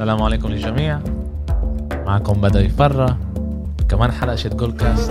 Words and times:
السلام 0.00 0.22
عليكم 0.22 0.48
للجميع. 0.48 1.00
معكم 1.92 2.40
بدر 2.40 2.60
يفرى 2.60 3.16
كمان 3.88 4.12
حلقة 4.12 4.36
تاعت 4.36 4.54
Goalcast. 4.54 5.10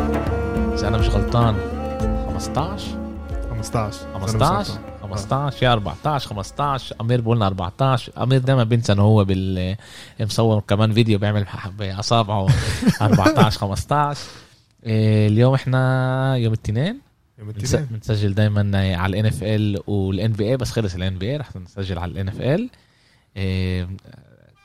إذا 0.74 0.88
أنا 0.88 0.98
مش 0.98 1.10
غلطان 1.10 1.56
15 2.34 2.88
15 3.50 4.20
15 4.20 4.74
15 5.02 5.66
يا 5.66 5.74
14 5.74 6.30
15 6.30 6.96
أمير 7.02 7.22
بقولنا 7.22 7.48
14 7.48 8.24
أمير 8.24 8.40
دايما 8.40 8.64
بينسى 8.64 8.94
إنه 8.94 9.02
هو 9.02 9.26
بال 9.26 9.76
مصور 10.20 10.60
كمان 10.68 10.94
فيديو 10.94 11.20
بيعمل 11.20 11.46
بأصابعه 11.80 12.48
14 13.02 13.60
15 13.60 14.20
إيه، 14.86 15.28
اليوم 15.28 15.54
إحنا 15.54 16.36
يوم 16.36 16.54
الاثنين. 16.54 17.00
بنسجل 17.92 18.34
دايما 18.34 18.96
على 18.98 19.10
ال 19.10 19.80
NFL 19.88 20.32
وال 20.32 20.50
NBA 20.50 20.58
بس 20.58 20.72
خلص 20.72 20.96
ال 20.96 21.18
NBA 21.18 21.38
رح 21.38 21.56
نسجل 21.56 22.00
على 22.00 22.42
ال 22.42 22.49
NFL 22.49 22.70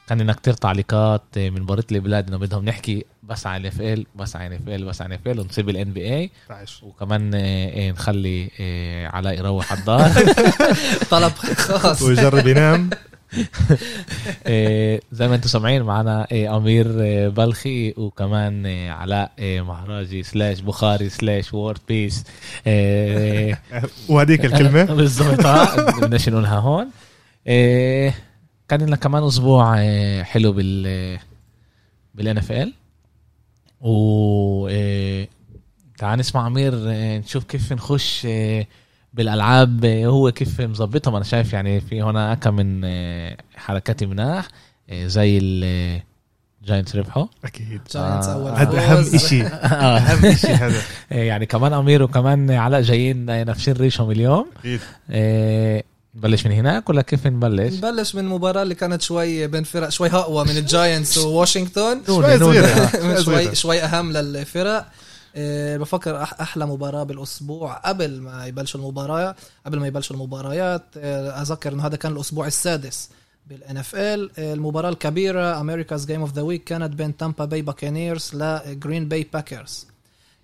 كان 0.08 0.20
لنا 0.22 0.32
كتير 0.32 0.54
تعليقات 0.54 1.22
من 1.36 1.66
بريت 1.66 1.92
البلاد 1.92 2.28
إنه 2.28 2.36
بدهم 2.36 2.64
نحكي 2.64 3.04
بس 3.22 3.46
عن 3.46 3.66
NFL 3.66 4.06
بس 4.16 4.36
عن 4.36 4.52
NFL 4.52 4.84
بس 4.84 5.02
عن 5.02 5.12
NFL 5.12 5.40
ونسيب 5.40 5.68
ال 5.68 5.92
NBA 5.92 6.30
15 6.48 6.86
وكمان 6.86 7.34
آه، 7.34 7.38
آه، 7.88 7.90
نخلي 7.90 8.50
آه، 8.60 9.06
علاء 9.08 9.38
يروح 9.38 9.72
على 9.72 9.80
الدار. 9.80 10.10
طلب 11.10 11.32
خاص. 11.32 12.02
ويجرب 12.02 12.46
ينام. 12.46 12.90
آه، 14.46 15.00
زي 15.12 15.28
ما 15.28 15.34
أنتم 15.34 15.48
سامعين 15.48 15.82
معنا 15.82 16.26
آه، 16.32 16.56
أمير 16.56 16.86
آه، 17.00 17.28
بلخي 17.28 17.94
وكمان 17.96 18.66
علاء 18.88 19.32
مهراجي 19.40 20.22
slash 20.22 20.60
بخاري 20.60 21.08
slash 21.08 21.54
وورد 21.54 21.78
بيس 21.88 22.24
وهذيك 24.08 24.44
الكلمة. 24.44 24.84
بالضبط. 24.98 25.46
بدناش 26.00 26.28
نقولها 26.28 26.58
هون؟ 26.58 26.86
إيه 27.46 28.14
كان 28.76 28.86
لنا 28.86 28.96
كمان 28.96 29.22
أسبوع 29.22 29.78
إيه، 29.80 30.22
حلو 30.22 30.52
بال 30.52 31.18
بال 32.14 32.38
NFL 32.38 32.72
و 33.80 34.68
إيه، 34.68 35.28
تعال 35.98 36.18
نسمع 36.18 36.46
أمير 36.46 36.90
إيه، 36.90 37.18
نشوف 37.18 37.44
كيف 37.44 37.72
نخش 37.72 38.26
بالألعاب 39.12 39.84
هو 39.84 40.32
كيف 40.32 40.60
مظبطهم. 40.60 41.14
أنا 41.14 41.24
شايف 41.24 41.52
يعني 41.52 41.80
في 41.80 42.02
هنا 42.02 42.34
كم 42.34 42.54
من 42.54 42.84
حركات 43.56 44.04
مناح 44.04 44.48
زي 44.92 45.38
ال 45.38 45.61
Giants 45.61 46.96
ربحوا. 46.96 47.26
أكيد. 47.44 47.68
Giants 47.68 47.96
آه. 47.96 48.34
أول 48.34 48.50
هذا 48.50 48.98
أهم. 48.98 49.18
شيء 49.18 49.46
آه، 49.52 49.98
أهم 49.98 50.34
شيء 50.34 50.54
هذا. 50.54 50.82
يعني 51.30 51.46
كمان 51.46 51.72
أمير 51.72 52.02
وكمان 52.02 52.50
علاء 52.50 52.80
جايين 52.80 53.26
نافشين 53.46 53.74
ريشهم 53.74 54.10
اليوم. 54.10 54.46
أكيد. 54.58 54.80
نبلش 56.16 56.46
من 56.46 56.52
هناك 56.52 56.88
ولا 56.88 57.02
كيف 57.02 57.26
نبلش؟ 57.26 57.74
نبلش 57.74 58.14
من 58.14 58.24
مباراة 58.24 58.62
اللي 58.62 58.74
كانت 58.74 59.02
شوي 59.02 59.46
بين 59.46 59.64
فرق 59.64 59.88
شوي 59.88 60.08
أقوى 60.08 60.44
من 60.44 60.56
ال 60.56 60.65
Giants 60.65 61.18
وواشنطن 61.18 62.02
شوي. 62.06 62.38
صغيرة. 62.38 63.20
شوي. 63.24 63.54
شوي 63.54 63.82
أهم 63.82 64.12
للفرق 64.12 64.86
إيه، 65.36 65.76
بفكر 65.76 66.22
أح 66.22 66.40
أحلى 66.40 66.66
مباراة 66.66 67.02
بالأسبوع 67.02 67.72
قبل 67.74 68.20
ما 68.20 68.46
يبلشوا 68.46 68.80
المباراة 68.80 69.34
قبل 69.66 69.80
ما 69.80 69.86
يبلشوا 69.86 70.16
المباريات 70.16 70.82
إيه، 70.96 71.42
أذكر 71.42 71.72
إنه 71.72 71.86
هذا 71.86 71.96
كان 71.96 72.12
الأسبوع 72.12 72.46
السادس 72.46 73.08
بال 73.46 73.76
NFL 73.76 74.30
المباراة 74.38 74.88
الكبيرة 74.88 75.60
America's 75.60 76.06
game 76.06 76.20
of 76.20 76.32
the 76.32 76.42
week 76.42 76.64
كانت 76.64 76.94
بين 76.94 77.16
Tampa 77.16 77.44
Bay 77.44 77.62
Buccaneers 77.62 78.30
ل 78.34 78.47
Green 78.47 79.08
Bay 79.08 79.26
Packers 79.32 79.86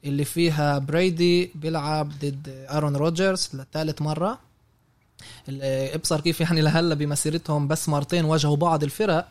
اللي 0.04 0.24
فيها 0.24 0.78
Brady 0.78 1.50
بيلعب 1.54 2.08
ضد 2.08 2.66
Aaron 2.70 2.97
Rodgers 2.97 3.50
لثالث 3.54 4.02
مرة 4.02 4.38
ابصر 5.48 6.20
كيف 6.20 6.40
يعني 6.40 6.60
لهلا 6.60 6.94
بمسيرتهم 6.94 7.68
بس 7.68 7.88
مرتين 7.88 8.24
واجهوا 8.24 8.56
بعض 8.56 8.82
الفرق 8.82 9.28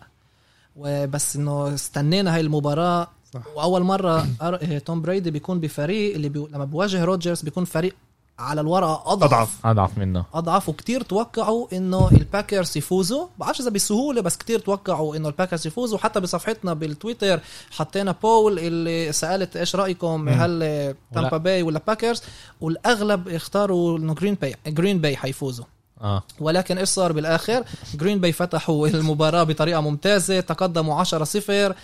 وبس 0.76 1.36
إنه 1.36 1.74
استنينا 1.74 2.36
هاي 2.36 2.42
المباراة. 2.42 3.08
صح. 3.34 3.42
وأول 3.56 3.84
مرة 3.84 4.28
إيه، 4.42 4.80
Tom 4.80 5.02
Brady 5.02 5.32
بيكون 5.32 5.60
بفريق 5.60 6.16
اللي 6.16 6.30
بي... 6.30 6.48
لما 6.52 6.66
بيواجه 6.66 7.04
Rodgers 7.04 7.42
بيكون 7.42 7.66
فريق 7.66 7.96
على 8.40 8.62
الورقة 8.62 9.14
أضعف. 9.14 9.34
أضعف. 9.34 9.66
أضعف 9.66 9.98
منه. 9.98 10.26
أضعف 10.34 10.70
وكتير 10.70 11.02
توقعوا 11.02 11.68
إنه 11.74 12.10
ال 12.12 12.20
Packers 12.20 12.78
يفوزوا. 12.78 13.28
بعرفش 13.38 13.62
إذا 13.62 13.70
بسهولة 13.70 14.22
بس 14.22 14.38
كتير 14.38 14.60
توقعوا 14.60 15.16
إنه 15.16 15.28
ال 15.28 15.33
Packers 15.33 15.68
يفوزوا. 15.68 15.98
حتى 15.98 16.20
بصفحتنا 16.20 16.74
بالتويتر 16.74 17.40
حطينا 17.72 18.12
poll 18.12 18.60
اللي 18.60 19.12
سألت 19.12 19.58
إيش 19.58 19.76
رأيكم 19.76 20.22
مم. 20.22 20.30
هل. 20.30 20.96
Tampa 21.14 21.38
Bay 21.38 21.64
ولا 21.64 21.82
Packers 21.88 22.24
والأغلب 22.62 23.28
اختاروا 23.28 23.98
إنه 23.98 24.14
Green 24.14 24.34
Bay 24.34 24.56
Green 24.68 25.02
Bay 25.02 25.18
حيفوزوا. 25.18 25.66
آه. 26.02 26.24
ولكن 26.40 26.78
إيش 26.78 26.90
صار 26.90 27.12
بالآخر؟ 27.12 27.64
Green 27.96 28.20
Bay 28.20 28.32
فتحوا 28.32 28.88
المباراة 28.98 29.44
بطريقة 29.44 29.82
ممتازة 29.82 30.40
تقدموا 30.40 30.96
10 30.96 31.24
0 31.24 31.76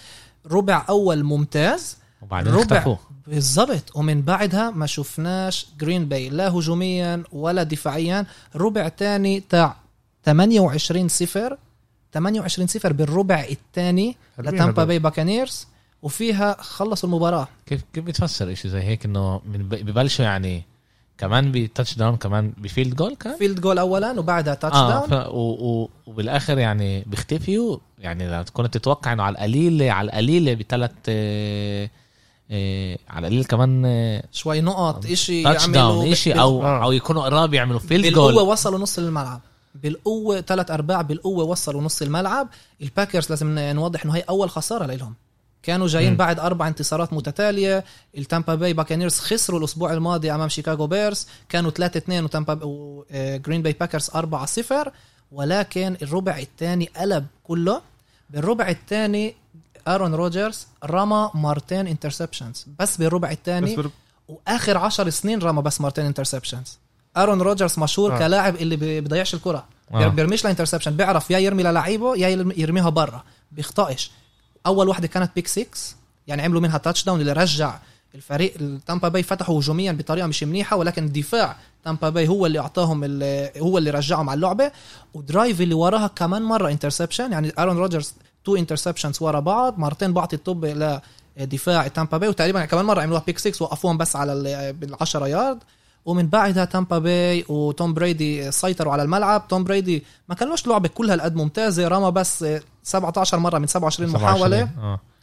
ربع 0.51 0.85
أول 0.89 1.23
ممتاز 1.23 1.97
وبعدين 2.21 2.53
ربع. 2.53 2.95
بالضبط. 3.27 3.95
ومن 3.95 4.21
بعدها 4.21 4.69
ما 4.69 4.85
شفناش 4.85 5.67
Green 5.79 6.05
Bay 6.05 6.29
لا 6.29 6.49
هجوميا 6.49 7.23
ولا 7.31 7.63
دفاعيا. 7.63 8.25
ربع 8.55 8.87
تاني 8.87 9.39
تاع 9.39 9.75
28 10.25 11.07
0 11.07 11.57
28 12.13 12.67
0 12.67 12.93
بالربع 12.93 13.45
الثاني 13.51 14.17
ل 14.39 14.46
Tampa. 14.46 14.83
Bay 14.83 14.99
Buccaneers. 14.99 15.67
وفيها 16.01 16.57
خلصوا 16.61 17.09
المباراة. 17.09 17.47
كيف 17.65 17.81
كيف 17.93 18.03
بتفسر 18.03 18.51
إشي 18.51 18.69
زي 18.69 18.79
هيك 18.81 19.05
إنه 19.05 19.41
ببلشوا 19.45 20.25
يعني 20.25 20.63
كمان 21.17 21.51
ب 21.51 21.95
touchdown 21.95 22.17
كمان 22.17 22.53
ب 22.57 22.64
field 22.64 22.95
goal 22.95 23.15
كان؟ 23.15 23.37
field 23.37 23.61
goal 23.61 23.77
اولا 23.77 24.19
وبعدها 24.19 24.53
touch 24.53 24.75
آه 24.75 24.89
down 24.89 25.09
ف... 25.09 25.27
و... 25.27 25.39
و... 25.39 25.89
وبالآخر 26.05 26.57
يعني 26.57 27.03
بيختفيوا. 27.07 27.77
يعني 27.99 28.43
كنت 28.43 28.77
تتوقع 28.77 29.13
إنه 29.13 29.23
على 29.23 29.33
القليله 29.33 29.91
على 29.91 30.05
القليله 30.05 30.53
بثلاث 30.53 30.91
آه... 31.09 31.89
آه... 32.51 32.97
على 33.09 33.27
القليل 33.27 33.45
كمان 33.45 33.83
آه... 33.85 34.23
شوي 34.31 34.61
نقط 34.61 35.05
إشي 35.05 35.43
touch 35.43 35.61
يعملوا 35.61 35.81
down 35.81 36.11
إشي 36.11 36.33
أو 36.33 36.63
آه. 36.63 36.83
أو 36.83 36.91
يكونوا 36.91 37.23
قراب 37.23 37.53
يعملوا 37.53 37.79
field 37.79 38.05
بالقوة 38.05 38.31
جول 38.31 38.43
وصلوا 38.43 38.79
نص 38.79 38.99
الملعب. 38.99 39.41
بالقوة 39.83 40.41
ثلاث 40.41 40.71
أرباع 40.71 41.01
بالقوة 41.01 41.43
وصلوا 41.43 41.81
نص 41.81 42.01
الملعب. 42.01 42.47
ال 42.81 42.87
Packers 42.87 43.29
لازم 43.29 43.59
نوضح 43.59 44.05
إنه 44.05 44.15
هي 44.15 44.21
أول 44.21 44.49
خسارة 44.49 44.85
لهم 44.85 45.13
كانوا 45.65 45.87
جايين 45.87 46.11
مم. 46.11 46.17
بعد 46.17 46.39
أربع 46.39 46.67
انتصارات 46.67 47.13
متتالية. 47.13 47.83
ال 48.17 48.24
Tampa 48.24 48.55
Bay 48.55 48.73
Buccaneers 48.73 49.19
خسروا 49.19 49.59
الأسبوع 49.59 49.93
الماضي 49.93 50.31
أمام 50.31 50.49
Chicago 50.49 50.87
Bears 50.87 51.27
كانوا 51.49 51.71
3 51.71 51.97
2 51.97 52.23
و 52.23 52.29
Tampa 52.29 52.59
و 52.63 52.80
Green 52.80 53.61
Bay 53.61 53.73
Packers 53.73 54.09
4 54.15 54.45
0 54.45 54.91
ولكن 55.31 55.97
الربع 56.01 56.37
الثاني 56.37 56.89
قلب 56.97 57.25
كله. 57.43 57.81
بالربع 58.29 58.69
الثاني 58.69 59.35
Aaron 59.87 60.13
Rodgers 60.15 60.67
رمى 60.85 61.29
مرتين 61.33 61.87
interceptions 61.87 62.65
بس 62.79 62.97
بالربع 62.97 63.31
الثاني 63.31 63.75
بر- 63.75 63.89
وآخر 64.27 64.77
عشر 64.77 65.09
سنين 65.09 65.39
رمى 65.41 65.61
بس 65.61 65.81
مرتين 65.81 66.05
interceptions 66.05 66.77
Aaron 67.17 67.41
Rodgers 67.41 67.79
مشهور 67.79 68.15
آه. 68.15 68.19
كلاعب 68.19 68.55
اللي 68.55 68.75
بي- 68.75 69.01
بيضيعش 69.01 69.33
الكرة. 69.33 69.65
آه. 69.93 70.07
بيرميش 70.07 70.45
ل 70.45 70.49
interception 70.49 70.97
بيعرف 70.97 71.31
يا 71.31 71.39
يرمي 71.39 71.63
للعيبه 71.63 72.15
يا 72.15 72.27
يرمي- 72.29 72.53
يرميها 72.57 72.89
برا 72.89 73.23
بيخطئش. 73.51 74.11
أول 74.67 74.87
واحدة 74.87 75.07
كانت 75.07 75.31
pick 75.35 75.47
6 75.47 75.65
يعني 76.27 76.41
عملوا 76.41 76.61
منها 76.61 76.77
touchdown 76.77 77.21
اللي 77.21 77.33
رجع 77.33 77.79
الفريق 78.15 78.53
ال 78.61 78.69
Tampa 78.69 79.07
Bay 79.07 79.23
فتحوا 79.23 79.59
هجوميا 79.59 79.91
بطريقة 79.91 80.27
مش 80.27 80.43
منيحة 80.43 80.75
ولكن 80.77 81.03
الدفاع 81.03 81.55
Tampa 81.83 82.09
Bay 82.09 82.27
هو 82.27 82.45
اللي 82.45 82.59
أعطاهم 82.59 83.01
ال- 83.03 83.61
هو 83.61 83.77
اللي 83.77 83.89
رجعهم 83.89 84.29
على 84.29 84.37
اللعبة. 84.37 84.71
و 85.13 85.21
drive 85.21 85.61
اللي 85.61 85.73
وراها 85.73 86.07
كمان 86.07 86.41
مرة 86.41 86.69
interception 86.69 87.31
يعني 87.31 87.51
Aaron 87.59 87.77
Rodgers 87.77 88.13
two 88.45 88.55
interceptions 88.55 89.17
ورا 89.21 89.39
بعض 89.39 89.79
مرتين 89.79 90.13
بعطي 90.13 90.35
الطابة 90.35 90.65
لدفاع 91.37 91.87
Tampa 91.87 92.17
Bay 92.17 92.29
وتقريبا 92.29 92.65
كمان 92.65 92.85
مرة 92.85 93.01
عملوها 93.01 93.23
pick 93.25 93.37
6 93.39 93.63
وقفوهم 93.65 93.97
بس 93.97 94.15
على 94.15 94.33
ال- 94.33 94.73
بالعشرة 94.73 95.27
يارد 95.27 95.59
ومن 96.05 96.27
بعدها 96.27 96.65
Tampa 96.65 96.97
Bay 96.99 97.45
و 97.49 97.60
Tom 97.60 97.93
Brady 97.93 98.51
سيطروا 98.51 98.93
على 98.93 99.03
الملعب. 99.03 99.47
Tom 99.47 99.63
Brady 99.63 100.03
ما 100.29 100.35
كانوش 100.35 100.67
لعبة 100.67 100.87
كلها 100.89 101.13
هالقد 101.13 101.35
ممتازة 101.35 101.87
رمى 101.87 102.11
بس 102.11 102.45
17 102.85 103.39
مرة 103.39 103.57
من 103.59 103.67
27 103.67 104.09
محاولة 104.11 104.57
27. 104.57 104.69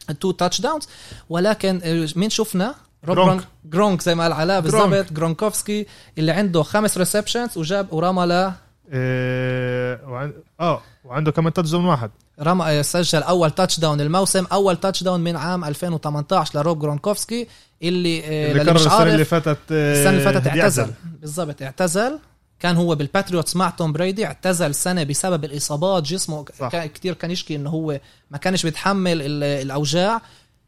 آه 0.09 0.13
two 0.19 0.31
touchdowns 0.31 0.87
ولكن 1.29 1.81
آه، 1.83 2.07
مين 2.15 2.29
شفنا 2.29 2.75
Rob 3.05 3.41
Gronk. 3.65 4.01
زي 4.01 4.15
ما 4.15 4.23
قال 4.23 4.33
علاء. 4.33 4.59
بالضبط 4.59 5.13
Gronkowski 5.13 5.85
اللي 6.17 6.31
عنده 6.31 6.63
خمس 6.63 6.97
receptions 6.97 7.57
وجاب 7.57 7.93
ورمى 7.93 8.25
ل 8.25 8.51
إيه، 8.93 10.33
آه 10.59 10.81
وعنده 11.05 11.31
كمان 11.31 11.53
touchdown 11.53 11.85
واحد 11.85 12.11
رمى 12.41 12.65
آه، 12.65 12.81
سجل 12.81 13.23
أول 13.23 13.51
touchdown 13.51 14.01
الموسم 14.01 14.45
أول 14.51 14.77
touchdown 14.77 15.19
من 15.19 15.35
عام 15.35 15.65
2018 15.65 16.59
ل 16.59 16.64
Rob 16.64 16.79
Gronkowski 16.79 17.47
اللي 17.83 18.19
آه، 18.25 18.51
اللي 18.51 18.63
للي 18.63 18.71
قرر 18.71 18.73
مش 18.73 18.85
السنة 18.87 19.03
اللي 19.03 19.25
فاتت 19.25 19.57
آه، 19.71 19.93
السنة 19.93 20.09
اللي 20.09 20.23
فاتت. 20.41 20.47
اعتزل 20.47 20.87
بالضبط 21.21 21.61
اعتزل 21.61 22.19
كان 22.63 22.75
هو 22.75 22.95
بال 22.95 23.07
Patriots 23.07 23.55
مع 23.55 23.69
Tom 23.69 23.93
Brady 23.93 24.25
اعتزل 24.25 24.75
سنة 24.75 25.03
بسبب 25.03 25.43
الإصابات 25.45 26.03
جسمه 26.03 26.45
صح. 26.59 26.85
كتير 26.85 27.13
كان 27.13 27.31
يشكي 27.31 27.55
إنه 27.55 27.69
هو 27.69 27.99
ما 28.31 28.37
كانش 28.37 28.63
بيتحمل 28.63 29.21
ال- 29.21 29.43
الأوجاع 29.43 30.21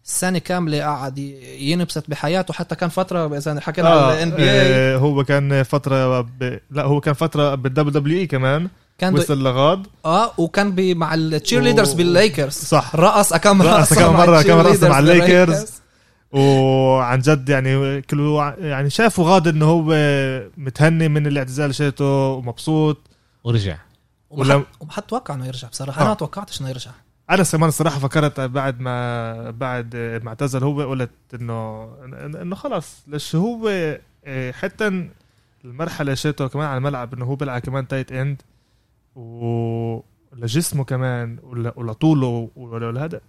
سنة 0.03 0.39
كاملة 0.39 0.81
قعد 0.83 1.17
ينبسط 1.59 2.03
بحياته 2.07 2.53
حتى 2.53 2.75
كان 2.75 2.89
فترة 2.89 3.37
إذا 3.37 3.59
حكينا 3.59 3.87
آه 3.93 4.05
على 4.05 4.13
ال 4.13 4.31
NBA 4.31 4.59
آه، 4.95 4.97
هو 4.97 5.23
كان 5.23 5.63
فترة 5.63 6.21
ب... 6.21 6.59
لا 6.71 6.83
هو 6.83 7.01
كان 7.01 7.13
فترة 7.13 7.55
بال 7.55 7.91
WWE 7.91 8.27
كمان 8.27 8.67
كان. 8.97 9.13
وصل 9.13 9.43
لغاد 9.43 9.87
آه 10.05 10.31
وكان. 10.37 10.97
مع 10.97 11.13
ال 11.13 11.61
cheerleaders 11.61 11.93
و- 11.93 11.95
بالليكرز 11.95 12.53
صح 12.53 12.95
رقص 12.95 13.33
كم 13.33 13.61
رقص 13.61 13.93
كم 13.93 14.13
مرة، 14.13 14.41
كم 14.41 14.57
رقصة 14.59 14.89
مع 14.89 14.99
الليكرز. 14.99 15.65
وعن 16.39 17.19
جد 17.19 17.49
يعني 17.49 18.01
كله 18.01 18.53
يعني 18.59 18.89
شافوا 18.89 19.25
غاد 19.29 19.47
إنه 19.47 19.65
هو 19.65 19.83
متهني 20.57 21.07
من 21.09 21.27
الاعتزال 21.27 21.75
شيته 21.75 22.27
ومبسوط. 22.29 22.97
ورجع. 23.43 23.77
وما 24.29 24.41
ولا- 24.41 24.53
حد 24.59 24.65
وما 24.79 24.91
حد 24.91 25.03
توقع 25.03 25.33
إنه 25.33 25.47
يرجع 25.47 25.67
بصراحة. 25.67 25.97
آه. 25.99 26.01
أنا 26.01 26.09
ما 26.09 26.15
توقعتش 26.15 26.61
إنه 26.61 26.69
يرجع. 26.69 26.91
أنا 27.29 27.43
كمان 27.43 27.69
الصراحه 27.69 27.99
فكرت 27.99 28.39
بعد 28.39 28.79
ما 28.79 29.51
بعد 29.51 29.95
ما 29.95 30.27
اعتزل 30.29 30.63
هو 30.63 30.81
قلت 30.89 31.11
انه 31.33 31.83
إنه 32.41 32.55
خلص 32.55 33.03
ليش 33.07 33.35
هو 33.35 33.67
إيه، 34.25 34.51
حتى 34.51 35.07
المرحلة 35.65 36.13
شيته 36.13 36.47
كمان 36.47 36.67
على 36.67 36.77
الملعب 36.77 37.13
إنه 37.13 37.25
هو 37.25 37.35
بيلعب 37.35 37.61
كمان 37.61 37.87
tight 37.87 38.11
end 38.11 38.41
ولجسمه 39.15 40.83
كمان 40.83 41.37
ول- 41.43 41.71
ولطوله 41.75 42.49
ولهذا 42.55 43.21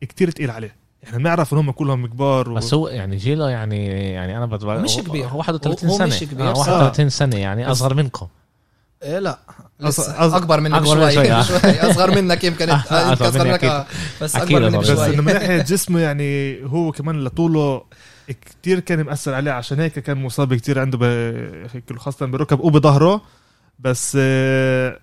كتير 0.00 0.30
تقيل 0.30 0.50
عليه. 0.50 0.76
يعني 1.02 1.18
بنعرف 1.18 1.52
إن 1.52 1.58
هم 1.58 1.70
كلهم 1.70 2.06
كبار 2.06 2.50
و... 2.50 2.54
بس 2.54 2.74
هو 2.74 2.88
يعني 2.88 3.16
جيله 3.16 3.50
يعني 3.50 3.86
يعني 4.12 4.36
أنا 4.36 4.46
بتبقى 4.46 4.80
مش 4.82 4.96
كبير. 4.96 5.26
هو 5.26 5.38
31 5.38 5.88
هو- 5.88 5.92
هو 5.92 5.98
سنة. 5.98 6.06
مش 6.06 6.20
كبير، 6.20 6.50
آه، 6.50 6.54
صح. 6.54 6.68
31 6.68 7.08
سنة 7.10 7.36
يعني 7.36 7.70
أصغر 7.70 7.94
منكم. 7.94 8.26
إيه 9.02 9.18
لا. 9.18 9.38
أص- 9.82 10.00
أكبر 10.20 10.60
منك 10.60 10.74
أكبر 10.74 10.94
شوي 10.94 11.12
شوي، 11.12 11.32
آه. 11.32 11.42
شوي 11.60 11.80
أصغر 11.90 12.10
منك 12.22 12.44
يمكن. 12.44 12.70
آه، 12.70 12.74
آه، 12.74 13.12
أصغر 13.12 13.44
منك. 13.48 13.64
آه، 13.64 13.86
بس 14.22 14.36
أكبر 14.36 14.60
منك 14.60 14.74
أصغر 14.74 14.94
بس 14.94 15.00
إنه 15.00 15.22
من 15.22 15.32
ناحية 15.34 15.62
جسمه 15.62 16.00
يعني 16.00 16.58
هو 16.64 16.92
كمان 16.92 17.24
لطوله 17.24 17.82
كتير 18.28 18.80
كان 18.80 19.02
مأثر 19.04 19.34
عليه. 19.34 19.50
عشان 19.52 19.80
هيك 19.80 19.98
كان 19.98 20.22
مصاب 20.22 20.54
كتير 20.54 20.78
عنده 20.78 20.98
ب... 20.98 21.02
هيك 21.74 21.96
خاصة 21.98 22.26
بركب 22.26 22.60
وبظهره 22.60 23.20
بس 23.78 24.16
آه، 24.20 24.98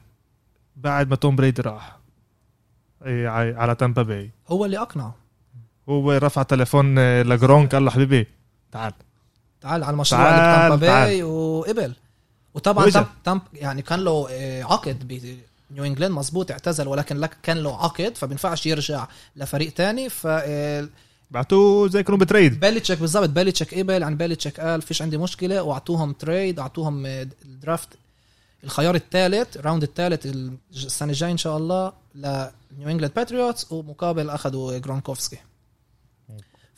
بعد 0.75 1.09
ما 1.09 1.15
توم 1.15 1.35
بريدي 1.35 1.61
راح 1.61 1.97
إيه، 3.05 3.29
على 3.29 3.75
تامبا 3.75 4.01
باي. 4.01 4.31
هو 4.49 4.65
اللي 4.65 4.77
أقنعه. 4.79 5.15
هو 5.89 6.11
رفع 6.11 6.43
تليفون 6.43 6.99
آه، 6.99 7.23
لجرونك 7.23 7.75
قال 7.75 7.85
له 7.85 7.91
حبيبي 7.91 8.27
تعال. 8.71 8.93
تعال 9.61 9.83
على 9.83 9.93
المشروع 9.93 10.21
تعال، 10.21 10.33
اللي 10.33 10.77
بتامبا 10.77 10.85
تعال. 10.87 11.07
باي 11.07 11.23
وقبل. 11.23 11.93
وطبعا 12.53 13.05
تامب 13.23 13.41
يعني 13.53 13.81
كان 13.81 13.99
له 13.99 14.27
آه، 14.31 14.63
عقد 14.63 15.07
بنيو 15.07 15.85
إنجلاند 15.85 16.13
مزبوط 16.13 16.51
اعتزل 16.51 16.87
ولكن 16.87 17.17
لك 17.17 17.37
كان 17.43 17.57
له 17.57 17.83
عقد 17.83 18.17
فبينفعش 18.17 18.65
يرجع 18.65 19.07
لفريق 19.35 19.73
تاني. 19.73 20.09
ف 20.09 20.27
آه، 20.27 20.87
بعتوه 21.31 21.89
زي 21.89 22.03
كانوا 22.03 22.19
ب 22.19 22.25
trade. 22.25 22.59
بيليتشيك 22.59 22.99
بالضبط 22.99 23.29
بيليتشيك 23.29 23.75
قبل 23.79 24.03
عن 24.03 24.17
بيليتشيك 24.17 24.59
قال 24.59 24.81
فيش 24.81 25.01
عندي 25.01 25.17
مشكلة 25.17 25.63
وأعطوهم 25.63 26.13
trade 26.13 26.59
أعطوهم 26.59 27.05
ال 27.05 27.19
draft 27.19 27.89
الخيار 28.63 28.95
الثالث 28.95 29.57
round 29.57 29.83
الثالث 29.83 30.25
السنة 30.75 31.09
الجاية 31.09 31.31
إن 31.31 31.37
شاء 31.37 31.57
الله 31.57 31.93
لنيو 32.15 32.89
إنجلاند 32.89 33.13
باتريوتس 33.15 33.71
ومقابل 33.71 34.29
أخذوا 34.29 34.77
جرونكوفسكي. 34.77 35.37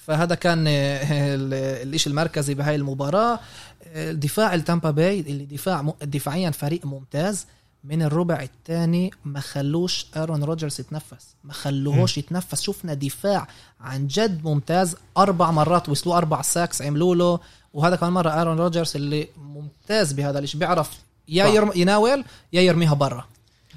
فهذا 0.08 0.36
كان 0.36 0.68
آه، 0.68 1.36
ال- 1.36 1.54
الاشي 1.88 2.10
المركزي 2.10 2.54
بهاي 2.54 2.76
المباراة. 2.76 3.40
آه، 3.84 4.12
دفاع 4.12 4.54
التامبا 4.54 4.92
باي 4.92 5.20
اللي 5.20 5.46
دفاع 5.46 5.94
دفاعيا 6.02 6.52
فريق 6.52 6.86
ممتاز. 6.86 7.46
من 7.84 8.02
الربع 8.02 8.42
الثاني 8.42 9.12
ما 9.26 9.40
خلوش 9.40 10.06
آرون 10.18 10.44
روجرز 10.44 10.80
يتنفس. 10.80 11.26
ما 11.44 11.54
خلوهوش 11.54 12.18
يتنفس. 12.18 12.62
شفنا 12.62 12.94
دفاع 12.94 13.48
عن 13.82 14.08
جد 14.08 14.46
ممتاز. 14.46 14.96
أربع 15.18 15.52
مرات 15.52 15.90
وصلوا 15.90 16.18
أربع 16.18 16.42
sacks 16.42 16.82
عملوا 16.82 17.16
له. 17.16 17.40
وهذا 17.74 17.96
كمان 17.96 18.14
مرة 18.14 18.30
آرون 18.42 18.58
روجرز 18.58 18.96
اللي 18.96 19.28
ممتاز 19.38 20.14
بهذا 20.14 20.40
الشيء 20.40 20.60
بيعرف 20.60 20.90
يا. 21.28 21.46
يرم 21.46 21.72
يناول 21.76 22.24
يا 22.54 22.62
يرميها 22.62 22.94
برا. 22.94 23.26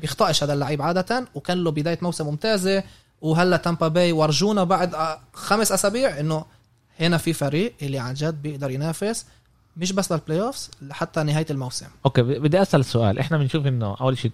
بيخطئش 0.01 0.43
هذا 0.45 0.53
اللعيب 0.53 0.83
عادة. 0.83 1.27
وكان 1.35 1.65
له 1.65 1.71
بداية 1.71 1.99
موسم 2.03 2.27
ممتازة. 2.27 2.83
وهلا 3.21 3.57
تامبا 3.57 3.89
باي 3.89 4.13
ورجونا 4.13 4.65
بعد 4.65 4.97
خمس 5.33 5.73
أسابيع 5.73 6.21
إنه 6.21 6.45
هنا 7.01 7.17
في 7.17 7.33
فريق 7.33 7.75
اللي 7.83 7.99
عن 7.99 8.15
جد 8.15 8.43
بيقدر 8.43 8.71
ينافس 8.71 9.27
مش 9.77 9.93
بس 9.93 10.13
لل 10.13 10.41
playoffs 10.41 10.71
لحتى 10.83 11.23
نهاية 11.23 11.47
الموسم. 11.51 11.87
okay 12.05 12.23
بدي 12.23 12.63
أسأل 12.63 12.85
سؤال. 12.85 13.19
إحنا 13.19 13.39
بنشوف 13.39 13.67
إنه 13.67 13.97
أول 14.01 14.19
شيء 14.19 14.33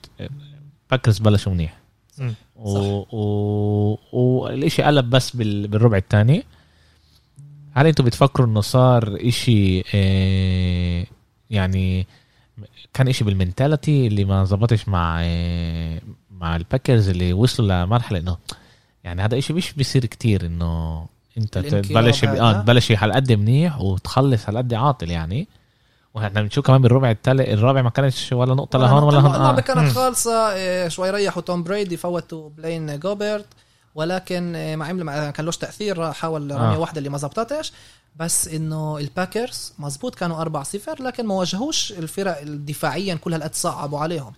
باكرز 0.90 1.18
بلشوا 1.18 1.52
منيح. 1.52 1.78
مم. 2.18 2.34
و... 2.56 4.46
قلب 4.82 5.10
بس 5.10 5.36
بال... 5.36 5.68
بالربع 5.68 5.96
الثاني. 5.96 6.44
هل 7.72 7.86
أنتوا 7.86 8.04
بتفكروا 8.04 8.46
إنه 8.46 8.60
صار 8.60 9.18
إشي 9.20 9.84
آه، 9.94 11.06
يعني 11.50 12.06
كان 12.94 13.08
إشي 13.08 13.24
بال 13.24 13.39
mentality 13.39 14.06
اللي 14.06 14.24
ما 14.24 14.44
زبطش 14.44 14.88
مع 14.88 15.18
آه، 15.20 16.00
مع 16.30 16.56
الباكرز 16.56 17.08
اللي 17.08 17.32
وصلوا 17.32 17.84
لمرحلة 17.84 18.18
إنه 18.18 18.36
يعني 19.06 19.22
هذا 19.22 19.38
إشي 19.38 19.52
مش 19.52 19.72
بيصير 19.72 20.06
كتير 20.06 20.46
إنه 20.46 21.06
أنت 21.38 21.56
الانقلاب 21.56 21.82
تبلش 21.82 22.24
آه 22.24 22.50
هذا. 22.50 22.62
تبلش 22.62 22.92
على 22.92 23.14
قد 23.14 23.32
منيح 23.32 23.80
وتخلص 23.80 24.48
على 24.48 24.58
قد 24.58 24.74
عاطل 24.74 25.10
يعني 25.10 25.48
وإحنا 26.14 26.42
بنشوف 26.42 26.66
كمان 26.66 26.82
بالربع 26.82 27.10
الثالث 27.10 27.48
الرابع 27.48 27.82
ما 27.82 27.90
كانش 27.90 28.32
ولا 28.32 28.54
نقطة 28.54 28.78
لهون 28.78 29.02
ولا 29.02 29.18
هون 29.18 29.34
اللعبه 29.34 29.58
آه. 29.58 29.60
كانت 29.60 29.78
مم. 29.78 29.90
خالصة 29.90 30.52
إيه، 30.52 30.88
شوي 30.88 31.10
ريحوا 31.10 31.42
توم 31.42 31.62
بريدي 31.62 31.96
فوتوا 31.96 32.48
بلين 32.48 32.98
جابرت 32.98 33.46
ولكن 33.94 34.54
إيه، 34.54 34.76
ما 34.76 34.84
عمل 34.86 35.04
ما 35.04 35.30
كان 35.30 35.46
لهش 35.46 35.56
تأثير 35.56 36.12
حاول 36.12 36.42
رمية 36.42 36.74
آه. 36.74 36.78
واحدة 36.78 36.98
اللي 36.98 37.08
ما 37.08 37.18
زبطتش 37.18 37.72
بس 38.16 38.48
إنه 38.48 38.98
الباكرز 38.98 39.72
مزبوط 39.78 40.14
كانوا 40.14 40.40
4 40.40 40.62
0 40.62 41.02
لكن 41.02 41.26
ما 41.26 41.34
واجهوش 41.34 41.92
الفرق 41.92 42.42
دفاعيا 42.42 43.14
كل 43.14 43.32
هالقد 43.34 43.54
صعبوا 43.54 43.98
عليهم 43.98 44.32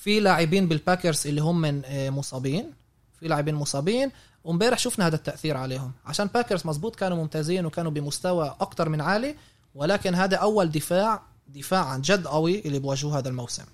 في 0.00 0.20
لاعبين 0.20 0.68
بالباكرز 0.68 1.26
اللي 1.26 1.40
هم 1.40 1.60
من 1.60 1.84
إيه، 1.84 2.10
مصابين 2.10 2.83
في 3.24 3.28
لاعبين 3.28 3.54
مصابين. 3.54 4.10
وامبارح 4.44 4.78
شفنا 4.78 5.06
هذا 5.06 5.16
التأثير 5.16 5.56
عليهم. 5.56 5.92
عشان 6.06 6.26
باكرز 6.26 6.66
مزبوط 6.66 6.96
كانوا 6.96 7.16
ممتازين 7.16 7.66
وكانوا 7.66 7.90
بمستوى 7.90 8.56
أكتر 8.60 8.88
من 8.88 9.00
عالي 9.00 9.34
ولكن 9.74 10.14
هذا 10.14 10.36
أول 10.36 10.70
دفاع 10.70 11.22
دفاع 11.48 11.84
عن 11.84 12.00
جد 12.00 12.26
قوي 12.26 12.60
اللي 12.66 12.78
بواجهوه 12.78 13.18
هذا 13.18 13.28
الموسم. 13.28 13.64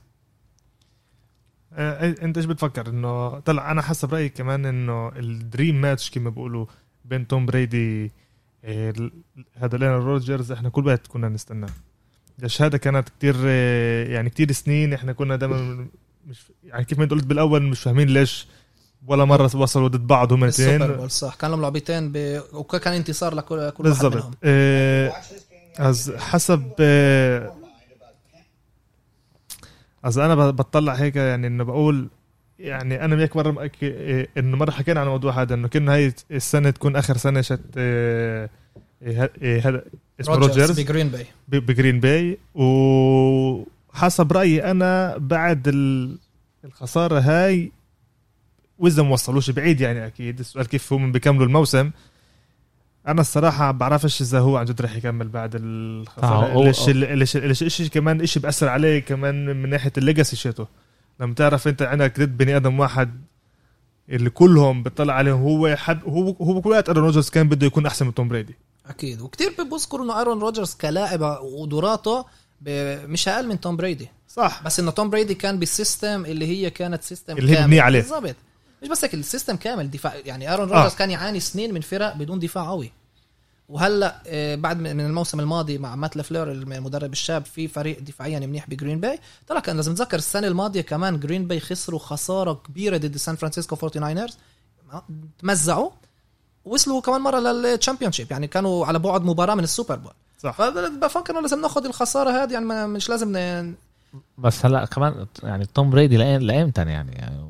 آه، 1.72 2.14
أنت 2.22 2.36
إيش 2.36 2.46
بتفكر؟ 2.46 2.88
إنه 2.88 3.38
طلع 3.40 3.70
أنا 3.70 3.82
حسب 3.82 4.14
رايي 4.14 4.28
كمان 4.28 4.66
إنه 4.66 5.08
ال 5.08 5.20
dream 5.20 5.80
match 5.80 6.10
كما 6.10 6.30
بيقولوا 6.30 6.66
بين 7.04 7.26
توم 7.26 7.46
بريدي 7.46 8.12
آه، 8.64 9.10
هذا 9.54 9.78
لآرون 9.78 9.88
روجرز 9.88 10.52
إحنا 10.52 10.68
كل 10.68 10.86
وقت 10.86 11.06
كنا 11.06 11.28
نستناه. 11.28 11.70
ليش 12.38 12.62
هذا 12.62 12.78
كانت 12.78 13.08
كتير 13.08 13.36
آه، 13.46 14.04
يعني 14.04 14.30
كتير 14.30 14.52
سنين 14.52 14.92
إحنا 14.92 15.12
كنا 15.12 15.36
دائما 15.36 15.88
مش 16.26 16.52
يعني 16.64 16.84
كيف 16.84 16.98
ما 16.98 17.04
أنت 17.04 17.12
قلت 17.12 17.24
بالأول 17.24 17.62
مش 17.62 17.80
فاهمين 17.80 18.08
ليش 18.08 18.46
ولا 19.06 19.24
مرة 19.24 19.50
وصلوا 19.56 19.88
ضد 19.88 20.06
بعض 20.06 20.32
هم 20.32 20.44
الاثنين. 20.44 21.08
صح. 21.08 21.34
كان 21.34 21.50
لهم 21.50 21.60
لعبتين 21.62 22.12
ب... 22.12 22.40
وكان 22.52 22.92
انتصار 22.94 23.34
لكل 23.34 23.48
كل 23.48 23.56
واحد 23.60 24.00
بالضبط. 24.02 24.14
منهم. 24.16 24.34
آه، 24.44 25.12
אז 25.78 26.12
حسب 26.18 26.72
آه، 26.80 27.52
אז 30.04 30.18
أنا 30.18 30.50
بطلع 30.50 30.92
هيك 30.94 31.16
يعني 31.16 31.46
إنه 31.46 31.64
بقول 31.64 32.08
يعني 32.58 33.04
أنا 33.04 33.16
وياك 33.16 33.36
مرة 33.36 33.52
مأك- 33.52 33.82
إيه، 33.82 34.28
إنه 34.38 34.56
مرة 34.56 34.70
حكينا 34.70 35.00
عن 35.00 35.06
الموضوع 35.06 35.42
هذا 35.42 35.54
إنه 35.54 35.68
كنا 35.68 35.94
هاي 35.94 36.12
السنة 36.30 36.70
تكون 36.70 36.96
آخر 36.96 37.16
سنة 37.16 37.40
شت 37.40 37.60
إيه، 37.76 38.50
إيه، 39.42 39.68
هذا 39.68 39.84
اسمه 40.20 40.34
روجرز 40.34 40.80
بجرين 40.80 41.08
باي 41.08 41.26
بجرين 41.48 42.00
باي 42.00 42.38
وحسب 42.54 44.32
رأيي 44.32 44.70
أنا 44.70 45.16
بعد 45.18 45.68
ال- 45.68 46.18
الخسارة 46.64 47.20
هاي 47.20 47.72
واذا 48.80 49.02
ما 49.02 49.12
وصلوش 49.12 49.50
بعيد 49.50 49.80
يعني 49.80 50.06
أكيد. 50.06 50.38
السؤال 50.38 50.66
كيف 50.66 50.92
هم 50.92 51.12
بيكملوا 51.12 51.46
الموسم. 51.46 51.90
أنا 53.08 53.20
الصراحة 53.20 53.70
بعرفش 53.70 54.20
إذا 54.20 54.38
هو 54.38 54.56
عن 54.56 54.64
جد 54.64 54.82
رح 54.82 54.96
يكمل 54.96 55.28
بعد 55.28 55.56
الخساره 55.60 56.64
ليش 56.64 56.88
ليش 56.88 57.36
ليش 57.36 57.64
شيء 57.74 57.86
كمان 57.86 58.26
شيء 58.26 58.42
بأثر 58.42 58.68
عليه 58.68 58.98
كمان 58.98 59.62
من 59.62 59.68
ناحية 59.70 59.92
ال 59.98 60.04
legacy 60.04 60.36
شيته. 60.36 60.66
لما 61.20 61.34
تعرف 61.34 61.68
أنت 61.68 61.82
عندك 61.82 62.20
ضد 62.20 62.36
بني 62.36 62.56
آدم 62.56 62.80
واحد 62.80 63.20
اللي 64.08 64.30
كلهم 64.30 64.82
بتطلع 64.82 65.14
عليهم 65.14 65.42
هو 65.42 65.76
حد 65.76 66.00
هو 66.04 66.30
هو 66.30 66.60
كل 66.60 66.70
وقت 66.70 66.88
آرون 66.88 67.04
روجرز 67.04 67.30
كان 67.30 67.48
بده 67.48 67.66
يكون 67.66 67.86
أحسن 67.86 68.06
من 68.06 68.14
توم 68.14 68.28
بريدي. 68.28 68.54
أكيد. 68.86 69.20
وكتير 69.20 69.54
بذكروا 69.70 70.04
إنه 70.04 70.18
آرون 70.18 70.40
روجرز 70.40 70.74
كلاعب 70.74 71.20
وقدراته 71.20 72.24
ب... 72.60 72.68
مش 73.08 73.28
أقل 73.28 73.48
من 73.48 73.60
توم 73.60 73.76
بريدي. 73.76 74.08
صح. 74.28 74.62
بس 74.64 74.80
إنه 74.80 74.90
توم 74.90 75.10
بريدي 75.10 75.34
كان 75.34 75.58
بال 75.58 75.75
system 75.75 76.24
اللي 76.24 76.46
هي 76.46 76.70
كانت 76.70 77.02
system 77.02 77.38
اللي 77.38 77.58
هي. 77.58 77.62
مبنية 77.62 77.82
عليه. 77.82 78.00
بالضبط. 78.00 78.36
مش 78.82 78.88
بس 78.88 79.04
هيك 79.04 79.14
ال 79.14 79.20
system 79.20 79.56
كامل 79.56 79.90
دفاع. 79.90 80.14
يعني 80.16 80.50
ايرون 80.50 80.68
آه. 80.72 80.74
روجرز 80.76 80.94
كان 80.94 81.10
يعاني 81.10 81.40
سنين 81.40 81.74
من 81.74 81.80
فرق 81.80 82.16
بدون 82.16 82.38
دفاع 82.38 82.68
قوي. 82.70 82.92
وهلأ 83.68 84.22
آه، 84.26 84.54
بعد 84.54 84.78
من 84.80 85.00
الموسم 85.00 85.40
الماضي 85.40 85.78
مع 85.78 85.96
مات 85.96 86.16
لافلور 86.16 86.52
المدرب 86.52 87.12
الشاب 87.12 87.44
في 87.44 87.68
فريق 87.68 88.00
دفاعيا 88.00 88.38
منيح 88.38 88.70
بجرين 88.70 89.00
باي 89.00 89.18
طلع 89.48 89.60
كان 89.60 89.76
لازم 89.76 89.92
نتذكر 89.92 90.16
السنة 90.16 90.46
الماضية 90.46 90.80
كمان 90.80 91.20
جرين 91.20 91.46
باي 91.48 91.60
خسروا 91.60 91.98
خسارة 91.98 92.52
كبيرة 92.52 92.96
ضد 92.96 93.16
سان 93.16 93.36
فرانسيسكو 93.36 93.76
49 93.76 94.26
تمزعوا 95.38 95.90
وصلوا 96.64 97.00
كمان 97.00 97.20
مرة 97.20 97.38
لل 97.38 97.53
champion 97.53 98.12
يعني 98.30 98.46
كانوا 98.46 98.86
على 98.86 98.98
بعد 98.98 99.24
مباراة 99.24 99.54
من 99.54 99.64
ال 99.64 99.69
Super 99.69 99.96
Bowl. 99.96 100.12
صح. 100.38 100.50
فبفكر 100.58 101.32
إنه 101.32 101.40
لازم 101.40 101.60
ناخذ 101.60 101.84
الخسارة 101.86 102.30
هذه 102.30 102.52
يعني 102.52 102.86
مش 102.86 103.08
لازم 103.08 103.36
ن- 103.36 103.74
بس 104.38 104.66
هلأ 104.66 104.84
كمان 104.84 105.26
يعني 105.42 105.66
توم 105.66 105.90
بريدي 105.90 106.16
لايمتى 106.16 106.80
يعني, 106.80 107.12
يعني 107.12 107.49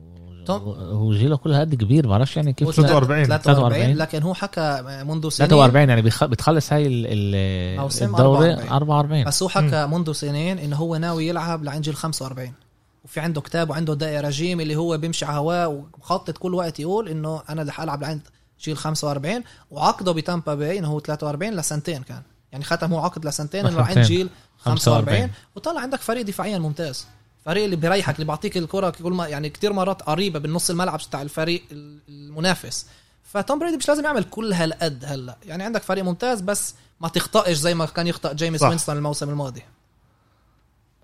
توم- 0.58 0.78
هو 0.78 1.12
جيلة 1.12 1.36
كل 1.36 1.52
هاد 1.52 1.74
كبير 1.74 2.08
بعرفش 2.08 2.36
يعني 2.36 2.50
هو 2.50 2.54
كيف 2.54 2.68
43. 2.76 3.24
43 3.26 3.96
لكن 3.96 4.22
هو 4.22 4.34
حكى 4.34 4.82
منذ 5.06 5.28
سنين. 5.28 5.48
43 5.50 5.88
يعني 5.88 6.02
بتخلص 6.02 6.72
هاي 6.72 6.86
الدوري 6.86 8.52
44. 8.52 8.68
44 8.72 9.24
بس 9.24 9.42
هو 9.42 9.48
حكى 9.48 9.86
منذ 9.86 10.12
سنين 10.12 10.58
إنه 10.58 10.76
هو 10.76 10.96
ناوي 10.96 11.26
يلعب 11.28 11.64
لعند 11.64 11.82
جيل 11.82 11.94
45 11.94 12.52
وفي 13.04 13.20
عنده 13.20 13.40
كتاب 13.40 13.70
وعنده 13.70 13.94
دائرة 13.94 14.26
رجيم 14.28 14.60
اللي 14.60 14.76
هو 14.76 14.98
بيمشي 14.98 15.24
على 15.24 15.36
هواه 15.38 15.68
ومخطط 15.68 16.38
كل 16.38 16.54
وقت 16.54 16.80
يقول 16.80 17.08
إنه 17.08 17.42
أنا 17.50 17.62
رح 17.62 17.80
ألعب 17.80 18.02
لعند 18.02 18.20
جيل 18.64 18.76
45 18.76 19.42
وعقده 19.70 20.12
بتامبا 20.12 20.54
باي 20.54 20.78
إنه 20.78 20.88
هو 20.88 21.00
43 21.00 21.56
لسنتين 21.56 22.02
كان. 22.02 22.22
يعني 22.52 22.64
ختم 22.64 22.92
هو 22.92 22.98
عقد 23.00 23.26
لسنتين 23.26 23.66
انه 23.66 23.76
عند 23.80 23.86
لسنتين. 23.90 24.02
جيل 24.02 24.28
45 24.58 25.04
45. 25.04 25.30
وطلع 25.56 25.80
عندك 25.80 26.00
فريق 26.00 26.22
دفاعيا 26.26 26.58
ممتاز. 26.58 27.06
فريق 27.44 27.64
اللي 27.64 27.76
بيريحك 27.76 28.14
اللي 28.14 28.24
بيعطيك 28.26 28.56
الكرة 28.56 28.90
كل 28.90 29.12
ما 29.12 29.26
يعني 29.28 29.48
كتير 29.50 29.72
مرات 29.72 30.02
قريبة 30.02 30.38
بالنص 30.38 30.70
الملعب 30.70 30.98
بتاع 31.08 31.22
الفريق 31.22 31.62
المنافس. 32.08 32.86
فتوم 33.24 33.58
بريدي 33.58 33.76
مش 33.76 33.88
لازم 33.88 34.04
يعمل 34.04 34.24
كل 34.24 34.52
هالقد 34.52 35.04
هلا. 35.06 35.36
يعني 35.46 35.62
عندك 35.62 35.82
فريق 35.82 36.04
ممتاز 36.04 36.40
بس 36.40 36.74
ما 37.00 37.08
تخطئش 37.08 37.56
زي 37.56 37.74
ما 37.74 37.86
كان 37.86 38.06
يخطئ 38.06 38.34
جيمس. 38.34 38.62
وينستون 38.62 38.96
الموسم 38.96 39.30
الماضي. 39.30 39.62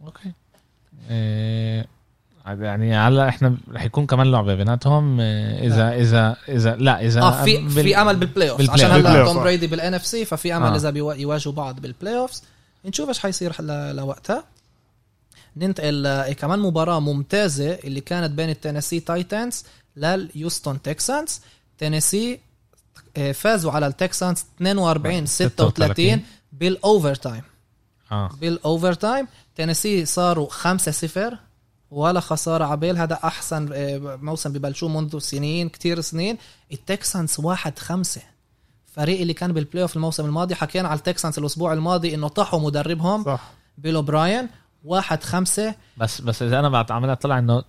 okay. 0.05 0.33
إيه 1.11 1.87
يعني 2.47 2.97
هلا 2.97 3.28
إحنا 3.28 3.57
رح 3.73 3.85
يكون 3.85 4.07
كمان 4.07 4.31
لعبة 4.31 4.55
بيناتهم. 4.55 5.21
إيه، 5.21 5.66
اذا 5.66 5.95
اذا 5.95 6.37
اذا 6.49 6.76
لا 6.76 7.00
إذا 7.07 7.21
آه 7.23 7.45
في 7.45 7.57
بال- 7.59 7.71
في 7.71 7.97
أمل 8.00 8.16
بال 8.17 8.50
playoff 8.50 8.71
عشان. 8.71 8.90
هلا 8.90 9.25
توم. 9.25 9.40
بريدي 9.40 9.66
بال 9.67 9.95
NFC 9.95 10.25
ففي 10.25 10.57
أمل 10.57 10.66
آه. 10.66 10.76
إذا 10.76 10.90
بيوا- 10.90 11.14
يواجهوا 11.14 11.55
بعض 11.55 11.81
بال 11.81 12.17
playoffs 12.19 12.43
نشوف 12.85 13.09
إيش 13.09 13.19
حيصير 13.19 13.62
ل- 13.62 13.97
لوقتها. 13.97 14.45
ننتقل 15.57 16.03
ل- 16.03 16.33
كمان 16.33 16.59
مباراة 16.59 17.01
ممتازة 17.01 17.75
اللي 17.75 18.01
كانت 18.01 18.31
بين 18.31 18.51
التينيسي 18.51 19.01
تايتنز 19.01 19.65
لهيوستن 19.97 20.83
تكسانز. 20.83 21.41
تينيسي 21.79 22.41
آه، 23.17 23.33
فازوا 23.33 23.73
على 23.73 23.87
التكسانز 23.87 24.45
42 24.57 25.27
36 25.27 26.23
بال 26.53 27.15
overtime 27.15 27.43
آه. 28.13 28.31
بال 28.41 28.93
overtime 28.93 29.26
تينيسي 29.57 30.05
صاروا 30.05 30.49
5 30.51 30.93
0 30.93 31.39
ولا 31.91 32.21
خسارة 32.21 32.65
عبال 32.65 32.99
هذا 32.99 33.19
أحسن 33.25 33.69
آه، 33.73 34.19
موسم 34.23 34.53
ببلشوه 34.53 34.89
منذ 34.89 35.19
سنين 35.19 35.69
كتير 35.69 36.01
سنين. 36.01 36.39
ال 36.73 36.82
Texans 36.82 37.41
واحد 37.41 37.79
خمسة. 37.79 38.21
فريق 38.93 39.21
اللي 39.21 39.35
كان 39.35 39.53
بال 39.53 39.83
playoff 39.83 39.97
الموسم 39.97 40.25
الماضي 40.25 40.55
حكينا 40.55 40.89
على 40.89 40.99
ال 40.99 41.04
Texans 41.04 41.38
الأسبوع 41.39 41.73
الماضي 41.73 42.15
إنه 42.15 42.29
طاحوا 42.29 42.61
مدربهم. 42.61 43.25
صح. 43.25 43.51
بيل 43.79 44.03
براين 44.03 44.49
واحد 44.87 45.23
خمسة 45.25 45.75
بس 45.97 46.21
بس 46.21 46.43
إذا 46.43 46.59
أنا 46.59 46.69
بعد 46.69 46.93
عملت 46.93 47.23
طلع 47.23 47.38
إنه 47.38 47.62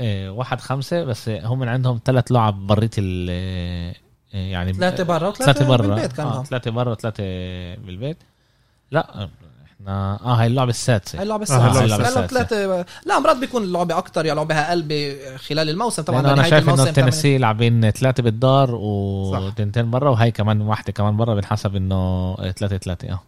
إيه، 0.00 0.30
واحد 0.30 0.60
خمسة 0.60 1.04
بس 1.04 1.28
هم 1.28 1.58
من 1.58 1.68
عندهم 1.68 2.00
ثلاث 2.04 2.32
لعب 2.32 2.66
بريت 2.66 2.94
ال 2.98 3.30
إيه، 3.30 4.52
يعني 4.52 4.72
ثلاثة 4.72 5.04
برا 5.04 5.30
ثلاثة 5.30 5.70
وثلاثة 5.70 6.24
برا 6.24 6.30
آه. 6.38 6.42
ثلاثة 6.42 6.70
برا 6.70 6.90
وثلاثة 6.90 7.22
بالبيت 7.74 8.16
لا 8.90 9.28
إحنا 9.80 10.20
آه 10.24 10.34
هاي 10.34 10.46
اللعبة 10.46 10.70
السادسة 10.70 11.18
هاي 11.18 11.22
اللعبة 11.22 11.46
آه، 11.50 11.56
اللعبة 11.84 11.86
لأنه 11.86 12.08
السادسة. 12.08 12.26
ثلاثة 12.26 12.84
لا 13.06 13.18
مرات 13.18 13.36
بيكون 13.36 13.62
اللعبة 13.62 13.98
أكتر 13.98 14.26
يا 14.26 14.34
لعبة 14.34 14.54
أقل 14.54 14.82
ب- 14.82 15.36
خلال 15.36 15.70
الموسم 15.70 16.02
طبعا 16.02 16.20
أنا 16.20 16.42
شايف 16.42 16.68
إنه 16.68 16.82
ال 16.82 16.88
Tennessee 16.88 17.38
لاعبين 17.38 17.90
ثلاثة 17.90 18.22
بالدار. 18.22 18.74
وتنتين 18.74 19.90
برا 19.90 20.10
وهي 20.10 20.30
كمان 20.30 20.60
واحدة 20.60 20.92
كمان 20.92 21.16
برا 21.16 21.34
بنحسب 21.34 21.76
إنه 21.76 22.34
ثلاثة 22.36 22.76
ثلاثة 22.78 23.08
آه 23.12 23.20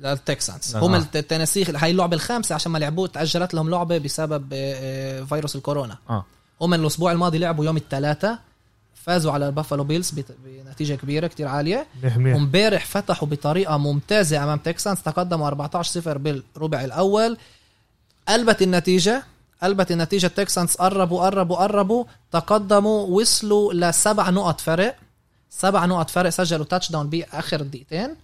لل 0.00 0.19
Texans 0.19 0.74
آه. 0.74 0.78
هم 0.78 0.94
ال 0.94 1.01
Tennessee 1.01 1.64
هاي 1.64 1.90
اللعبة 1.90 2.16
الخامسة 2.16 2.54
عشان 2.54 2.72
ما 2.72 2.78
لعبوه 2.78 3.08
تأجلت 3.08 3.54
لهم 3.54 3.70
لعبة 3.70 3.98
بسبب 3.98 4.52
آه، 4.52 5.20
آه، 5.20 5.24
فيروس 5.24 5.56
الكورونا. 5.56 5.98
آه. 6.10 6.24
هم 6.60 6.74
الأسبوع 6.74 7.12
الماضي 7.12 7.38
لعبوا 7.38 7.64
يوم 7.64 7.76
الثلاثاء 7.76 8.38
فازوا 8.94 9.32
على 9.32 9.46
ال 9.46 9.51
Buffalo 9.51 9.84
Bills 9.84 10.10
بنتيجة 10.44 10.94
كبيرة 10.94 11.26
كتير 11.26 11.48
عالية. 11.48 11.86
وامبارح 12.34 12.86
فتحوا 12.86 13.28
بطريقة 13.28 13.76
ممتازة 13.76 14.44
أمام 14.44 14.58
Texans 14.58 15.02
تقدموا 15.02 15.46
14 15.46 15.92
0 16.00 16.18
بالربع 16.18 16.84
الأول. 16.84 17.36
قلبت 18.28 18.62
النتيجة 18.62 19.22
قلبت 19.62 19.92
النتيجة. 19.92 20.26
Texans 20.26 20.76
قربوا 20.76 21.24
قربوا 21.24 21.56
قربوا 21.56 22.04
تقدموا 22.32 23.06
وصلوا 23.06 23.72
لسبع 23.74 24.30
نقط 24.30 24.60
فرق. 24.60 24.96
سبع 25.50 25.86
نقط 25.86 26.10
فرق 26.10 26.30
سجلوا 26.30 26.64
touchdown 26.64 27.10
بآخر 27.10 27.62
دقيقتين. 27.62 28.16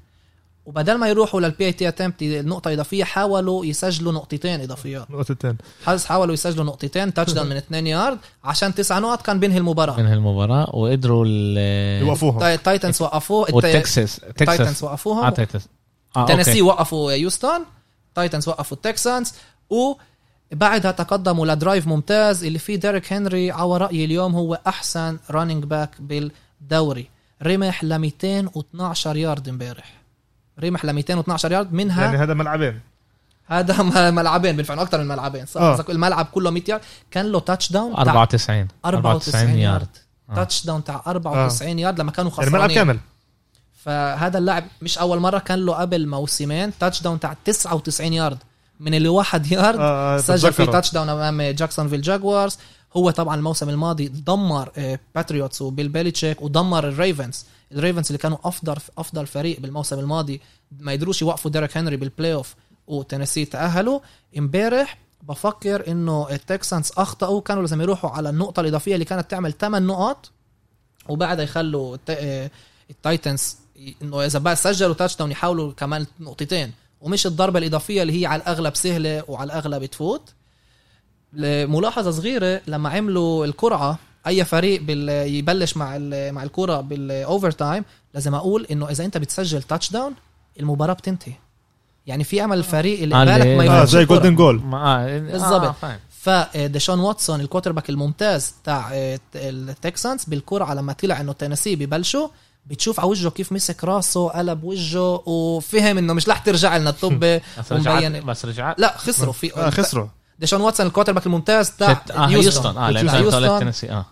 وبدل 0.66 0.94
ما 0.94 1.08
يروحوا 1.08 1.40
لل 1.40 1.50
PAT 1.50 1.64
attempt 1.66 2.22
نقطة 2.22 2.72
إضافية 2.72 3.04
حاولوا 3.04 3.64
يسجلوا 3.64 4.12
نقطتين 4.12 4.60
إضافيات. 4.60 5.10
نقطتين. 5.10 5.56
حاسس 5.86 6.04
حاولوا 6.06 6.34
يسجلوا 6.34 6.64
نقطتين 6.64 7.14
touchdown 7.14 7.46
من 7.48 7.56
2 7.66 7.86
يارد 7.86 8.18
عشان 8.44 8.74
تسع 8.74 8.98
نقط 8.98 9.22
كان 9.22 9.40
بينهي 9.40 9.58
المباراة. 9.58 9.96
من 10.00 10.06
هالمباراة 10.06 10.76
وقدروا 10.76 11.24
ال 11.28 12.02
يوقفوهم 12.06 12.38
تاي- 12.40 12.56
Titans 12.56 13.02
وقفوه 13.02 13.44
الت- 13.48 13.54
وال 13.54 13.70
Texans 13.70 14.16
Titans 14.16 14.58
Texans 14.58 14.82
وقفوهم 14.82 15.24
آه 15.24 15.30
Texans 15.30 15.68
okay. 16.16 16.62
وقفوا 16.62 17.12
هيوستون 17.12 17.60
Titans 18.14 18.48
وقفوا 18.48 18.76
ال 18.76 18.84
Texans 18.84 19.32
وبعدها 19.70 20.90
تقدموا 20.90 21.46
ل 21.46 21.53
drive 21.53 21.86
ممتاز 21.86 22.44
اللي 22.44 22.58
فيه 22.58 22.76
ديريك 22.76 23.12
هنري 23.12 23.50
على 23.50 23.76
رأيي 23.76 24.04
اليوم 24.04 24.34
هو 24.34 24.60
أحسن 24.66 25.18
running 25.30 25.64
back 25.64 25.90
بالدوري. 26.00 27.08
رمح 27.42 27.84
ل 27.84 27.98
212 27.98 29.16
يارد 29.16 29.48
امبارح. 29.48 30.01
رمح 30.60 30.84
ل 30.84 30.92
212 30.92 31.52
يارد 31.52 31.72
منها 31.72 32.04
يعني 32.04 32.16
هذا 32.16 32.34
ملعبين. 32.34 32.80
هذا 33.46 33.82
ملعبين 34.10 34.56
بالفعل 34.56 34.78
أكثر 34.78 34.98
من 34.98 35.08
ملعبين. 35.08 35.46
صح. 35.46 35.60
آه. 35.60 35.72
قصدك 35.72 35.90
الملعب 35.90 36.26
كله 36.26 36.50
100 36.50 36.62
يارد. 36.68 36.80
كان 37.10 37.32
له 37.32 37.40
touchdown 37.40 37.94
تاع 37.94 38.02
94 38.02 38.68
94 38.84 39.48
يارد. 39.48 39.88
آه. 40.30 40.34
touchdown 40.34 40.84
تاع 40.84 41.02
94 41.06 41.78
يارد 41.78 42.00
لما 42.00 42.10
كانوا 42.10 42.30
يعني 42.38 42.50
ملعب 42.50 42.70
خسرانين. 42.70 42.76
كامل. 42.76 42.98
فهذا 43.84 44.38
اللاعب 44.38 44.64
مش 44.82 44.98
أول 44.98 45.18
مرة 45.18 45.38
كان 45.38 45.58
له 45.58 45.74
قبل 45.74 46.08
موسمين 46.08 46.72
touchdown 46.78 47.20
تاع 47.20 47.36
99 47.44 48.12
يارد. 48.12 48.38
من 48.80 48.94
اللي 48.94 49.08
واحد 49.08 49.52
يارد 49.52 49.78
آه، 49.78 50.16
آه، 50.16 50.20
سجل 50.20 50.52
في. 50.52 50.66
touchdown 50.66 51.08
أمام 51.08 51.42
Jacksonville 51.42 52.02
Jaguars 52.02 52.58
هو 52.96 53.10
طبعا 53.10 53.34
الموسم 53.34 53.68
الماضي 53.68 54.08
دمر 54.08 54.70
آه، 54.76 54.98
Patriots 55.14 55.62
وبيل 55.62 55.88
بيليتشيك 55.88 56.42
ودمر 56.42 56.88
ال 56.88 56.97
Ravens 56.97 57.46
ال 57.72 57.77
Ravens 57.77 58.06
اللي 58.06 58.18
كانوا 58.18 58.38
افضل 58.44 58.76
أفضل 58.98 59.26
فريق 59.26 59.60
بالموسم 59.60 59.98
الماضي 59.98 60.40
ما 60.78 60.92
يقدروش 60.92 61.22
يوقفوا 61.22 61.50
ديريك 61.50 61.76
هنري 61.76 61.96
بال 61.96 62.05
playoff 62.05 62.34
و 62.34 62.54
Tennessee 62.86 63.44
تأهلوا 63.44 64.00
امبارح 64.38 64.98
بفكر 65.22 65.90
إنه 65.90 66.26
ال 66.30 66.39
Texans 66.39 66.92
أخطأوا 66.92 67.40
كانوا 67.40 67.62
لازم 67.62 67.80
يروحوا 67.80 68.10
على 68.10 68.30
النقطة 68.30 68.60
الإضافية 68.60 68.94
اللي 68.94 69.04
كانت 69.04 69.30
تعمل 69.30 69.52
8 69.52 69.86
نقط 69.86 70.30
وبعدها 71.08 71.44
يخلوا 71.44 71.96
آه، 72.08 72.50
ال 72.90 73.00
Titans 73.00 73.56
إنه 74.02 74.24
إذا 74.26 74.38
بقى 74.38 74.56
سجلوا 74.56 74.94
touchdown 74.94 75.30
يحاولوا 75.30 75.72
كمان 75.72 76.06
نقطتين. 76.20 76.72
ومش 77.00 77.26
الضربة 77.26 77.58
الإضافية 77.58 78.02
اللي 78.02 78.20
هي 78.20 78.26
على 78.26 78.42
الأغلب 78.42 78.74
سهلة 78.76 79.24
وعلى 79.28 79.46
الأغلب 79.46 79.84
تفوت. 79.84 80.32
ملاحظه 81.66 82.10
صغيرة 82.10 82.60
لما 82.66 82.88
عملوا 82.90 83.46
القرعه 83.46 83.98
أي 84.26 84.44
فريق 84.44 84.82
بال... 84.82 85.08
يبلش 85.08 85.76
مع 85.76 85.96
ال... 85.96 86.32
مع 86.32 86.42
الكره 86.42 86.80
بال 86.80 87.50
overtime 87.50 87.84
لازم 88.14 88.34
أقول 88.34 88.66
إنه 88.70 88.88
إذا 88.90 89.04
أنت 89.04 89.16
بتسجل 89.18 89.62
touchdown 89.62 90.14
المباراة 90.60 90.92
بتنتهي 90.94 91.32
يعني 92.06 92.24
في 92.24 92.44
أمل 92.44 92.58
الفريق 92.58 93.02
اللي 93.02 93.14
آه، 93.14 93.20
قبالك 93.20 93.42
اللي- 93.42 93.56
ما 93.56 93.62
آه 93.72 93.76
يفوتش 93.76 93.90
زي. 93.90 94.04
golden 94.04 94.34
goal 94.34 94.60
آه 94.74 95.18
بالظبط. 95.18 95.62
آه 95.64 95.72
فاهم. 95.72 95.98
فديشون 96.20 96.98
واتسون 97.00 97.40
ال 97.40 97.72
quarterback 97.72 97.90
الممتاز 97.90 98.54
تاع 98.64 98.90
آه، 98.92 99.20
ال 99.34 99.47
Texans 99.47 100.24
بالكرة 100.24 100.74
لما 100.74 100.92
طلع 100.92 101.20
إنه 101.20 101.32
Tennessee 101.32 101.76
ببلشوا 101.76 102.28
بتشوف 102.66 103.00
على 103.00 103.08
وجهه 103.08 103.30
كيف 103.30 103.52
مسك 103.52 103.84
راسه 103.84 104.28
قلب 104.28 104.64
وجهه 104.64 105.22
وفهم 105.28 105.98
إنه 105.98 106.12
مش 106.12 106.28
رح 106.28 106.38
ترجع 106.38 106.76
لنا 106.76 106.90
الطب 106.90 107.20
بس 107.58 107.72
رجعت 107.72 108.12
بس 108.24 108.44
رجعت 108.44 108.80
لا 108.80 108.96
خسروا 108.98 109.32
في 109.32 109.56
آه 109.56 109.70
خسروا 109.70 110.08
ديشون 110.38 110.60
واتسون 110.60 110.86
الكوتر 110.86 111.12
باك 111.12 111.26
الممتاز 111.26 111.70
تاع 111.70 111.94
ست- 112.04 112.10
آه 112.10 112.26
هيوستن 112.26 112.76
آه 112.76 112.88
هيوستن 112.90 113.90
آه. 113.90 114.06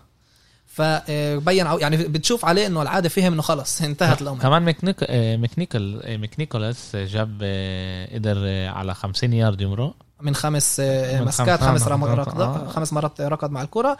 فبين 0.67 1.65
يعني 1.65 1.97
بتشوف 1.97 2.45
عليه 2.45 2.67
إنه 2.67 2.81
العادة 2.81 3.09
فهم 3.09 3.33
إنه 3.33 3.41
خلص 3.41 3.81
انتهت 3.81 4.21
الأمور 4.21 4.41
كمان 4.41 4.61
ميكنيك 4.63 4.95
آه، 5.03 5.35
ميكنيكل 5.37 5.99
آه، 6.03 6.17
ميكنيكولاس 6.17 6.95
جاب 6.95 7.37
آه، 7.43 8.15
قدر 8.15 8.37
على 8.77 8.93
50 8.95 9.33
يارد 9.33 9.61
يمرق. 9.61 9.95
من 10.21 10.35
خمس 10.35 10.79
من 10.79 11.25
مسكات 11.25 11.59
خمس- 11.59 11.83
خمس 11.83 11.87
آه. 11.87 12.13
ركض 12.13 12.67
خمس 12.69 12.93
مرات 12.93 13.21
ركض 13.21 13.51
مع 13.51 13.61
الكرة. 13.61 13.97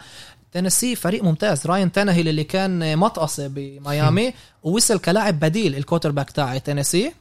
Tennessee 0.52 0.94
فريق 0.96 1.24
ممتاز. 1.24 1.66
راين 1.66 1.92
تانهيل 1.92 2.28
اللي 2.28 2.44
كان 2.44 2.98
مطقسه 2.98 3.46
بميامي 3.48 4.34
ووصل 4.62 4.98
كلاعب 4.98 5.40
بديل 5.40 5.74
ال 5.74 6.10
quarterback 6.10 6.30
تاع 6.30 6.58
Tennessee. 6.58 7.12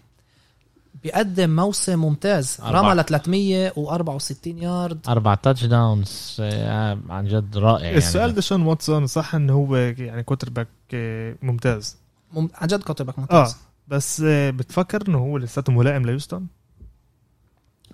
بيقدم 1.04 1.56
موسم 1.56 2.00
ممتاز. 2.00 2.58
رمى 2.64 2.94
ل 2.94 3.04
364 3.04 4.58
يارد. 4.58 5.00
أربع 5.08 5.36
touchdowns 5.36 6.38
آه، 6.40 7.00
عن 7.10 7.26
جد 7.28 7.58
رائع 7.58 7.86
يعني. 7.86 7.98
السؤال 7.98 8.34
ديشون 8.36 8.62
واتسون 8.62 9.08
صح 9.08 9.36
انه 9.36 9.54
هو 9.54 9.76
يعني 9.76 10.24
quarterback 10.24 10.68
آه، 10.94 11.36
ممتاز. 11.42 11.98
مم... 12.34 12.50
عن 12.56 12.68
جد 12.68 12.84
quarterback 12.84 13.20
ممتاز. 13.20 13.52
آه 13.52 13.56
بس 13.88 14.22
آه، 14.26 14.50
بتفكر 14.50 15.04
إنه 15.08 15.18
هو 15.18 15.38
لساته 15.38 15.74
ملائم 15.74 16.06
لهيوستون 16.06 16.48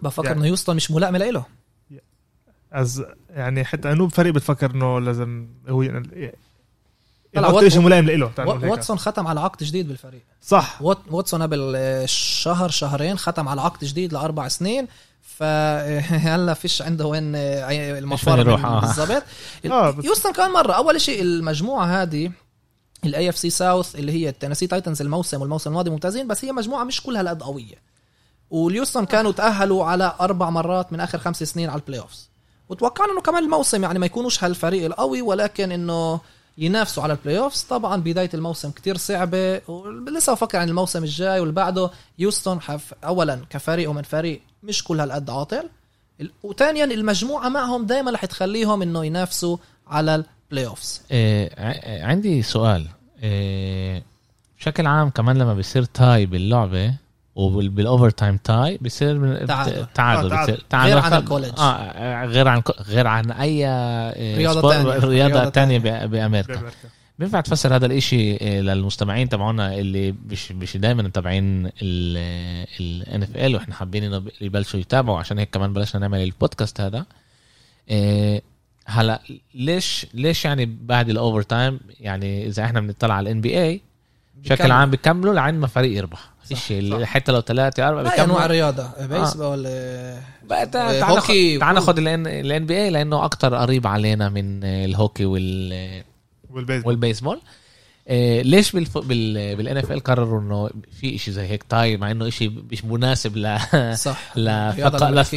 بفكر 0.03 0.25
يعني- 0.25 0.37
إنه 0.37 0.45
هيوستن 0.45 0.75
مش 0.75 0.91
ملائمه 0.91 1.17
له 1.17 1.45
as 2.73 3.03
يعني 3.29 3.65
حتى 3.65 3.91
انو 3.91 4.07
فريق 4.07 4.33
بتفكر 4.33 4.71
إنه 4.71 4.99
لازم 4.99 5.47
هو 5.69 5.83
طلع 7.37 7.49
وات- 7.49 7.67
شيء 7.67 7.81
ملائم 7.81 8.09
له. 8.09 8.31
واتسون 8.71 8.97
ختم 8.99 9.27
على 9.27 9.39
عقد 9.39 9.63
جديد 9.63 9.87
بالفريق. 9.87 10.21
صح. 10.41 10.81
وات- 10.81 10.97
واتسون 11.11 11.41
قبل 11.41 11.75
شهر 12.09 12.69
شهرين 12.69 13.17
ختم 13.17 13.47
على 13.49 13.61
عقد 13.61 13.85
جديد 13.85 14.13
لأربع 14.13 14.47
سنين. 14.47 14.87
فهلا 15.21 16.53
فيش 16.61 16.81
عنده 16.81 17.05
وين 17.05 17.35
المفر 17.35 18.53
آه. 18.65 18.79
بالضبط. 18.79 19.23
آه، 19.65 19.91
بس- 19.91 20.05
هيوستن 20.05 20.31
كمان 20.33 20.51
مرة. 20.51 20.73
أول 20.73 21.01
شيء 21.01 21.21
المجموعة 21.21 21.85
هذه 22.01 22.31
ال 23.05 23.29
AFC 23.29 23.37
South 23.37 23.95
اللي 23.95 24.11
هي 24.11 24.29
ال 24.29 24.33
Tennessee 24.33 24.67
Titans 24.67 25.01
الموسم 25.01 25.41
والموسم 25.41 25.69
الماضي 25.69 25.89
ممتازين 25.89 26.27
بس 26.27 26.45
هي 26.45 26.51
مجموعة 26.51 26.83
مش 26.83 27.01
كلها 27.03 27.21
هالقد 27.21 27.43
قوية. 27.43 27.75
والهيوستن 28.49 29.05
كانوا 29.05 29.31
تأهلوا 29.31 29.85
على 29.85 30.13
أربع 30.21 30.49
مرات 30.49 30.93
من 30.93 30.99
آخر 30.99 31.17
خمس 31.17 31.43
سنين 31.43 31.69
على 31.69 31.79
ال 31.81 31.99
playoffs 31.99 32.29
وتوقعنا 32.69 33.11
إنه 33.11 33.21
كمان 33.21 33.43
الموسم 33.43 33.83
يعني 33.83 33.99
ما 33.99 34.05
يكونوش 34.05 34.43
هالفريق 34.43 34.85
القوي 34.85 35.21
ولكن 35.21 35.71
إنه 35.71 36.19
ينافسوا 36.57 37.03
على 37.03 37.13
ال 37.13 37.39
playoffs 37.39 37.61
طبعا 37.61 38.01
بداية 38.01 38.29
الموسم 38.33 38.71
كتير 38.71 38.97
صعبة 38.97 39.61
ولسه 39.67 40.33
بفكر 40.33 40.57
عن 40.57 40.69
الموسم 40.69 41.03
الجاي 41.03 41.39
واللي 41.39 41.53
بعده. 41.53 41.91
هيوستن 42.19 42.61
حف 42.61 42.93
اولا 43.03 43.39
كفريق 43.49 43.89
ومن 43.89 44.01
فريق 44.01 44.41
مش 44.63 44.83
كل 44.83 44.99
هالقد 44.99 45.29
عاطل. 45.29 45.69
وثانيا 46.43 46.85
المجموعة 46.85 47.49
معهم 47.49 47.85
دائما 47.85 48.11
رح 48.11 48.25
تخليهم 48.25 48.81
إنه 48.81 49.05
ينافسوا 49.05 49.57
على 49.87 50.23
ال 50.49 50.67
playoffs 50.67 51.01
إيه 51.11 52.03
عندي 52.05 52.43
سؤال. 52.43 52.87
إيه 53.23 54.03
بشكل 54.59 54.87
عام 54.87 55.09
كمان 55.09 55.37
لما 55.37 55.53
بيصير 55.53 55.83
tie 55.83 56.25
باللعبة 56.25 56.93
وبال 57.37 58.09
overtime 58.09 58.37
tie 58.37 58.77
بيصير 58.81 59.19
من 59.19 59.45
تعادل. 59.45 59.85
تعادل 59.93 60.31
آه، 60.31 60.39
بيصير 60.45 60.63
غير 60.73 60.97
عن 60.97 61.13
ال 61.13 61.18
college. 61.18 61.59
آه 61.59 62.25
غير 62.25 62.47
عن 62.47 62.61
غير 62.89 63.07
عن 63.07 63.31
أي 63.31 63.59
تانية. 63.61 64.99
رياضة 64.99 65.49
تانية 65.49 65.49
تانية. 65.49 65.77
ب- 65.77 66.09
بأمريكا 66.11 66.53
بأمريكا. 66.53 66.71
بينفع 67.19 67.41
تفسر 67.41 67.75
هذا 67.75 67.85
الإشي 67.85 68.15
إيه، 68.15 68.61
للمستمعين 68.61 69.29
تبعونا 69.29 69.75
اللي 69.75 70.15
مش 70.29 70.51
مش 70.51 70.77
دائما 70.77 71.03
متابعين 71.03 71.69
ال 71.81 73.23
NFL 73.23 73.55
وإحنا 73.55 73.75
حابين 73.75 74.03
إنه 74.03 74.23
يبلشوا 74.41 74.79
يتابعوا 74.79 75.19
عشان 75.19 75.39
هيك 75.39 75.49
كمان 75.49 75.73
بلشنا 75.73 76.01
نعمل 76.01 76.23
البودكاست 76.23 76.81
هذا 76.81 77.05
إيه، 77.89 78.41
هلا 78.85 79.21
ليش 79.55 80.07
ليش 80.13 80.45
يعني 80.45 80.65
بعد 80.65 81.09
ال 81.09 81.41
overtime 81.41 81.79
يعني 81.99 82.47
إذا 82.47 82.63
إحنا 82.63 82.79
بنطلع 82.81 83.13
على 83.13 83.29
ال 83.29 83.41
NBA 83.41 83.81
بشكل. 84.43 84.71
عام 84.71 84.91
بيكملوا 84.91 85.33
لعند 85.33 85.59
ما 85.59 85.67
فريق 85.67 85.97
يربح 85.97 86.19
صح. 86.51 86.57
حتى 87.03 87.31
لو 87.31 87.41
ثلاثة 87.41 87.87
أربعة 87.87 88.01
اي 88.01 88.23
انواع 88.23 88.25
بيكملوا 88.25 88.45
الرياضه 88.45 88.89
بيسبول 89.01 89.63
آه. 89.67 90.19
تعال 90.63 91.03
هوكي 91.03 91.51
ناخد- 91.53 91.59
تعال 91.59 91.75
ناخد 91.75 91.97
ال 91.97 92.65
NBA 92.65 92.89
لأنه 92.89 93.25
أكتر 93.25 93.55
قريب 93.55 93.87
علينا 93.87 94.29
من 94.29 94.63
الهوكي 94.63 95.25
وال 95.25 96.03
وال 96.49 96.57
baseball 96.57 96.87
وال 96.87 96.98
baseball 96.98 97.39
ليش 98.41 98.71
بالف... 98.71 98.97
بال 98.97 99.55
بال 99.55 99.77
NFL 99.77 99.99
قرروا 100.03 100.41
إنه 100.41 100.69
في 100.99 101.17
شيء 101.17 101.33
زي 101.33 101.47
هيك 101.47 101.63
tie 101.63 101.97
مع 101.97 102.11
إنه 102.11 102.29
شيء 102.29 102.63
مش 102.71 102.85
مناسب 102.85 103.37
ل 103.37 103.59
صح. 103.97 104.31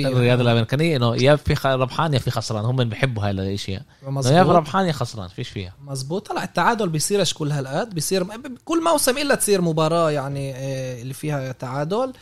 الرياضه 0.07 0.43
الامريكانيه 0.43 0.97
إنه 0.97 1.17
يا 1.17 1.37
في 1.37 1.55
خ- 1.55 1.67
ربحان 1.67 2.15
يا 2.15 2.19
في 2.19 2.31
خسران 2.31 2.65
هم 2.65 2.85
بيحبوا 2.85 3.25
هاي 3.25 3.31
الاشياء 3.31 3.83
يا 4.33 4.43
ربحان 4.57 4.87
يا 4.87 4.93
خسران 4.93 5.29
فيش 5.29 5.49
فيها. 5.49 5.75
مزبوط 5.85 6.29
طلع 6.29 6.45
التعادل 6.45 6.89
بيصيرش 6.89 7.35
كل 7.35 7.53
هالقد؟ 7.53 7.95
بيصير 7.95 8.27
كل 8.65 8.85
موسم 8.85 9.19
إلا 9.19 9.35
تصير 9.35 9.61
مباراة 9.61 10.11
يعني 10.11 10.53
آه، 10.57 11.03
اللي 11.03 11.15
فيها 11.15 11.53
تعادل. 11.53 12.13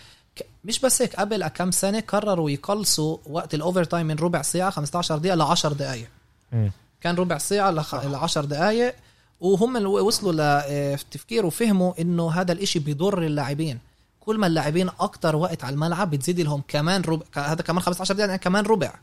مش 0.65 0.81
بس 0.81 1.03
هيك 1.03 1.17
قبل 1.17 1.47
كم 1.49 1.71
سنة 1.71 2.01
قرروا 2.09 2.51
يقلصوا 2.51 3.17
وقت 3.27 3.55
ال 3.55 3.85
overtime 3.85 4.07
من 4.07 4.17
ربع 4.17 4.43
ساعة 4.43 4.71
15 4.71 5.19
دقيقة 5.19 5.35
ل 5.35 5.43
10 5.43 5.73
دقائق. 5.73 6.09
كان 7.01 7.15
ربع 7.17 7.39
ساعة 7.39 7.71
ل 7.71 8.15
10 8.15 8.45
دقائق 8.45 8.95
وهم 9.41 9.77
اللي 9.77 9.89
وصلوا 9.89 10.63
لتفكير 10.95 11.47
وفهموا 11.47 11.93
إنه 12.01 12.31
هذا 12.31 12.53
الإشي 12.53 12.79
بيضر 12.79 13.23
اللاعبين. 13.23 13.79
كل 14.21 14.39
ما 14.39 14.47
اللاعبين 14.47 14.89
أكتر 15.01 15.37
وقت 15.37 15.65
على 15.65 15.75
الملعب 15.75 16.11
بتزيد 16.11 16.41
لهم 16.41 16.63
كمان 16.69 17.03
ربع. 17.03 17.25
هذا 17.35 17.63
كمان 17.63 17.83
15 17.83 18.15
دقيقه 18.15 18.27
يعني 18.27 18.39
كمان 18.39 18.65
ربع. 18.65 18.95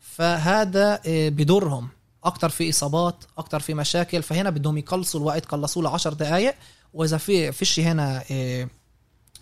فهذا 0.00 1.00
آه، 1.06 1.28
بضرهم 1.28 1.88
أكتر 2.24 2.48
في 2.48 2.70
إصابات 2.70 3.24
أكتر 3.38 3.60
في 3.60 3.74
مشاكل. 3.74 4.22
فهنا 4.22 4.50
بدهم 4.50 4.78
يقلصوا 4.78 5.20
الوقت 5.20 5.46
قلصوه 5.46 5.82
ل 5.82 5.86
10 5.86 6.14
دقائق 6.14 6.54
وإذا 6.94 7.16
في 7.16 7.52
فيش 7.52 7.80
هنا 7.80 8.22
آه، 8.30 8.68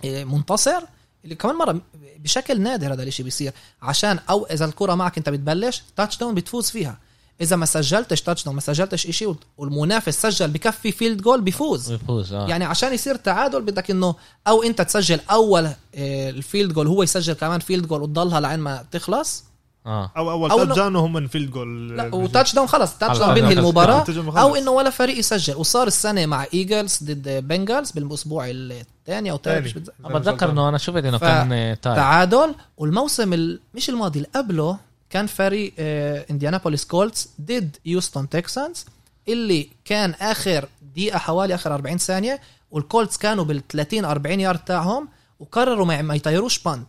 آه، 0.05 0.25
منتصر 0.25 0.83
اللي 1.25 1.35
كمان 1.35 1.57
مرة 1.57 1.81
بشكل 2.19 2.61
نادر 2.61 2.92
هذا 2.92 3.03
الإشي 3.03 3.23
بيصير. 3.23 3.53
عشان 3.83 4.19
أو 4.31 4.47
إذا 4.47 4.64
الكرة 4.64 4.95
معك 4.95 5.19
أنت 5.19 5.29
بتبلش 5.29 5.83
touchdown 5.97 6.35
بتفوز 6.35 6.71
فيها. 6.71 6.99
إذا 7.40 7.57
ما 7.57 7.66
سجلتش 7.66 8.22
touchdown 8.23 8.55
ما 8.55 8.61
سجلتش 8.61 9.07
إشي 9.07 9.27
والمنافس 9.59 10.22
سجل 10.22 10.49
بكفي 10.49 10.92
field 10.92 11.23
goal 11.23 11.40
بيفوز 11.40 11.92
بيفوز 11.92 12.33
آه. 12.33 12.49
يعني 12.49 12.64
عشان 12.64 12.94
يصير 12.94 13.14
تعادل 13.14 13.62
بدك 13.62 13.90
إنه 13.90 14.14
أو 14.49 14.62
أنت 14.62 14.83
تسجل 14.83 15.20
أول 15.31 15.66
آه، 15.66 16.31
ال 16.31 16.38
field 16.38 16.73
goal 16.73 16.87
هو 16.87 17.03
يسجل 17.03 17.33
كمان 17.33 17.61
field 17.61 17.87
goal 17.87 18.03
وتضلها 18.03 18.40
لعين 18.40 18.61
ما 18.61 18.85
تخلص. 18.92 19.44
آه. 19.87 20.12
أو 20.16 20.31
اول 20.31 20.51
أو 20.51 20.64
touchdown 20.64 20.97
وهم 20.96 21.12
من 21.12 21.29
field 21.29 21.51
goal 21.51 21.97
لا 21.96 22.14
و 22.14 22.55
touchdown 22.55 22.66
خلص 22.68 22.99
touchdown 22.99 23.35
بينهي. 23.35 23.53
المباراة. 23.53 24.05
أو 24.18 24.57
إنه 24.57 24.70
ولا 24.70 24.90
فريق 24.90 25.18
يسجل. 25.18 25.55
وصار 25.55 25.87
السنة 25.87 26.27
مع 26.27 26.46
Eagles 26.55 26.99
ضد 27.05 27.29
Bengals 27.49 27.90
بالاسبوع 27.92 28.46
الثاني 28.51 29.31
أو 29.31 29.37
الثالث 29.37 29.79
بتذكر 30.01 30.51
إنه 30.51 30.68
أنا 30.68 30.79
شفت 30.79 31.05
إنه 31.05 31.18
كان 31.18 31.53
آه، 31.53 31.75
تعادل 31.75 32.55
والموسم 32.77 33.33
ال... 33.33 33.61
مش 33.75 33.88
الماضي 33.90 34.18
اللي 34.18 34.29
قبله 34.35 34.79
كان 35.11 35.27
فريق 35.27 35.73
آه، 35.79 36.27
Indianapolis 36.31 36.85
Colts 36.85 37.29
ضد 37.40 37.77
Houston 37.85 38.29
Texans 38.29 38.85
اللي 39.29 39.69
كان 39.85 40.11
آخر 40.11 40.69
دقيقة 40.95 41.19
حوالي 41.19 41.55
آخر 41.55 41.75
40 41.75 41.99
ثانية 41.99 42.40
وال 42.71 42.84
Colts 42.84 43.16
كانوا 43.16 43.45
بال 43.45 43.69
30 43.69 44.05
40 44.05 44.40
يارد 44.40 44.59
تاعهم 44.59 45.09
وقرروا 45.40 45.87
ما 45.87 46.03
ما 46.03 46.14
يطيروش 46.14 46.59
punt 46.59 46.87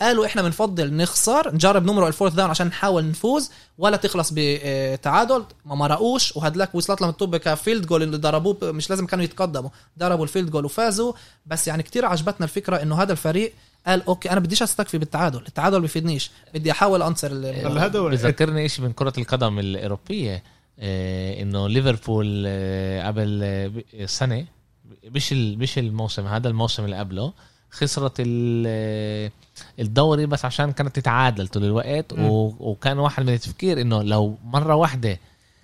قالوا 0.00 0.26
إحنا 0.26 0.42
بنفضل 0.42 0.94
نخسر 0.94 1.54
نجرب 1.54 1.84
نمرق 1.84 2.06
ال 2.06 2.10
fourth 2.10 2.32
down 2.34 2.50
عشان 2.50 2.66
نحاول 2.66 3.10
نفوز 3.10 3.50
ولا 3.78 3.96
تخلص 3.96 4.30
بتعادل 4.34 5.44
ما 5.64 5.74
مرقوش 5.74 6.36
وهدلك 6.36 6.74
وصلت 6.74 7.00
لهم 7.00 7.10
الطابة 7.10 7.36
ك 7.36 7.44
field 7.44 7.86
goal 7.86 8.02
اللي 8.02 8.16
ضربوه 8.16 8.56
مش 8.62 8.90
لازم 8.90 9.06
كانوا 9.06 9.24
يتقدموا 9.24 9.70
ضربوا 9.98 10.24
ال 10.24 10.28
field 10.28 10.50
goal 10.50 10.64
وفازوا. 10.64 11.12
بس 11.46 11.68
يعني 11.68 11.82
كتير 11.82 12.04
عجبتنا 12.06 12.44
الفكرة 12.44 12.82
إنه 12.82 13.02
هذا 13.02 13.12
الفريق 13.12 13.52
قال 13.86 14.02
okay 14.06 14.30
أنا 14.30 14.40
بديش 14.40 14.62
أستكفي 14.62 14.98
بالتعادل 14.98 15.38
التعادل 15.48 15.80
بيفيدنيش 15.80 16.30
بدي 16.54 16.70
أحاول 16.72 17.02
انتصر 17.02 17.32
هذا 17.78 18.00
بذكرني 18.00 18.68
شيء 18.68 18.84
من 18.84 18.92
كرة 18.92 19.12
القدم 19.18 19.58
الأوروبية؟ 19.58 20.42
آه، 20.80 21.42
إنه 21.42 21.68
ليفربول 21.68 22.44
آه، 22.46 23.06
قبل 23.06 23.40
آه، 23.42 24.06
سنة 24.06 24.44
مش 25.04 25.32
مش 25.32 25.78
الموسم 25.78 26.26
هذا 26.26 26.48
الموسم 26.48 26.84
اللي 26.84 26.96
قبله 26.96 27.32
خسرت 27.70 28.12
ال- 28.20 28.64
آه، 28.68 29.30
الدوري 29.80 30.26
بس 30.26 30.44
عشان 30.44 30.72
كانت 30.72 30.96
تتعادل 30.96 31.48
طول 31.48 31.64
الوقت 31.64 32.06
وكان 32.60 32.98
واحد 32.98 33.22
من 33.26 33.32
التفكير 33.34 33.80
إنه 33.80 34.02
لو 34.02 34.38
مرة 34.44 34.74
واحدة 34.74 35.18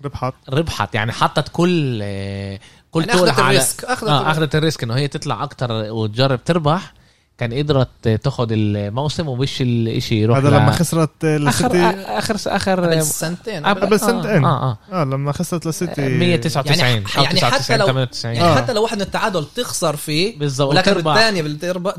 ربحت. 0.05 0.33
ربحت 0.49 0.95
يعني 0.95 1.11
حطت 1.11 1.49
كل 1.51 1.99
آه، 2.03 2.59
كل 2.91 3.01
يعني 3.07 3.13
أخذت 3.13 3.39
ال 3.39 3.48
risk 3.48 3.85
أخذت 3.85 4.09
ال 4.09 4.12
risk. 4.12 4.27
أخذت 4.27 4.55
ال 4.55 4.61
risk 4.61 4.83
إنه 4.83 4.93
هي 4.95 5.07
تطلع 5.07 5.43
أكتر 5.43 5.71
وتجرب 5.71 6.43
تربح 6.43 6.93
كان 7.37 7.53
قدرت 7.53 8.07
تاخد 8.07 8.47
الموسم 8.51 9.27
ومش 9.27 9.61
الإشي 9.61 10.15
يروح 10.21 10.37
هذا 10.37 10.49
لما 10.49 10.71
خسرت 10.71 11.09
اخر 11.25 11.37
للسيتي. 11.37 11.85
اخر 12.05 12.35
اخر 12.47 12.85
قبل 12.85 13.03
سنتين 13.03 13.65
قبل 13.65 13.81
قبل 13.81 13.99
سنتين. 13.99 14.45
آه 14.45 14.71
آه, 14.71 14.77
آه 15.01 15.03
لما 15.03 15.31
خسرت 15.31 15.65
للسيتي. 15.65 16.01
199 16.01 16.79
يعني- 16.79 17.05
أو 17.17 17.23
يعني 17.23 17.39
حتى 17.41 17.57
99 17.59 17.79
لو- 17.79 17.85
98 17.85 18.35
يعني 18.35 18.47
آه. 18.49 18.55
حتى 18.55 18.73
لو 18.73 18.83
واحد 18.83 18.95
من 18.97 19.01
التعادل 19.01 19.45
تخسر 19.55 19.95
فيه 19.95 20.39
بالضبط 20.39 20.69
ولكن 20.69 20.91
بتربح 20.93 21.13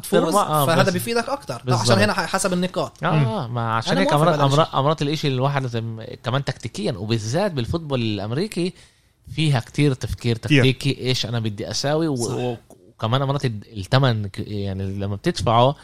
تفوز 0.02 0.34
آه، 0.34 0.66
فهذا 0.66 0.90
بيفيدك 0.90 1.28
بالضبط. 1.64 1.80
عشان 1.90 1.98
هنا 1.98 2.12
حسب 2.12 2.52
النقاط. 2.52 3.04
آه 3.04 3.46
ما 3.48 3.74
عشان 3.74 3.98
هيك 3.98 4.12
موافق 4.12 4.76
امرات 4.76 5.02
الإشي 5.02 5.28
الواحد 5.28 5.62
لازم 5.62 6.02
كمان 6.24 6.44
تكتيكيا 6.44 6.92
وبالذات 6.92 7.52
بالفوتبول 7.52 8.00
الأمريكي 8.02 8.72
فيها 9.34 9.60
كتير 9.60 9.94
تفكير 9.94 10.36
تكتيكي 10.36 10.98
إيش 11.00 11.26
أنا 11.26 11.40
بدي 11.40 11.70
أساوي. 11.70 12.08
وكمان 13.04 13.22
امرات 13.22 13.44
الثمن 13.44 14.28
يعني 14.38 14.98
لما 14.98 15.16
بتدفعه 15.16 15.76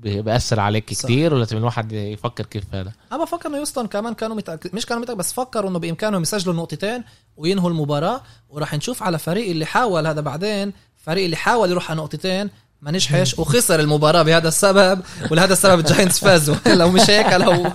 بي- 0.00 0.22
بيأثر 0.22 0.60
عليك 0.60 0.92
صح. 0.94 1.02
كتير 1.04 1.34
ولازم 1.34 1.56
الواحد 1.56 1.92
يفكر 1.92 2.46
كيف 2.46 2.64
هذا؟ 2.72 2.92
أنا 3.12 3.24
بفكر 3.24 3.48
إنه 3.48 3.58
يوستن 3.58 3.86
كمان 3.86 4.14
كانوا 4.14 4.36
متأكد 4.36 4.74
مش 4.74 4.86
كانوا 4.86 5.02
متأكد 5.02 5.18
بس 5.18 5.32
فكروا 5.32 5.70
إنه 5.70 5.78
بإمكانهم 5.78 6.22
يسجلوا 6.22 6.54
النقطتين 6.54 7.04
وينهوا 7.36 7.70
المباراة 7.70 8.20
وراح 8.48 8.74
نشوف 8.74 9.02
على 9.02 9.18
فريق 9.18 9.50
اللي 9.50 9.66
حاول 9.66 10.06
هذا 10.06 10.20
بعدين 10.20 10.72
فريق 10.96 11.24
اللي 11.24 11.36
حاول 11.36 11.70
يروح 11.70 11.90
على 11.90 11.98
نقطتين 12.00 12.50
ما 12.82 12.90
نجحش 12.90 13.38
وخسر 13.38 13.80
المباراة 13.80 14.22
بهذا 14.22 14.48
السبب 14.48 15.00
ولهذا 15.30 15.52
السبب 15.52 15.78
ال 15.78 15.84
Giants 15.84 16.18
فازوا 16.18 16.56
لو 16.80 16.90
مش 16.90 17.10
هيك 17.10 17.32
لو 17.32 17.72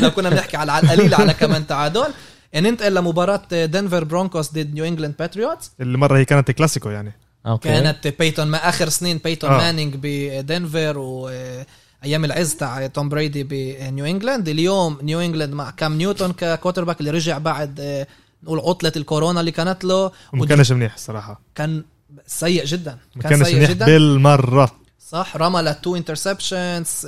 لو 0.00 0.10
كنا 0.10 0.30
بنحكي 0.30 0.56
على 0.56 0.72
على 0.72 0.84
القليل 0.84 1.14
على 1.14 1.34
كمان 1.34 1.66
تعادل. 1.66 2.06
ننتقل 2.54 2.94
لمباراة 2.94 3.64
Denver 3.64 4.04
Broncos 4.04 4.52
ضد 4.52 4.74
New 4.74 4.84
England 4.84 5.14
Patriots 5.18 5.70
اللي 5.80 5.98
مرة 5.98 6.18
هي 6.18 6.24
كانت 6.24 6.50
كلاسيكو 6.50 6.90
يعني. 6.90 7.12
okay. 7.46 7.68
كانت 7.68 8.14
بيتون 8.18 8.46
ما 8.46 8.68
آخر 8.68 8.88
سنين 8.88 9.18
بيتون 9.18 9.50
آه. 9.50 9.56
مانينج 9.56 9.94
بدنفر 10.02 10.98
و 10.98 11.30
أيام 12.04 12.24
العز 12.24 12.54
تاع 12.54 12.86
توم 12.86 13.08
بريدي 13.08 13.42
ب 13.42 13.57
New 13.57 14.04
England 14.04 14.48
اليوم 14.48 14.98
New 15.02 15.20
England 15.20 15.52
مع 15.52 15.70
كام 15.70 15.98
نيوتن 15.98 16.32
ك 16.32 16.84
quarterback 16.84 17.00
اللي 17.00 17.10
رجع 17.10 17.38
بعد 17.38 17.80
آه، 17.80 18.06
نقول 18.42 18.58
عطلة 18.58 18.92
الكورونا 18.96 19.40
اللي 19.40 19.50
كانت 19.50 19.84
له. 19.84 20.10
وما 20.32 20.46
كانش 20.46 20.72
منيح 20.72 20.94
الصراحة. 20.94 21.40
كان 21.54 21.84
سيء 22.26 22.64
جدا. 22.64 22.98
ما 23.16 23.22
كان 23.22 23.44
سيء 23.44 23.56
منيح 23.56 23.70
جدا. 23.70 23.86
بالمرة. 23.86 24.70
صح 25.08 25.36
رمى 25.36 25.60
ل 25.60 25.69
two 25.69 25.96
interceptions 25.96 27.06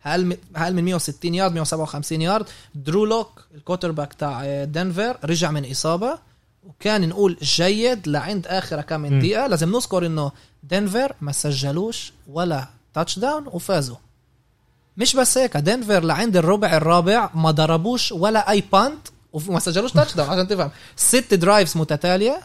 هل 0.00 0.36
هل 0.56 0.74
من 0.74 0.84
160 0.84 1.34
يارد 1.34 1.52
157 1.52 2.22
يارد 2.22 2.46
درو 2.74 3.04
لوك 3.04 3.44
ال 3.54 3.92
quarterback 3.92 4.14
تاع 4.14 4.44
آه، 4.44 4.64
دنفر 4.64 5.16
رجع 5.24 5.50
من 5.50 5.70
إصابة. 5.70 6.18
وكان 6.66 7.08
نقول 7.08 7.36
جيد 7.42 8.08
لعند 8.08 8.46
آخر 8.46 8.80
كم 8.80 9.00
من. 9.00 9.18
دقيقة. 9.18 9.46
لازم 9.46 9.76
نذكر 9.76 10.06
إنه 10.06 10.32
دنفر 10.62 11.14
ما 11.20 11.32
سجلوش 11.32 12.12
ولا 12.28 12.68
touchdown 12.94 13.46
وفازوا. 13.46 13.96
مش 14.96 15.16
بس 15.16 15.38
هيك 15.38 15.56
دنفر 15.56 16.04
لعند 16.04 16.36
الربع 16.36 16.76
الرابع 16.76 17.30
ما 17.34 17.50
ضربوش 17.50 18.12
ولا 18.12 18.50
أي 18.50 18.62
punt 18.72 19.08
وما 19.32 19.58
سجلوش 19.58 19.92
touchdown 19.92 20.30
عشان 20.30 20.48
تفهم. 20.48 20.70
ست 20.96 21.34
درايفز 21.34 21.76
متتالية 21.76 22.40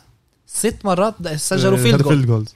ست 0.47 0.75
مرات 0.83 1.27
سجلوا 1.35 1.77
فيلد 1.77 2.07
فيلد 2.07 2.25
جولز 2.25 2.55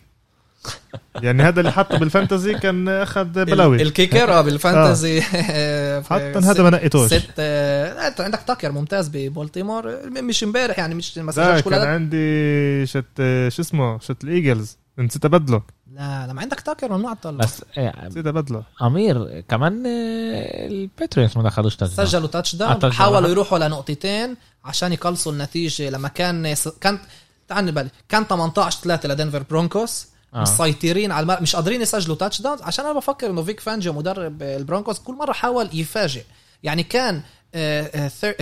يعني 1.24 1.44
هذا 1.44 1.60
اللي 1.60 1.72
حطه 1.72 1.98
بالفانتزي 1.98 2.54
كان 2.54 2.90
أخذ 2.90 3.46
بلاوي. 3.46 3.82
الكيكر 3.82 4.34
آه. 4.34 4.42
بالفانتزي. 4.42 5.22
حتى 6.12 6.40
هذا 6.44 6.64
ما 6.64 6.70
نقيتوش. 6.70 7.14
ست 7.14 7.34
آه، 7.40 8.08
أنت 8.08 8.22
عندك 8.22 8.40
تاكر 8.48 8.72
ممتاز 8.72 9.08
ببولتيمور. 9.14 10.10
مش 10.10 10.44
امبارح 10.44 10.80
يعني 10.80 10.96
مش 10.96 11.18
ما 11.18 11.26
لا 11.26 11.32
سجلش 11.32 11.62
كل 11.62 11.72
كان 11.72 11.88
عندي 11.88 12.86
شت 12.86 13.06
شو 13.48 13.62
اسمه؟ 13.62 14.00
شت 14.00 14.24
الإيجلز. 14.24 14.78
نسيت 15.00 15.26
ابدله 15.26 15.62
لا 15.94 16.28
لما 16.30 16.42
عندك 16.42 16.60
تاكر 16.60 16.92
ممنوع 16.92 17.14
تطلع. 17.14 17.38
بس 17.38 17.64
إيه، 17.78 17.94
نسيت 18.08 18.28
ابدله 18.28 18.64
أمير 18.82 19.42
كمان 19.42 19.84
آه، 19.86 20.68
الباتريوتس 20.68 21.38
ما 21.38 21.44
دخلوش 21.44 21.76
touchdown. 21.76 22.08
سجلوا 22.08 22.28
touch 22.28 22.54
آه، 22.54 22.58
down 22.58 22.72
touchdown. 22.80 22.94
حاولوا 22.94 23.30
يروحوا 23.30 23.60
لنقطتين 23.60 24.38
عشان 24.66 24.94
يقلصوا 24.94 25.32
النتيجة 25.32 25.90
لما 25.90 26.08
كان 26.08 26.54
كان 26.82 27.00
تعال 27.48 27.72
بالي 27.72 27.90
كان 28.10 28.24
18 28.24 28.80
3 28.82 29.10
ل 29.10 29.15
Denver 29.15 29.44
Broncos. 29.50 30.11
آه. 30.34 30.42
مسيطرين 30.42 31.12
على 31.12 31.24
الملعب. 31.24 31.42
مش 31.42 31.56
قادرين 31.56 31.82
يسجلوا 31.82 32.16
touchdowns 32.16 32.62
عشان 32.62 32.86
أنا 32.86 32.94
بفكر 32.94 33.30
إنه 33.30 33.44
فيك 33.44 33.60
فانجو 33.60 33.94
مدرب 33.94 34.44
ال 34.44 34.51
Broncos 34.51 35.00
كل 35.00 35.14
مرة 35.14 35.34
حاول 35.34 35.70
يفاجئ. 35.74 36.24
يعني 36.64 36.84
كان 36.84 37.22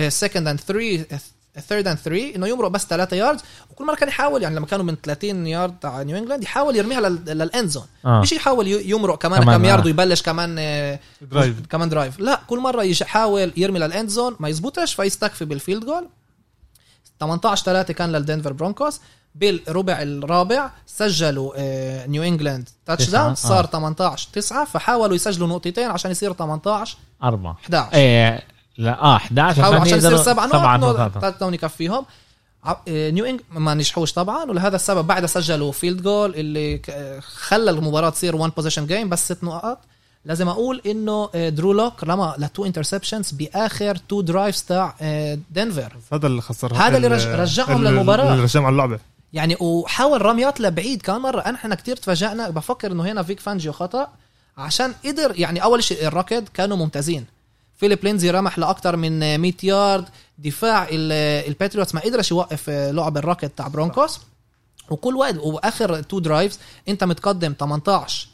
second 0.08 0.48
and 0.48 0.60
3 0.60 1.20
third 1.68 1.88
and 1.88 1.98
3 1.98 2.36
إنه 2.36 2.48
يمرق 2.48 2.68
بس 2.68 2.86
3 2.86 3.16
yards 3.16 3.40
وكل 3.70 3.84
مرة 3.84 3.94
كان 3.94 4.08
يحاول 4.08 4.42
يعني 4.42 4.56
لما 4.56 4.66
كانوا 4.66 4.84
من 4.84 4.96
30 5.02 5.46
يارد 5.46 5.78
تاع 5.78 6.02
New 6.02 6.16
England 6.16 6.42
يحاول 6.42 6.76
يرميها 6.76 7.00
لل 7.08 7.32
end 7.32 7.68
zone 7.68 7.84
آه. 8.04 8.20
مش 8.20 8.32
يحاول 8.32 8.66
يمرق 8.66 9.18
كمان, 9.18 9.42
كمان، 9.42 9.56
كم 9.58 9.64
يارد 9.64 9.80
آه. 9.80 9.86
ويبلش 9.86 10.22
كمان 10.22 10.56
آه، 10.58 11.00
drive 11.22 11.54
كمان 11.70 11.88
drive 11.88 12.20
لا 12.20 12.40
كل 12.46 12.58
مرة 12.58 12.82
يحاول 12.82 13.52
يرمي 13.56 13.78
لل 13.78 13.90
end 13.90 14.08
zone 14.08 14.36
ما 14.40 14.48
يزبطش 14.48 14.94
فيستكفي 14.94 15.44
بال 15.44 15.55
field 15.55 15.84
goal 15.84 16.08
18 17.20 17.64
3 17.64 17.94
كان 17.94 18.12
لل 18.12 18.22
Denver 18.22 18.52
Broncos. 18.52 19.00
بالربع 19.34 20.02
الرابع 20.02 20.70
سجلوا 20.86 21.52
آه، 21.56 22.06
New 22.06 22.22
England 22.22 22.68
touch 22.86 23.06
تسعة، 23.06 23.22
down 23.22 23.34
صار 23.34 23.64
آه. 23.64 23.68
18 23.68 24.28
9 24.32 24.64
فحاولوا 24.64 25.14
يسجلوا 25.14 25.48
نقطتين 25.48 25.90
عشان 25.90 26.10
يصير 26.10 26.32
18 26.32 26.96
أربعة. 27.22 27.56
11 27.64 27.92
إيه 27.94 28.42
لا 28.78 29.02
آه 29.02 29.16
11 29.16 29.62
حاولوا 29.62 29.80
عشان 29.80 29.98
يصير 29.98 30.10
يقدروا- 30.10 30.22
سبع 30.24 30.48
سبعة 30.48 30.76
نقط 30.76 30.94
نقاط. 30.94 31.18
تاتش 31.22 31.40
داون 31.40 31.54
يكفيهم 31.54 32.04
آه، 32.66 33.10
نيو 33.10 33.24
انج 33.24 33.40
ما 33.52 33.74
نجحوش 33.74 34.12
طبعا 34.12 34.44
ولهذا 34.44 34.76
السبب 34.76 35.06
بعدها 35.06 35.26
سجلوا 35.26 35.72
field 35.72 36.02
goal 36.02 36.34
اللي 36.34 36.82
آه، 36.90 37.20
خلى 37.20 37.70
المباراة 37.70 38.10
تصير 38.10 38.36
1 38.36 38.52
possession 38.56 38.86
game 38.86 39.08
بس 39.08 39.24
ست 39.32 39.44
نقاط. 39.44 39.78
لازم 40.24 40.48
أقول 40.48 40.80
انه 40.86 41.30
آه، 41.34 41.48
درو 41.48 41.72
لوك 41.72 42.04
رمى 42.04 42.34
ل 42.38 42.44
two 42.44 42.64
interceptions 42.66 43.30
بآخر 43.30 43.96
two 43.96 44.20
drives 44.20 44.62
تاع 44.62 44.94
آه، 45.00 45.38
دنفر. 45.50 45.96
هذا 46.12 46.26
اللي 46.26 46.42
خسر 46.42 46.74
هذا 46.74 46.96
اللي 46.96 47.08
رج- 47.08 47.26
رجعهم 47.26 47.84
للمباراة. 47.84 48.32
اللي 48.32 48.42
رجعهم 48.44 48.64
على 48.64 48.72
اللعبة. 48.72 48.98
يعني 49.32 49.56
وحاول 49.60 50.22
رميات 50.22 50.60
لبعيد 50.60 51.02
كمان 51.02 51.20
مرة. 51.20 51.40
إحنا 51.40 51.74
كتير 51.74 51.96
تفاجئنا 51.96 52.50
بفكر 52.50 52.92
إنه 52.92 53.02
هنا 53.04 53.22
فيك 53.22 53.40
فانجيو 53.40 53.72
خطأ. 53.72 54.08
عشان 54.58 54.94
قدر 55.04 55.32
يعني 55.36 55.62
أول 55.62 55.84
شيء 55.84 56.06
الركض 56.06 56.44
كانوا 56.54 56.76
ممتازين. 56.76 57.24
فيليب 57.76 58.04
لينزي 58.04 58.30
رمح 58.30 58.58
لاكثر 58.58 58.96
من 58.96 59.38
100 59.38 59.52
يارد. 59.62 60.04
دفاع 60.38 60.82
ال- 60.90 61.46
ال 61.48 61.53
Patriots 61.53 61.94
ما 61.94 62.00
قدرش 62.00 62.30
يوقف 62.30 62.70
لعب 62.70 63.16
الركض 63.16 63.48
تاع 63.48 63.68
Broncos. 63.68 64.20
وكل 64.90 65.16
وقت 65.16 65.36
وآخر 65.36 66.02
two 66.02 66.18
drives 66.18 66.58
أنت 66.88 67.04
متقدم 67.04 67.54
18 67.60 68.28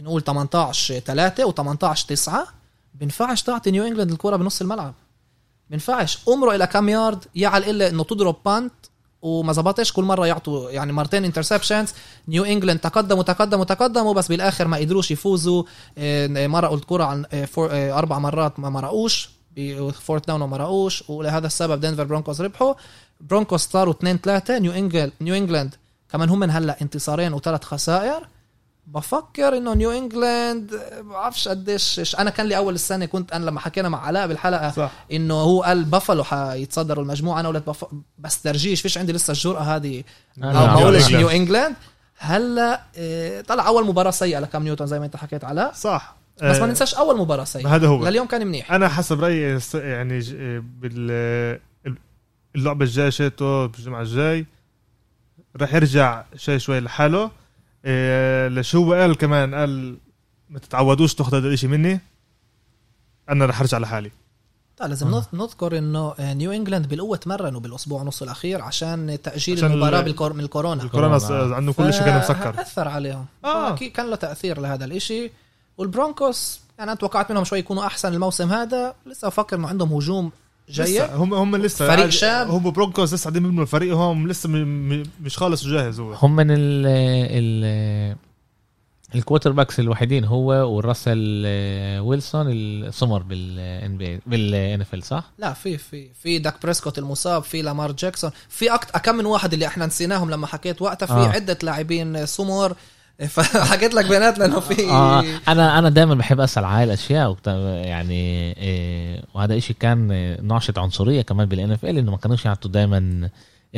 نقول 0.00 0.22
18 0.22 0.98
3 0.98 1.52
و18 1.52 2.06
9 2.06 2.46
بينفعش 2.94 3.42
تعطي 3.42 3.70
New 3.70 3.84
England 3.84 4.10
الكرة 4.10 4.36
بنص 4.36 4.60
الملعب. 4.60 4.94
بينفعش 5.70 6.18
امرق 6.28 6.52
إلى 6.52 6.66
كام 6.66 6.88
يارد 6.88 7.24
يا 7.34 7.48
على 7.48 7.64
القله 7.64 7.88
إنه 7.88 8.04
تضرب 8.04 8.36
punt 8.44 8.72
وما 9.22 9.52
زبطش 9.52 9.92
كل 9.92 10.02
مرة 10.02 10.26
يعطوا 10.26 10.70
يعني 10.70 10.92
مرتين 10.92 11.24
interceptions 11.24 11.92
نيو 12.28 12.44
انجلاند 12.44 12.80
تقدموا 12.80 13.22
تقدموا 13.22 13.64
تقدموا 13.64 14.14
بس 14.14 14.28
بالآخر 14.28 14.68
ما 14.68 14.76
قدروش 14.76 15.10
يفوزوا. 15.10 15.62
آه، 15.98 16.46
مرقوا 16.46 16.76
الكره 16.76 17.04
عن 17.04 17.24
آه، 17.32 17.48
آه، 17.58 17.98
أربع 17.98 18.18
مرات 18.18 18.60
ما 18.60 18.70
مرقوش. 18.70 19.30
ب 19.56 19.66
fourth 19.66 20.26
down 20.28 20.42
وما 20.42 20.56
مرقوش. 20.56 21.04
ولهذا 21.10 21.46
السبب 21.46 21.80
دنفر 21.80 22.04
برونكوس 22.04 22.40
ربحوا. 22.40 22.74
برونكوس 23.20 23.60
صاروا 23.60 23.94
2 23.94 24.18
3 24.18 24.58
نيو 24.58 24.72
انجلاند 24.72 25.12
نيو 25.20 25.34
انجلاند 25.34 25.74
كمان 26.12 26.28
هم 26.28 26.42
هلأ 26.42 26.82
انتصارين 26.82 27.32
وثلاث 27.32 27.64
خسائر. 27.64 28.26
بفكر 28.94 29.56
إنه 29.56 29.74
نيو 29.74 29.90
انجلاند 29.90 30.74
آه، 30.74 31.00
بعرفش 31.00 31.48
قديش. 31.48 32.16
أنا 32.18 32.30
كان 32.30 32.46
لي 32.46 32.56
أول 32.56 32.74
السنة 32.74 33.06
كنت 33.06 33.32
أنا 33.32 33.44
لما 33.44 33.60
حكينا 33.60 33.88
مع 33.88 34.06
علاء 34.06 34.26
بالحلقة 34.26 34.70
صح. 34.70 34.90
إنه 35.12 35.34
هو 35.34 35.62
قال 35.62 35.84
بافالو 35.84 36.24
حيتصدروا 36.24 37.02
المجموعة. 37.04 37.40
أنا 37.40 37.48
قلت 37.48 37.66
بف... 37.68 37.84
بس 38.18 38.42
ترجيش 38.42 38.80
فيش 38.82 38.98
عندي 38.98 39.12
لسه 39.12 39.30
الجرأة 39.30 39.60
هذه. 39.60 40.04
آه، 40.42 40.44
أو. 40.46 40.52
ما 40.52 40.72
اقولش 40.82 41.10
نيو 41.14 41.28
انجلاند 41.28 41.76
هلا 42.18 42.80
إيه، 42.96 43.40
طلع 43.40 43.66
أول 43.66 43.86
مباراة 43.86 44.10
سيئة 44.10 44.38
لكام 44.38 44.64
نيوتن 44.64 44.86
زي 44.86 44.98
ما 44.98 45.04
أنت 45.04 45.16
حكيت 45.16 45.44
علاء 45.44 45.72
صح. 45.72 46.16
بس 46.42 46.58
ما 46.58 46.64
آه، 46.64 46.68
ننساش 46.68 46.94
أول 46.94 47.18
مباراة 47.18 47.44
سيئة. 47.44 47.74
هذا 47.74 47.88
هو. 47.88 48.08
لليوم 48.08 48.26
كان 48.26 48.46
منيح. 48.46 48.72
أنا 48.72 48.88
حسب 48.88 49.20
رأيي 49.20 49.58
يعني 49.74 50.18
ج- 50.18 50.62
بال 50.80 51.60
اللعبة 52.56 52.84
الجاية 52.84 53.10
شيتو 53.10 53.68
بالجمعه 53.68 54.02
الجاي. 54.02 54.46
راح 55.60 55.74
يرجع 55.74 56.24
شوي 56.36 56.58
شوي 56.58 56.80
لحاله. 56.80 57.30
إيه، 57.84 58.48
ليش 58.48 58.76
هو 58.76 58.92
قال 58.94 59.16
كمان؟ 59.16 59.54
قال 59.54 59.96
ما 60.50 60.58
تتعودوش 60.58 61.14
تاخذ 61.14 61.36
هذا 61.36 61.48
الشيء 61.48 61.68
مني. 61.70 62.00
أنا 63.28 63.46
رح 63.46 63.60
أرجع 63.60 63.78
لحالي. 63.78 64.10
لا 64.80 64.86
لازم 64.86 65.14
آه. 65.14 65.20
نذ- 65.20 65.34
نذكر 65.34 65.78
إنه 65.78 66.14
آه، 66.18 66.34
نيو 66.34 66.52
انجلاند 66.52 66.88
بالقوة 66.88 67.16
تمرنوا 67.16 67.60
بالأسبوع 67.60 68.00
ونص 68.02 68.22
الأخير 68.22 68.62
عشان 68.62 69.18
تأجيل 69.22 69.56
عشان 69.58 69.72
المباراة 69.72 69.98
ال- 70.00 70.04
بالكور... 70.04 70.32
من 70.32 70.40
الكورونا 70.44 70.82
الكورونا 70.82 71.18
كورونا. 71.18 71.56
عندهم 71.56 71.72
كل 71.74 71.92
شيء 71.92 72.02
كان 72.04 72.18
مسكر. 72.18 72.60
أثر 72.60 72.88
عليهم. 72.88 73.26
آه. 73.44 73.74
أكيد 73.74 73.92
كان 73.92 74.10
له 74.10 74.16
تأثير 74.16 74.60
لهذا 74.60 74.84
الإشي. 74.84 75.30
والبرونكوس 75.78 76.60
يعني 76.78 76.90
أنا 76.90 77.00
توقعت 77.00 77.30
منهم 77.30 77.44
شوي 77.44 77.58
يكونوا 77.58 77.86
أحسن 77.86 78.14
الموسم 78.14 78.52
هذا. 78.52 78.94
لسه 79.06 79.28
أفكر 79.28 79.56
إنه 79.56 79.68
عندهم 79.68 79.92
هجوم 79.92 80.32
لسه 80.78 81.14
هم 81.14 81.34
هم 81.34 81.56
لسه 81.56 81.86
فريق 81.88 82.00
عاد- 82.00 82.08
شاب. 82.08 82.50
هم 82.50 82.70
برونكوس 82.70 83.14
لسه 83.14 83.22
قاعدين 83.24 83.44
يبنوا 83.46 83.62
الفريق 83.62 83.94
هم 83.96 84.28
لسه 84.28 84.48
م... 84.48 84.52
م... 84.92 85.02
مش 85.20 85.38
خالص 85.38 85.66
وجاهز 85.66 86.00
هو 86.00 86.12
هم 86.12 86.36
من 86.36 86.50
ال 86.50 86.56
ال 87.30 88.16
ال 89.14 89.52
quarterbacks 89.52 89.80
الوحيدين 89.80 90.24
هو 90.24 90.46
والراسل 90.76 91.42
آه، 91.46 92.02
ويلسون 92.02 92.46
السمر 92.50 93.22
بال 93.22 93.59
NB 93.59 93.96
بال 93.96 94.80
NFL 94.80 95.02
صح؟ 95.02 95.30
لا 95.38 95.52
في 95.52 95.78
في 95.78 96.08
في 96.22 96.38
داك 96.38 96.62
بريسكوت 96.62 96.98
المصاب 96.98 97.42
في 97.42 97.62
لامار 97.62 97.92
جاكسون 97.92 98.30
في 98.48 98.74
أكت... 98.74 98.96
كم 98.96 99.14
من 99.14 99.26
واحد 99.26 99.52
اللي 99.52 99.66
إحنا 99.66 99.86
نسيناهم 99.86 100.30
لما 100.30 100.46
حكيت 100.46 100.82
وقتها 100.82 101.06
في 101.06 101.12
آه. 101.12 101.26
آه. 101.26 101.28
عدة 101.28 101.58
لاعبين 101.62 102.26
سمر 102.26 102.74
فحكيت 103.28 103.94
لك 103.98 104.06
بيانات 104.06 104.38
لأنه 104.38 104.60
في 104.60 104.90
آه 104.90 105.24
أنا 105.48 105.78
أنا 105.78 105.88
دائما 105.88 106.14
بحب 106.14 106.40
أسأل 106.40 106.64
على 106.64 106.84
الاشياء 106.84 107.36
يعني 107.86 108.52
إيه 108.52 109.22
وهذا 109.34 109.56
إشي 109.56 109.74
كان 109.74 110.36
ناشط 110.46 110.78
عنصرية 110.78 111.22
كمان 111.22 111.48
بال 111.48 111.72
NFL 111.72 111.98
إنه 111.98 112.10
ما 112.10 112.16
كانوش 112.16 112.44
يعطوا 112.44 112.70
دائما 112.70 113.28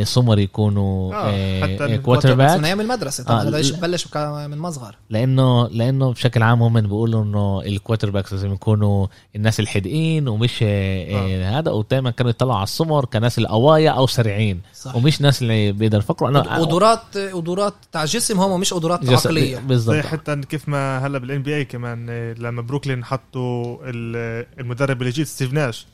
سمر 0.02 0.38
يكونوا 0.38 1.14
آه، 1.14 1.30
إيه 1.30 1.62
حتى 1.62 1.98
quarter 1.98 2.34
بس 2.34 2.50
من 2.50 2.56
back 2.56 2.64
أيام 2.64 2.80
المدرسة 2.80 3.24
طبعا 3.24 3.42
آه،. 3.42 3.50
بلش 3.80 4.06
من 4.16 4.58
مصغر. 4.58 4.96
لأنه 5.10 5.68
لأنه 5.68 6.12
بشكل 6.12 6.42
عام 6.42 6.62
هم 6.62 6.80
بيقولوا 6.80 7.22
إنه 7.24 7.62
ال 7.62 8.10
quarterbacks 8.10 8.32
لازم 8.32 8.52
يكونوا 8.52 9.06
الناس 9.36 9.60
الحدقين 9.60 10.28
ومش 10.28 10.62
إيه 10.62 11.58
هذا 11.58 11.70
ودائما 11.70 12.10
كانوا 12.10 12.30
يطلعوا 12.30 12.54
على 12.54 12.62
السمر 12.64 13.04
كناس 13.04 13.38
القوايا 13.38 13.90
أو 13.90 14.06
سريعين 14.06 14.60
صح. 14.74 14.96
ومش 14.96 15.20
ناس 15.20 15.42
اللي 15.42 15.72
بيقدر 15.72 15.98
يفكروا. 15.98 16.30
أنا 16.30 16.40
قدرات 16.40 17.18
قدرات 17.18 17.74
تاع 17.92 18.04
جسم 18.04 18.40
هم 18.40 18.60
مش 18.60 18.74
قدرات 18.74 19.08
عقلية. 19.08 19.58
بالضبط. 19.58 19.96
زي 19.96 20.02
حتى 20.02 20.36
كيف 20.36 20.68
ما 20.68 21.06
هلا 21.06 21.18
بال 21.18 21.42
NBA 21.42 21.64
كمان 21.64 22.10
إيه، 22.10 22.34
لما 22.34 22.62
بروكلين 22.62 23.04
حطوا 23.04 23.76
ال- 23.84 24.46
المدرب 24.60 25.00
اللي 25.00 25.12
جيت 25.12 25.26
ستيف 25.26 25.52
ناش 25.52 25.86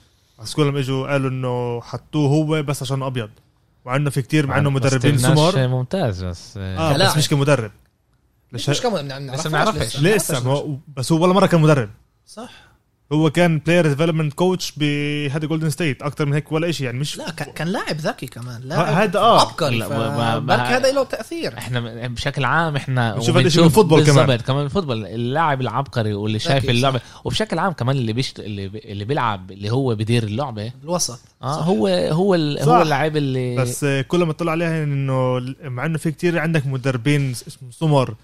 بس 0.42 0.54
كلهم 0.54 0.76
إجوا 0.76 1.06
قالوا 1.12 1.30
إنه 1.30 1.80
حطوه 1.80 2.28
هو 2.28 2.62
بس 2.62 2.82
عشان 2.82 3.02
أبيض. 3.02 3.30
مع 3.88 3.96
انه 3.96 4.11
في 4.11 4.22
كتير 4.22 4.46
مع 4.46 4.59
إنه 4.59 4.70
مدربين 4.70 5.18
سمر 5.18 5.68
ممتاز 5.68 6.24
بس 6.24 6.57
آه 6.57 6.94
كلاعب. 6.94 7.11
بس 7.11 7.16
مش 7.16 7.29
كمدرب. 7.29 7.70
ليش 8.53 8.70
مش 8.70 8.81
كمان 8.81 9.09
بنعرفهاش 9.48 10.01
لسه 10.01 10.48
ما 10.48 10.79
بس 10.96 11.12
هو 11.12 11.22
ولا 11.22 11.33
مرة 11.33 11.46
كان 11.46 11.61
مدرب. 11.61 11.90
صح. 12.27 12.51
هو 13.12 13.31
كان 13.31 13.59
player 13.59 13.87
development 13.87 14.33
coach 14.33 14.72
بهذا 14.77 15.47
جولدن 15.47 15.71
ستيت 15.71 16.03
أكثر 16.03 16.27
من 16.27 16.33
هيك 16.33 16.53
ولا 16.53 16.71
شيء 16.71 16.87
يعني 16.87 16.99
مش 16.99 17.18
لا 17.18 17.31
كان 17.31 17.68
لاعب 17.68 17.97
ذكي 17.97 18.27
كمان 18.27 18.61
لاعب 18.62 18.87
هذا 18.87 19.18
آه 19.18 19.40
عبقري 19.40 19.83
هذا 19.83 20.92
له 20.92 21.05
تأثير 21.05 21.59
إحنا 21.59 22.09
بشكل 22.09 22.44
عام 22.44 22.77
إحنا 22.77 23.14
بنشوف 23.14 23.37
هذا 23.37 23.47
الشيء 23.47 23.61
من 23.61 23.66
وبنشوف 23.66 23.79
ال 23.79 23.81
football 23.81 24.05
كمان. 24.05 24.27
بالضبط 24.27 24.47
كمان 24.47 24.64
ال 24.64 24.69
football 24.69 25.07
اللاعب 25.07 25.61
العبقري 25.61 26.14
واللي 26.14 26.38
شايف 26.38 26.71
اللعبة 26.71 27.01
وبشكل 27.25 27.59
عام 27.59 27.73
كمان 27.73 27.97
اللي 27.97 28.12
بيشت... 28.12 28.40
اللي. 28.40 28.66
اللي 28.66 29.05
بيلعب 29.05 29.51
اللي 29.53 29.71
هو 29.71 29.94
بيدير 29.94 30.23
اللعبة 30.23 30.73
الوسط 30.85 31.21
آه 31.42 31.57
صح. 31.57 31.66
هو 31.66 31.87
هو 31.88 32.35
ال... 32.35 32.59
صح. 32.61 32.68
هو 32.68 32.83
اللاعب 32.83 33.16
اللي 33.16 33.57
بس 33.57 33.87
كل 34.09 34.25
ما 34.25 34.33
تطلع 34.33 34.53
عليها 34.53 34.85
إنه 34.85 35.40
مع 35.62 35.87
إنه 35.87 35.99
في 35.99 36.11
كتير 36.11 36.38
عندك 36.38 36.66
مدربين 36.66 37.31
اسمه 37.31 37.71
سمر 37.71 38.14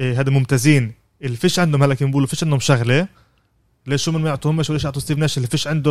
آه، 0.00 0.14
هذا 0.14 0.30
ممتازين 0.30 0.92
اللي 1.22 1.36
فيش 1.36 1.58
عندهم 1.58 1.82
هلا 1.82 1.94
كيف 1.94 2.08
بيقولوا 2.08 2.28
فيش 2.28 2.44
عندهم 2.44 2.60
شغلة 2.60 3.08
ليش 3.86 4.02
شو 4.02 4.12
من 4.12 4.20
ما 4.20 4.28
يعطوهمش 4.28 4.70
وليش 4.70 4.84
يعطوا 4.84 5.00
ستيف 5.00 5.18
ناش 5.18 5.36
اللي 5.36 5.48
فيش 5.48 5.66
عنده 5.68 5.90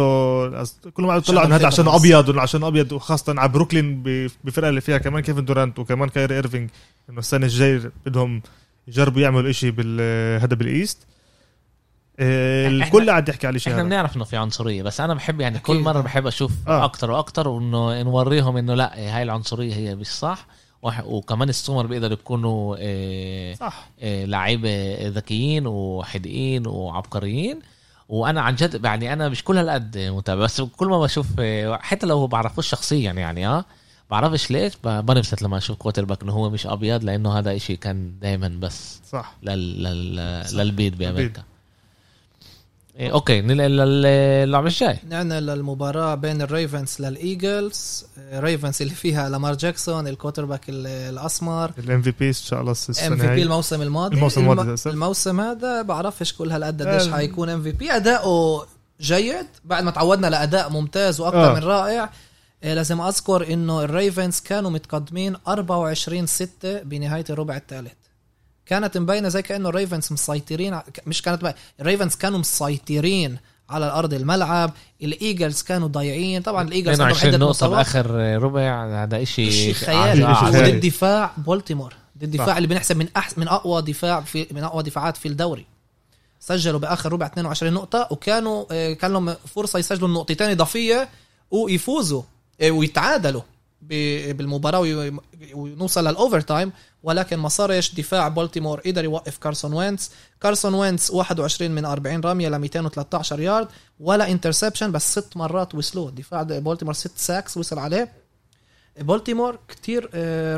كل 0.94 1.04
ما 1.04 1.20
طلعوا 1.20 1.46
انه 1.48 1.56
هذا 1.56 1.68
عشان. 1.68 1.88
أبيض 1.88 2.30
ولا 2.30 2.42
عشان 2.42 2.64
أبيض 2.64 2.92
وخاصة 2.92 3.36
على 3.38 3.50
بروكلين 3.50 4.04
ب- 4.04 4.30
بفرقة 4.44 4.70
اللي 4.70 4.82
فيها 4.82 4.98
كمان 4.98 5.24
كيفن 5.24 5.46
دورانت 5.46 5.80
وكمان 5.80 6.10
كايري 6.10 6.36
إيرفينج 6.36 6.70
إنه 7.10 7.20
السنة 7.20 7.46
الجاي 7.46 7.82
بدهم 8.06 8.42
يجربوا 8.88 9.22
يعملوا 9.22 9.50
إشي 9.50 9.72
بال 9.72 10.02
هذا 10.42 10.56
بال 10.56 10.70
East 10.70 10.98
إحنا- 12.18 12.22
الكل 12.22 13.10
قاعد 13.10 13.30
يحكي 13.30 13.48
على 13.48 13.60
شيء 13.60 13.74
إحنا. 13.74 13.84
بنعرف 13.84 14.16
إنه 14.16 14.24
في 14.24 14.38
عنصرية 14.38 14.84
بس 14.84 15.02
أنا 15.02 15.14
بحب 15.14 15.42
يعني 15.42 15.60
كل. 15.60 15.80
مرة 15.80 16.02
بحب 16.02 16.28
أشوف 16.28 16.52
آه. 16.68 16.84
أكتر 16.86 17.12
وأكتر 17.12 17.48
وإنه 17.48 18.02
نوريهم 18.04 18.58
إنه 18.58 18.74
لا 18.74 19.18
هاي 19.18 19.24
العنصرية 19.24 19.74
هي 19.76 19.96
مش 19.96 20.08
صح 20.08 20.48
وكمان 21.06 21.50
السمر 21.50 21.88
بيقدروا 21.88 22.14
يكونوا 22.14 22.76
آه 22.80 23.54
صح 23.54 23.90
آه، 24.02 24.26
لعيبة 24.26 24.96
ذكيين 25.08 25.68
وحدقين 25.68 26.68
وعبقريين 26.68 27.60
وأنا 28.12 28.42
عن 28.42 28.56
جد 28.56 28.86
يعني 28.86 29.14
أنا 29.14 29.30
مش 29.30 29.44
كل 29.44 29.58
هالقد 29.58 29.98
متابع 29.98 30.44
بس 30.44 30.62
كل 30.62 30.88
ما 30.88 31.00
بشوف 31.00 31.28
حتى 31.72 32.06
لو 32.06 32.28
بعرفوش 32.28 32.68
شخصيا 32.68 33.12
يعني 33.12 33.48
آه 33.48 33.66
بعرفش 34.10 34.52
ليش 34.52 34.74
بنبسط 34.84 35.42
لما 35.42 35.58
أشوف 35.58 35.78
quarterback 35.78 36.24
إنه 36.24 36.32
هو 36.32 36.50
مش 36.50 36.68
أبيض 36.68 37.04
لأنه 37.04 37.40
هذا 37.40 37.56
إشي 37.56 37.76
كان 37.76 38.20
دائما 38.22 38.48
بس 38.48 39.02
صح. 39.10 39.36
لل... 39.44 39.84
لل... 39.84 40.46
صح. 40.46 40.58
للبيض 40.58 40.96
بأمريكا. 40.98 41.44
إيه، 43.02 43.12
okay 43.14 43.42
ننقل 43.42 43.72
للعبه 43.72 44.68
الجاي 44.68 44.98
نعنا 45.10 45.40
للمباراة 45.42 46.16
بين 46.16 46.42
الريفنز 46.42 46.96
للإيجلز. 47.00 48.06
ريفنز 48.34 48.82
اللي 48.82 48.94
فيها 48.94 49.30
لامار 49.30 49.54
جاكسون 49.56 50.08
ال 50.08 50.46
quarterback 50.46 50.70
ال- 50.70 50.88
الأسمر. 50.88 51.72
ال 51.78 52.02
MVP 52.02 52.28
إن 52.28 52.34
شاء 52.34 52.60
الله 52.60 52.72
M 52.72 52.76
السنة 52.90 53.16
VP 53.16 53.44
الموسم 53.44 53.82
الماضي. 53.82 54.16
الموسم 54.16 54.42
الماضي 54.42 54.62
الم-. 54.62 54.76
الموسم 54.86 55.42
هذا 55.42 55.82
بعرفش 55.82 56.34
كل 56.34 56.52
هالقد 56.52 56.82
قديش 56.88 57.08
آه. 57.08 57.12
حيكون 57.12 57.50
MVP 57.50 57.92
أداؤه 57.92 58.68
جيد. 59.02 59.46
بعد 59.66 59.84
ما 59.84 59.92
تعودنا 59.92 60.28
لأداء 60.28 60.70
ممتاز 60.70 61.20
وأكثر 61.20 61.52
آه. 61.52 61.54
من 61.54 61.64
رائع 61.64 62.10
آه، 62.64 62.74
لازم 62.74 63.02
أذكر 63.02 63.54
إنه 63.54 63.84
الريفنز 63.84 64.40
كانوا 64.40 64.72
متقدمين 64.72 65.36
24 65.48 66.26
6 66.26 66.82
بنهاية 66.84 67.26
الربع 67.30 67.56
الثالث. 67.58 67.92
كانت 68.66 68.98
مبينة 68.98 69.30
زي 69.30 69.42
كأنه 69.42 69.70
الريفنز 69.70 70.14
مسيطرين 70.14 70.80
مش 71.08 71.22
كانت. 71.22 71.56
الريفنز 71.80 72.16
كانوا 72.16 72.40
مسيطرين 72.40 73.38
على 73.70 73.86
الأرض 73.86 74.14
الملعب 74.14 74.74
الإيجلز 75.04 75.62
كانوا 75.62 75.88
ضايعين 75.88 76.42
طبعا 76.42 76.68
الإيجلز 76.68 77.02
عندهم 77.02 77.18
22 77.18 77.34
عده 77.34 77.46
نقطة 77.46 77.68
بآخر 77.68 78.12
ربع 78.44 79.04
هذا 79.04 79.24
شيء 79.24 79.74
خيالي 79.74 80.26
آه، 80.26 80.34
شيء 80.34 80.52
خيالي. 80.52 80.70
وضد 80.70 80.86
دفاع 80.86 81.32
بولتيمور 81.38 81.94
ضد 82.18 82.38
صح. 82.38 82.44
دفاع 82.44 82.58
اللي 82.58 82.68
بنحسب 82.68 82.98
من 82.98 83.08
أحسن 83.18 83.42
من 83.42 83.48
أقوى 83.48 83.82
دفاع 83.82 84.22
في 84.22 84.48
من 84.52 84.64
أقوى 84.64 84.84
دفاعات 84.84 85.18
في 85.18 85.28
الدوري 85.28 85.66
سجلوا 86.40 86.80
بآخر 86.80 87.14
ربع 87.14 87.26
22 87.26 87.74
نقطة 87.74 88.08
وكانوا 88.12 88.66
آه، 88.72 88.94
كان 88.94 89.12
لهم 89.12 89.36
فرصة 89.56 89.80
يسجلوا 89.80 90.08
النقطتين 90.08 90.50
إضافية 90.50 91.10
ويفوزوا 91.52 92.22
آه، 92.62 92.72
ويتعادلوا 92.72 93.42
بالمباراة 93.82 95.12
ونوصل 95.54 96.08
لل 96.08 96.42
overtime 96.42 96.72
ولكن 97.04 97.38
ما 97.38 97.50
صارش 97.50 97.96
دفاع 97.96 98.28
بولتيمور 98.28 98.80
قدر 98.80 99.04
يوقف 99.04 99.38
كارسون 99.38 99.74
وينتس 99.74 100.12
كارسون 100.42 100.74
وينتس 100.74 101.12
21 101.12 101.72
من 101.72 101.86
40 101.86 102.22
رمية 102.22 102.50
ل 102.50 102.60
213 102.60 103.40
يارد 103.40 103.68
ولا 104.00 104.32
interception 104.32 104.92
بس 104.92 105.12
ست 105.12 105.38
مرات 105.38 105.76
وصلوه 105.76 106.12
دفاع 106.12 106.44
بولتيمور 106.44 106.94
ست 106.94 107.18
sacks 107.18 107.58
وصل 107.58 107.80
عليه. 107.80 108.12
بولتيمور 109.00 109.60
كتير 109.68 110.10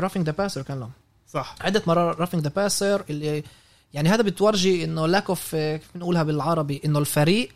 roughing 0.02 0.26
the 0.26 0.32
passer 0.32 0.62
كان 0.62 0.80
لهم. 0.80 0.90
صح. 1.32 1.56
عدة 1.60 1.82
مرات 1.86 2.20
roughing 2.20 2.42
the 2.42 2.52
passer 2.56 3.04
اللي 3.10 3.44
يعني 3.92 4.08
هذا 4.08 4.22
بتورجي 4.22 4.84
إنه 4.84 5.06
lack 5.06 5.28
of 5.28 5.56
كيف 5.56 5.96
نقولها 5.96 6.22
بالعربي 6.22 6.80
إنه 6.84 6.98
الفريق 6.98 7.48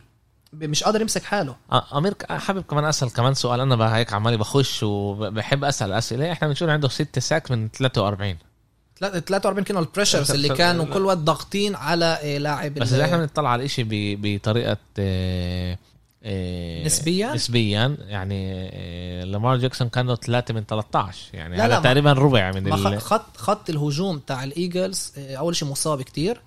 مش 0.53 0.85
قادر 0.85 1.01
يمسك 1.01 1.23
حاله. 1.25 1.57
آه، 1.73 1.99
أمير 1.99 2.13
ك- 2.13 2.33
حابب 2.33 2.63
كمان 2.63 2.85
أسأل 2.85 3.13
كمان 3.13 3.35
سؤال. 3.35 3.61
أنا 3.61 3.77
بقى 3.77 3.97
هيك 3.97 4.13
عمالي 4.13 4.37
بخش 4.37 4.83
وبحب 4.83 5.65
أسأل 5.65 5.93
أسئلة. 5.93 6.33
إحنا 6.33 6.49
بنشوف 6.49 6.69
عنده 6.69 6.89
6 6.89 7.19
sack 7.19 7.51
من 7.51 7.69
43 7.71 8.37
تلا- 8.97 9.19
43 9.21 9.65
كانوا 9.65 9.83
ال 9.83 9.88
pressures 9.88 10.31
اللي 10.31 10.49
كانوا 10.49 10.85
كل 10.85 11.05
وقت 11.05 11.19
ضاغطين 11.19 11.75
على 11.75 12.19
آه، 12.23 12.39
لاعب 12.39 12.75
بس 12.75 12.89
ال- 12.93 12.95
إذا 12.95 13.05
إحنا 13.05 13.17
بنطلع 13.19 13.49
على 13.51 13.61
الاشي 13.61 13.83
ب- 13.85 13.89
بطريقة 14.23 14.77
آه، 14.99 15.79
آه، 16.25 16.85
نسبياً؟ 16.85 17.35
نسبيا 17.35 17.97
يعني 18.01 18.69
آه، 18.73 19.25
لامار 19.25 19.57
جاكسون 19.57 19.89
كانوا 19.89 20.15
3 20.15 20.55
من 20.55 20.65
13 20.67 21.17
يعني 21.33 21.57
لا، 21.57 21.67
هذا 21.67 21.81
تقريبا 21.81 22.13
ربع 22.13 22.53
من. 22.53 22.99
خط 22.99 23.37
خط 23.37 23.71
الهجوم 23.71 24.19
تاع 24.19 24.45
الإيجلز 24.45 25.13
آه، 25.19 25.35
أول 25.37 25.57
شيء 25.57 25.69
مصاب 25.69 26.03
كتير. 26.03 26.41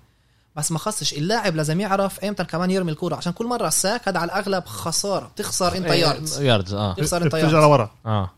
بس 0.56 0.72
ما 0.72 0.78
خصش 0.78 1.12
اللاعب 1.12 1.56
لازم 1.56 1.80
يعرف 1.80 2.24
إمتى 2.24 2.44
كمان 2.44 2.70
يرمي 2.70 2.92
الكرة 2.92 3.16
عشان 3.16 3.32
كل 3.32 3.46
مرة 3.46 3.68
ال 3.68 3.76
sack 3.76 4.08
هذا 4.08 4.18
على 4.18 4.26
الأغلب 4.32 4.64
خسارة 4.66 5.26
بتخسر 5.26 5.76
إنت 5.76 5.86
yards 5.86 6.40
yards 6.40 6.74
آه. 6.74 6.94
تخسر 6.94 7.16
إنت 7.16 7.26
بترجع 7.26 7.42
yards 7.44 7.54
لورا 7.64 7.90
آه. 8.06 8.30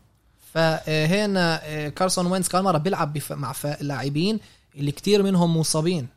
فهنا 0.53 1.59
آه، 1.63 1.89
كارسون 1.89 2.25
وينز 2.25 2.47
كان 2.47 2.63
مرة 2.63 2.77
بيلعب 2.77 3.13
بف- 3.13 3.31
مع 3.31 3.53
لاعبين 3.81 4.39
اللي 4.75 4.91
كتير 4.91 5.23
منهم 5.23 5.57
مصابين. 5.57 6.07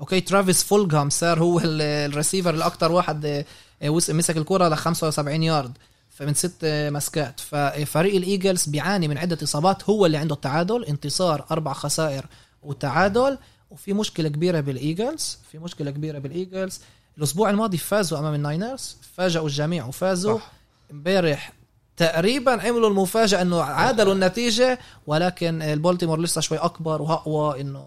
okay 0.00 0.20
ترافيس 0.20 0.62
فولغام 0.64 1.10
صار 1.10 1.40
هو 1.40 1.58
ال- 1.58 1.82
الريسيفر 2.10 2.54
الاكثر 2.54 2.92
واحد 2.92 3.24
آه، 3.26 3.44
آه، 3.82 3.88
مسك 3.90 4.36
الكره 4.36 4.68
ل 4.68 4.76
75 4.76 5.42
يارد 5.42 5.72
فمن 6.10 6.34
ست 6.34 6.54
آه، 6.64 6.90
مسكات. 6.90 7.40
ففريق 7.40 8.14
الإيجلز 8.16 8.64
بيعاني 8.66 9.08
من 9.08 9.18
عدة 9.18 9.38
إصابات 9.42 9.90
هو 9.90 10.06
اللي 10.06 10.16
عنده 10.16 10.34
التعادل 10.34 10.84
انتصار 10.84 11.44
أربع 11.50 11.72
خسائر 11.72 12.26
وتعادل. 12.62 13.38
وفي 13.74 13.92
مشكلة 13.92 14.28
كبيرة 14.28 14.60
بالإيجلز 14.60 15.38
في 15.52 15.58
مشكلة 15.58 15.90
كبيرة 15.90 16.18
بالإيجلز 16.18 16.80
الأسبوع 17.18 17.50
الماضي 17.50 17.76
فازوا 17.78 18.18
أمام 18.18 18.34
الناينرز 18.34 18.96
فاجئوا 19.16 19.46
الجميع 19.46 19.86
وفازوا 19.86 20.38
صح. 20.38 20.52
امبارح 20.90 21.52
تقريبا 21.96 22.52
عملوا 22.52 22.88
المفاجأة 22.88 23.42
إنه 23.42 23.62
عادلوا 23.62 24.12
النتيجة 24.14 24.78
ولكن 25.06 25.62
البولتيمور 25.62 26.20
لسه 26.20 26.40
شوي 26.40 26.58
أكبر 26.58 27.02
وأقوى 27.02 27.60
إنه 27.60 27.84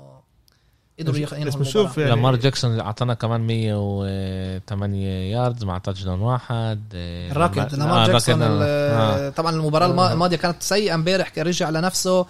قدروا 0.99 1.17
يخ- 1.17 1.33
ينهوا 1.33 1.45
بس 1.47 1.55
المباراة 1.55 1.63
بنشوف 1.83 1.97
يعني 1.97 2.09
لامار 2.11 2.35
جاكسون 2.35 2.79
أعطانا 2.79 3.13
كمان 3.13 3.41
108 3.41 5.07
ياردز 5.31 5.63
مع 5.63 5.77
touchdown 5.77 6.21
واحد 6.21 6.81
آه، 6.95 7.31
الراكض 7.31 7.73
آه، 7.73 7.77
لامار 7.77 8.07
جاكسون 8.11 8.35
الراكض، 8.43 8.51
ال- 8.61 8.61
آه. 9.21 9.29
طبعا 9.29 9.51
المباراة 9.55 9.85
الم- 9.87 9.99
آه. 9.99 10.13
الماضية 10.13 10.37
كانت 10.37 10.63
سيئة 10.63 10.95
امبارح 10.95 11.39
رجع 11.39 11.69
لنفسه 11.69 12.19
آه، 12.19 12.25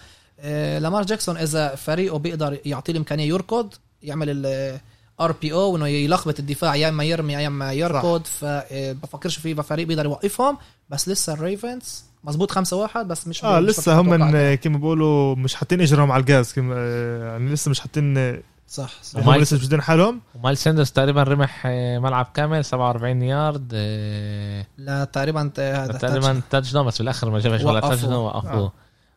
لامار 0.80 1.04
جاكسون 1.04 1.38
إذا 1.38 1.76
فريقه 1.76 2.20
بيقدر 2.20 2.58
يعطيه 2.66 2.94
الإمكانية 2.94 3.28
يركض 3.28 3.74
يعمل 4.04 4.46
ال 4.46 5.32
RPO 5.42 5.72
وإنه 5.74 5.88
يلخبط 5.88 6.40
الدفاع 6.40 6.76
يا 6.76 6.90
اما 6.90 7.04
يرمي 7.04 7.34
يا 7.34 7.48
اما 7.48 7.74
يركض 7.74 8.22
فبفكرش 8.26 9.38
في 9.38 9.56
فريق 9.64 9.88
بيقدر 9.88 10.06
يوقفهم. 10.06 10.58
بس 10.90 11.10
لسه 11.10 11.34
الريفنز 11.34 12.04
مظبوط 12.24 12.52
5 12.52 12.78
1 12.78 13.08
بس 13.08 13.28
مش 13.28 13.44
آه 13.44 13.60
مش 13.60 13.70
لسه 13.70 14.00
هم 14.02 14.16
كما 14.56 14.78
بيقولوا 14.78 15.36
مش 15.36 15.56
حاطين 15.56 15.82
اجرهم 15.82 16.12
على 16.12 16.22
الجاز 16.22 16.54
كما 16.54 16.76
آه، 16.78 17.32
يعني 17.32 17.54
لسه 17.54 17.72
مش 17.72 17.80
حاطين 17.80 18.18
آه، 18.18 18.42
صح, 18.68 18.90
صح. 19.04 19.20
هم 19.20 19.36
لسه 19.36 19.58
مش 19.58 19.66
مبينين 19.66 19.82
حالهم. 19.82 20.22
ومايل 20.36 20.58
ساندرز 20.58 20.92
تقريبا 20.92 21.24
رمح 21.24 21.64
آه، 21.66 22.00
ملعب 22.00 22.28
كامل 22.34 22.66
47 22.66 23.22
يارد 23.22 23.72
آه، 23.74 24.66
لا 24.78 25.04
تقريبا 25.04 25.52
تقريبا 26.00 26.42
touchdown 26.50 26.86
بس 26.88 26.98
بالآخر 26.98 27.30
ما 27.30 27.40
جابش 27.40 27.64
ولا. 27.64 27.80
touchdown 27.80 28.26
وقفوه 28.26 28.72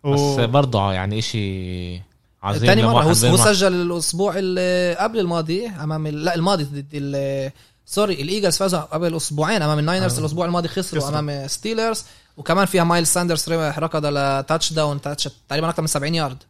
و- 0.05 0.13
بس 0.15 0.41
برضه 0.45 0.93
يعني 0.93 1.19
إشي 1.19 2.01
عظيم 2.43 2.67
تاني 2.67 2.83
مرة 2.83 2.91
هو, 2.93 2.99
هو 2.99 3.13
بيرمح. 3.23 3.45
سجل 3.45 3.73
الأسبوع 3.73 4.39
اللي 4.39 4.97
قبل 5.01 5.19
الماضي 5.19 5.67
أمام 5.69 6.07
ال- 6.07 6.25
لا 6.25 6.35
الماضي 6.35 6.65
ضد 6.65 6.87
ال- 6.95 7.51
sorry 7.87 8.23
الإيجلز 8.23 8.57
فازوا 8.57 8.81
قبل 8.81 9.17
أسبوعين 9.17 9.63
أمام 9.63 9.79
الناينرز 9.79 10.15
آه. 10.15 10.21
الأسبوع 10.21 10.47
الماضي 10.47 10.69
خسروا 10.69 11.03
خسروا. 11.03 11.19
أمام 11.19 11.47
ستيلرز 11.49 12.05
وكمان 12.37 12.67
فيها 12.67 12.85
مايل 12.85 13.07
ساندرز 13.07 13.49
ركض 13.53 14.07
ل 14.07 14.73
touchdown 14.73 15.01
touch 15.01 15.29
تقريبا 15.49 15.69
أكثر 15.69 15.83
من 15.83 15.89
70 15.89 16.15
يارد 16.15 16.43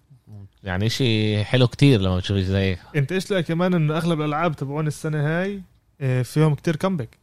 يعني 0.64 0.86
إشي 0.86 1.44
حلو 1.44 1.66
كتير 1.68 2.00
لما 2.00 2.16
بتشوف 2.16 2.36
زي. 2.38 2.76
أنت 2.96 3.12
إيش 3.12 3.30
لك 3.32 3.44
كمان 3.44 3.74
انه 3.74 3.96
أغلب 3.96 4.20
الألعاب 4.20 4.56
تبعون 4.56 4.86
السنة 4.86 5.18
هاي 5.40 5.62
آه، 6.00 6.22
فيهم 6.22 6.54
كتير 6.54 6.76
كمباك 6.76 7.18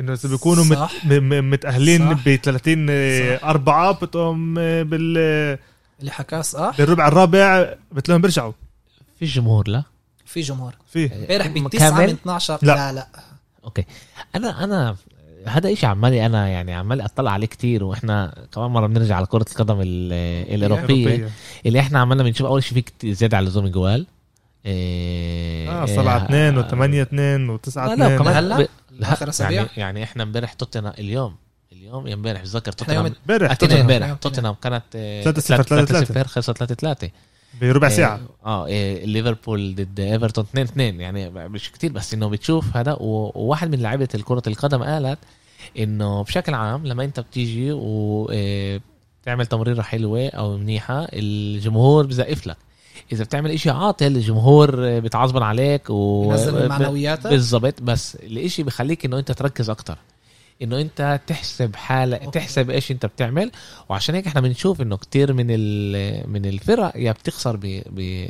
إنه 0.00 0.12
إذا 0.12 0.28
بيكونوا 0.28 0.64
مت. 0.64 0.78
م- 1.04 1.50
متأهلين. 1.50 2.14
ب 2.14 2.36
30 2.36 2.86
صح. 2.86 3.44
أربعة 3.48 3.92
بتقوم 3.92 4.54
آه، 4.58 4.82
بال 4.82 5.18
اللي 6.00 6.10
حكاه 6.10 6.40
صح 6.40 6.74
بالربع 6.78 7.08
الرابع 7.08 7.74
بتلاقيهم 7.92 8.22
بيرجعوا 8.22 8.52
في 9.18 9.24
جمهور 9.26 9.68
لا 9.68 9.82
في 10.26 10.40
جمهور 10.40 10.72
في 10.86 11.12
امبارح 11.14 11.46
كامل؟ 11.46 11.62
بالتسعة 11.62 11.90
من 12.00 12.08
12 12.08 12.58
لا. 12.62 12.72
لا 12.74 12.92
لا 12.92 13.06
أوكي 13.64 13.84
أنا 14.36 14.64
أنا 14.64 14.96
هذا 15.46 15.72
إشي 15.72 15.86
عمالي 15.86 16.26
أنا 16.26 16.48
يعني 16.48 16.74
عمالي 16.74 17.04
أطلع 17.04 17.30
عليه 17.30 17.46
كتير 17.46 17.84
وإحنا 17.84 18.34
كمان 18.54 18.70
مرة 18.70 18.86
بنرجع 18.86 19.16
على 19.16 19.26
كرة 19.26 19.46
القدم 19.50 19.80
ال- 19.80 20.54
الأوروبية. 20.54 21.30
اللي 21.66 21.80
إحنا 21.80 21.98
عمالنا 21.98 22.22
بنشوف 22.22 22.46
أول 22.46 22.62
شيء 22.62 22.84
في 22.98 23.14
زيادة 23.14 23.36
على 23.36 23.44
اللزوم 23.44 23.68
جوال 23.68 24.06
إيه 24.66 25.70
آه 25.82 25.86
صار 25.86 26.08
على 26.08 26.24
2 26.24 26.62
و8 26.62 26.72
2 27.06 27.58
و9 27.58 27.76
لا 27.76 27.92
2 27.92 27.98
لا 27.98 28.16
كمان 28.18 28.34
هلا؟ 28.36 28.68
آخر 29.02 29.28
أسابيع؟ 29.28 29.56
يعني 29.60 29.70
يعني 29.76 30.04
إحنا 30.04 30.22
امبارح 30.22 30.52
توتنهام 30.52 30.92
اليوم 30.98 31.34
اليوم 31.72 32.06
يا 32.06 32.14
امبارح 32.14 32.40
بتذكر 32.40 32.72
توتنهام 32.72 33.12
امبارح 33.22 33.50
اثنين. 33.50 33.80
امبارح 33.80 34.12
توتنهام 34.12 34.54
كانت 34.54 34.82
آه، 34.96 35.24
3-0 35.24 35.62
3-3. 35.62 36.24
3-0 36.24 36.26
خسرت 36.26 36.58
3 36.58 36.74
3 36.74 37.10
بربع 37.60 37.88
ساعة 37.88 38.20
آه 38.46 38.66
إيه، 38.66 39.06
ليفربول 39.06 39.74
ضد 39.74 40.00
إيفرتون 40.00 40.44
2 40.44 40.66
2 40.66 41.00
يعني 41.00 41.30
مش 41.48 41.72
كتير 41.72 41.92
بس 41.92 42.14
إنه 42.14 42.28
بتشوف 42.28 42.76
هذا 42.76 42.92
و- 42.92 43.32
وواحد 43.34 43.70
من 43.70 43.82
لعيبة 43.82 44.06
كره 44.24 44.42
القدم 44.46 44.82
قالت 44.82 45.18
إنه 45.78 46.22
بشكل 46.22 46.54
عام 46.54 46.86
لما 46.86 47.04
أنت 47.04 47.20
بتيجي 47.20 47.72
وتعمل 47.72 49.46
تمريرة 49.46 49.82
حلوة 49.82 50.28
أو 50.28 50.56
منيحة 50.56 51.06
الجمهور 51.12 52.06
بزقف 52.06 52.46
لك 52.46 52.56
إذا 53.12 53.24
بتعمل 53.24 53.50
إشي 53.50 53.70
عاطل 53.70 54.06
الجمهور 54.06 55.00
بتعصبن 55.00 55.42
عليك 55.42 55.90
و 55.90 56.34
معنوياتك؟ 56.68 57.26
بالضبط. 57.26 57.82
بس 57.82 58.14
الإشي 58.16 58.62
بخليك 58.62 59.04
إنه 59.04 59.18
أنت 59.18 59.32
تركز 59.32 59.70
أكتر. 59.70 59.98
إنه 60.62 60.80
أنت 60.80 61.20
تحسب 61.26 61.76
حالة 61.76 62.16
أوكي. 62.16 62.38
تحسب 62.38 62.70
إيش 62.70 62.90
أنت 62.90 63.06
بتعمل. 63.06 63.50
وعشان 63.88 64.14
هيك 64.14 64.26
إحنا 64.26 64.40
بنشوف 64.40 64.80
إنه 64.80 64.96
كتير 64.96 65.32
من 65.32 65.46
ال- 65.50 66.30
من 66.30 66.46
الفرق 66.46 66.92
يا 66.96 67.12
بتخسر 67.12 67.56
ب 67.56 67.60
ب 67.90 68.26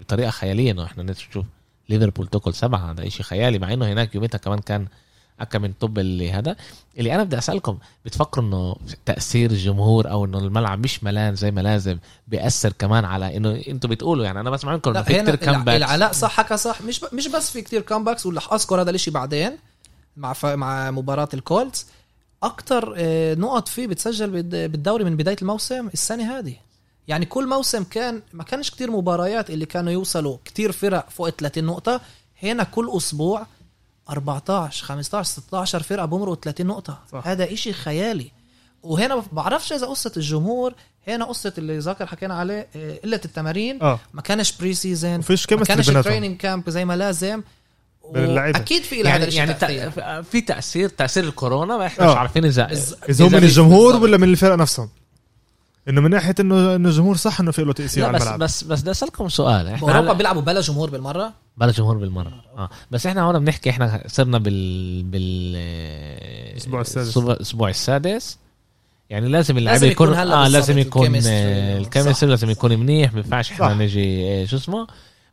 بطريقة 0.00 0.30
خيالية 0.30 0.70
إنه 0.70 0.84
إحنا 0.84 1.02
نشوف. 1.02 1.44
ليفربول 1.88 2.26
تاكل 2.26 2.54
سبعة 2.54 2.90
هذا 2.90 3.08
شيء 3.08 3.22
خيالي 3.22 3.58
مع 3.58 3.72
إنه 3.72 3.92
هناك 3.92 4.14
يوميتها 4.14 4.38
كمان 4.38 4.58
كان 4.58 4.86
أكا 5.40 5.58
من 5.58 5.72
طب 5.80 5.98
اللي 5.98 6.32
هذا. 6.32 6.56
اللي 6.98 7.14
أنا 7.14 7.22
بدي 7.24 7.38
أسألكم 7.38 7.78
بتفكروا 8.04 8.44
إنه 8.46 8.76
تأثير 9.06 9.50
الجمهور 9.50 10.10
أو 10.10 10.24
إنه 10.24 10.38
الملعب 10.38 10.78
مش 10.84 11.04
ملان 11.04 11.34
زي 11.34 11.50
ما 11.50 11.60
لازم 11.60 11.98
بيأثر 12.28 12.72
كمان 12.72 13.04
على 13.04 13.36
إنه 13.36 13.62
أنتم 13.68 13.88
بتقولوا 13.88 14.24
يعني 14.24 14.40
أنا 14.40 14.50
بسمع 14.50 14.72
منكم 14.72 14.90
إنه 14.90 15.02
في 15.02 15.20
الع- 15.20 15.34
comebacks 15.34 15.76
العالية 15.76 16.12
صح 16.12 16.30
حكى 16.32 16.56
صح. 16.56 16.82
مش 16.82 17.00
ب... 17.00 17.04
مش 17.12 17.28
بس 17.28 17.50
في 17.50 17.62
كتير 17.62 17.80
comebacks 17.80 18.26
ورح 18.26 18.52
أذكر 18.52 18.80
هذا 18.80 18.90
الإشي 18.90 19.10
بعدين 19.10 19.52
مع 20.16 20.32
ف... 20.32 20.46
مع 20.46 20.90
مباراة 20.90 21.28
الكولتس. 21.34 21.86
أكتر 22.42 22.94
آه، 22.96 23.34
نقط 23.34 23.68
فيه 23.68 23.86
بتسجل 23.86 24.30
بالد- 24.30 24.70
بالدوري 24.70 25.04
من 25.04 25.16
بداية 25.16 25.36
الموسم 25.42 25.86
السنة 25.88 26.38
هذه. 26.38 26.54
يعني 27.08 27.26
كل 27.26 27.48
موسم 27.48 27.84
كان 27.84 28.22
ما 28.32 28.44
كانش 28.44 28.70
كتير 28.70 28.90
مباريات 28.90 29.50
اللي 29.50 29.66
كانوا 29.66 29.92
يوصلوا 29.92 30.36
كتير 30.44 30.72
فرق 30.72 31.10
فوق 31.10 31.26
ال 31.26 31.36
30 31.36 31.64
نقطة. 31.64 32.00
هنا 32.42 32.62
كل 32.64 32.90
أسبوع 32.96 33.46
14 34.10 34.84
15 34.86 35.22
16 35.40 35.82
فرقة 35.82 36.04
بمرقوا 36.06 36.36
30 36.42 36.66
نقطة 36.66 36.98
صح. 37.12 37.26
هذا 37.26 37.52
إشي 37.52 37.72
خيالي 37.72 38.30
وهنا 38.82 39.22
بعرفش 39.32 39.72
إذا 39.72 39.86
قصة 39.86 40.12
الجمهور 40.16 40.74
هنا 41.08 41.24
قصة 41.24 41.52
اللي 41.58 41.78
ذاكر 41.78 42.06
حكينا 42.06 42.34
عليه 42.34 42.68
آه، 42.76 42.98
قلة 43.04 43.20
التمارين 43.24 43.82
آه 43.82 43.98
ما 44.14 44.22
كانش 44.22 44.52
preseason 44.52 45.22
ما 45.50 45.64
كانش 45.64 45.86
training 45.86 46.36
camp 46.36 46.70
زي 46.70 46.84
ما 46.84 46.96
لازم. 46.96 47.42
أكيد 48.14 48.82
في 48.82 49.02
لها 49.02 49.16
يعني 49.18 49.34
يعني 49.34 49.54
تأثير. 49.54 49.90
تأ- 49.90 50.24
في 50.24 50.40
تأثير 50.40 50.88
تأثير 50.88 51.24
الكورونا 51.24 51.76
ما 51.76 51.86
إحنا 51.86 52.04
آه. 52.06 52.10
مش 52.12 52.16
عارفين 52.16 52.44
إذا 52.44 52.68
إذا 53.08 53.24
هو 53.24 53.28
من 53.28 53.34
الجمهور 53.34 53.84
بالضبط. 53.86 54.02
ولا 54.02 54.16
من 54.16 54.28
الفرق 54.28 54.54
نفسهم 54.54 54.88
إنه 55.88 56.00
من 56.00 56.10
ناحية 56.10 56.34
إنه 56.40 56.74
إنه 56.74 56.88
الجمهور 56.88 57.16
صح 57.16 57.40
إنه 57.40 57.50
في 57.52 57.62
له 57.64 57.72
تأثير 57.72 58.04
على 58.04 58.12
بس 58.14 58.22
الملعب. 58.22 58.38
بس 58.38 58.64
بس 58.64 58.80
بدي 58.80 58.90
أسألكم 58.90 59.28
سؤال. 59.28 59.66
إحنا 59.68 59.86
باوروبا 59.86 60.06
هلا 60.08 60.12
بيلعبوا 60.12 60.42
بلا 60.42 60.60
جمهور 60.60 60.90
بالمرة؟ 60.90 61.32
بلا 61.56 61.72
جمهور 61.72 61.96
بالمرة. 61.98 62.32
آه. 62.56 62.68
بس 62.90 63.06
إحنا 63.06 63.22
هون 63.22 63.38
بنحكي 63.38 63.70
إحنا 63.70 64.02
صرنا 64.06 64.38
بال 64.38 65.02
بال 65.02 65.56
الأسبوع 66.52 66.80
السادس. 66.80 67.16
الأسبوع 67.18 67.68
السادس. 67.68 68.38
يعني 69.10 69.28
لازم 69.28 69.58
اللعيبه 69.58 69.80
لازم 69.80 69.92
يكون 69.92 70.08
يكون 70.08 70.18
هلا 70.20 70.34
آه 70.44 70.48
لازم 70.48 70.78
يكون 70.78 71.06
ال 71.06 71.17
chemistry. 71.17 72.30
لازم 72.30 72.50
يكون 72.50 72.76
منيح 72.78 73.12
ما 73.12 73.18
ينفعش 73.18 73.52
إحنا. 73.52 73.74
نجي 73.74 74.26
آه، 74.42 74.44
شو 74.44 74.56
اسمه؟ 74.56 74.86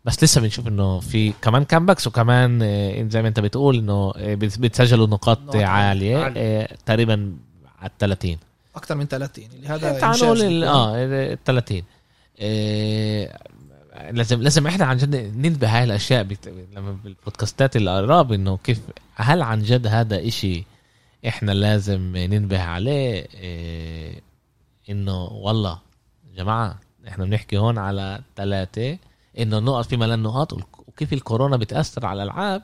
بس 0.06 0.24
لسه 0.24 0.42
بنشوف 0.42 0.68
إنه 0.68 1.00
في 1.00 1.34
كمان 1.42 1.64
comebacks 1.64 2.08
وكمان 2.08 2.60
آه، 2.64 3.08
زي 3.10 3.22
ما 3.22 3.28
أنت 3.28 3.40
بتقول 3.40 3.78
إنه 3.78 4.14
آه، 4.18 4.36
بت- 4.36 4.60
بتسجلوا 4.60 5.08
نقاط 5.08 5.40
عالية. 5.56 6.18
عالية. 6.18 6.38
آه، 6.38 6.76
تقريبا 6.86 7.34
على 7.80 7.90
ال 7.90 7.98
30 7.98 8.38
أكثر 8.76 8.96
من 8.96 9.06
30 9.06 9.46
اللي 9.54 9.68
هذا 9.68 10.00
تعال 10.00 10.04
إنجاز 10.04 10.24
نقول 10.24 10.42
ال- 10.42 10.60
بيكون. 10.60 10.68
آه 10.68 11.34
ال 11.34 11.44
30 11.44 11.82
إيه 12.40 13.38
لازم 14.12 14.42
لازم 14.42 14.68
إحنا 14.68 14.86
عن 14.86 14.98
جد 14.98 15.16
ننتبه 15.16 15.78
هاي 15.78 15.84
الأشياء 15.84 16.24
بت... 16.24 16.48
لما 16.76 16.92
بالبودكاستات 17.04 17.76
القراب 17.76 18.32
إنه 18.34 18.58
كيف 18.58 18.80
هل 19.16 19.42
عن 19.42 19.62
جد 19.62 19.88
هذا 19.88 20.28
إشي 20.28 20.64
إحنا 21.28 21.52
لازم 21.52 22.18
ننتبه 22.18 22.62
عليه؟ 22.62 23.28
إيه 23.34 24.22
إنه 24.90 25.24
والله 25.24 25.80
جماعة 26.36 26.80
إحنا 27.08 27.26
بنحكي 27.26 27.58
هون 27.58 27.78
على 27.78 28.22
ثلاثة 28.36 28.98
إنه 29.40 29.58
النقط 29.58 29.86
في 29.86 29.98
ملان 29.98 30.24
نقاط 30.24 30.54
وكيف 30.88 31.14
الكورونا 31.14 31.58
بتأثر 31.58 32.06
على 32.06 32.24
الالعاب 32.24 32.64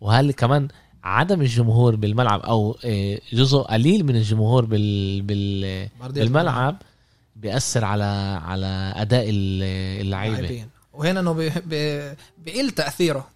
وهل 0.00 0.32
كمان 0.32 0.68
عدم 1.04 1.40
الجمهور 1.40 1.96
بالملعب 1.96 2.40
أو 2.40 2.76
إيه، 2.84 3.20
جزء 3.32 3.58
قليل 3.58 4.04
من 4.06 4.16
الجمهور 4.16 4.64
بال... 4.64 5.22
بال... 5.22 5.88
بالملعب 6.10 6.76
بيأثر 7.36 7.84
على 7.84 8.04
على 8.44 8.92
أداء 8.96 9.24
ال- 9.30 10.00
اللعيبة. 10.00 10.38
اللاعبين. 10.38 10.68
وهنا 10.92 11.20
إنه 11.20 11.32
بيقل 12.44 12.70
تأثيره. 12.70 13.28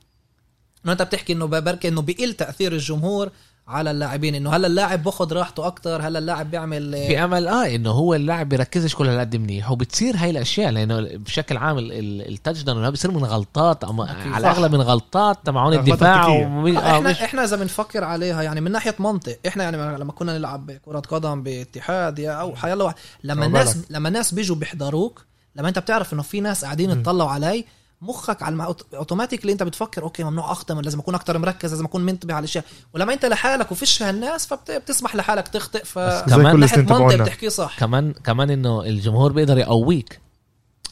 إنه 0.84 0.92
أنت 0.92 1.02
بتحكي 1.02 1.32
إنه 1.32 1.46
بركي 1.46 1.88
إنه 1.88 2.02
بيقل 2.02 2.32
تأثير 2.34 2.72
الجمهور 2.72 3.30
على 3.68 3.90
اللاعبين 3.90 4.34
إنه 4.34 4.56
هلا 4.56 4.66
اللاعب 4.66 5.02
باخذ 5.02 5.32
راحته 5.32 5.66
أكتر 5.66 6.02
هلا 6.02 6.18
اللاعب 6.18 6.50
بيعمل 6.50 6.92
في 6.92 7.24
أمل 7.24 7.48
آه 7.48 7.74
إنه 7.74 7.90
هو 7.90 8.14
اللاعب 8.14 8.48
بيركزش 8.48 8.94
كل 8.94 9.08
هالقد 9.08 9.36
منيح 9.36 9.70
وبتصير 9.70 10.16
هاي 10.16 10.30
الأشياء 10.30 10.70
لأنه 10.70 11.00
بشكل 11.16 11.56
عام 11.56 11.78
ال- 11.78 11.92
ال- 11.92 12.32
التاتش 12.32 12.62
داون 12.62 12.90
بيصير 12.90 13.10
من 13.10 13.24
غلطات 13.24 13.84
أكيد. 13.84 13.94
على 13.98 14.16
صح. 14.32 14.36
الأغلب 14.50 14.72
من 14.74 14.80
غلطات 14.80 15.38
تبعون 15.44 15.74
الدفاع. 15.74 16.28
ومش 16.28 16.76
آه 16.76 16.80
آه 16.80 16.96
إحنا 16.98 17.10
مش 17.10 17.20
إحنا 17.22 17.44
إذا 17.44 17.56
بنفكر 17.56 18.04
عليها 18.04 18.42
يعني 18.42 18.60
من 18.60 18.72
ناحية 18.72 18.94
منطق 18.98 19.38
إحنا 19.48 19.64
يعني 19.64 19.76
لما 19.76 20.12
كنا 20.12 20.38
نلعب 20.38 20.70
كره 20.70 21.00
قدم 21.00 21.42
باتحاد 21.42 22.18
يا 22.18 22.30
أو 22.32 22.56
حيلا 22.56 22.84
واحد 22.84 22.94
لما 23.24 23.46
الناس. 23.46 23.76
لما 23.90 24.08
الناس 24.08 24.34
بيجوا 24.34 24.56
بيحضروك 24.56 25.24
لما 25.56 25.68
أنت 25.68 25.78
بتعرف 25.78 26.12
إنه 26.12 26.22
في 26.22 26.40
ناس 26.40 26.64
قاعدين 26.64 26.90
يتطلعوا 26.90 27.30
علي 27.30 27.64
مخك 28.02 28.42
على. 28.42 28.74
automatically 28.94 29.52
أنت 29.52 29.62
بتفكر 29.62 30.02
okay 30.02 30.24
ممنوع 30.24 30.52
اخطئ 30.52 30.80
لازم 30.80 30.98
أكون 30.98 31.14
أكتر 31.14 31.38
مركز 31.38 31.70
لازم 31.70 31.84
أكون 31.84 32.02
منتبه 32.02 32.34
على 32.34 32.44
الأشياء. 32.44 32.64
ولما 32.94 33.12
أنت 33.12 33.24
لحالك 33.24 33.72
وفيش 33.72 34.02
هالناس 34.02 34.46
فبتسمح 34.46 35.16
لحالك 35.16 35.48
تخطئ 35.48 35.84
ف 35.84 35.98
كمان 35.98 36.56
منطق 36.56 37.14
بتحكيه 37.14 37.48
صح. 37.48 37.78
كمان 37.78 38.12
كمان 38.12 38.50
إنه 38.50 38.82
الجمهور 38.82 39.32
بيقدر 39.32 39.58
يقويك. 39.58 40.20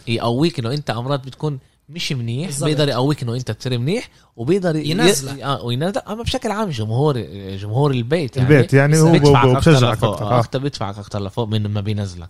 يقويك 0.09 0.59
إنه 0.59 0.73
أنت 0.73 0.91
مرات 0.91 1.23
بتكون 1.23 1.59
مش 1.89 2.13
منيح 2.13 2.47
بالظبط. 2.47 2.65
بيقدر 2.65 2.89
يقويك 2.89 3.23
إنه 3.23 3.35
أنت 3.35 3.51
تصير 3.51 3.79
منيح 3.79 4.09
وبيقدر 4.37 4.77
ينزلك. 4.77 5.39
ي... 5.39 5.45
آه 5.45 5.65
وينزلك. 5.65 6.09
اما 6.09 6.23
بشكل 6.23 6.51
عام 6.51 6.71
جمهور 6.71 7.21
جمهور 7.57 7.91
البيت 7.91 8.37
يعني. 8.37 8.49
البيت 8.49 8.75
يعني 8.75 9.01
هو 9.01 9.13
بيدفعك 9.13 9.57
أكثر 9.57 9.73
لفوق. 9.73 9.91
أكثر 9.91 10.25
آه، 10.25 10.37
آه. 10.37 10.41
أكثر 10.41 10.59
بيدفعك 10.59 10.99
أكثر 10.99 11.25
لفوق 11.25 11.49
من 11.49 11.67
ما 11.67 11.81
بينزلك. 11.81 12.29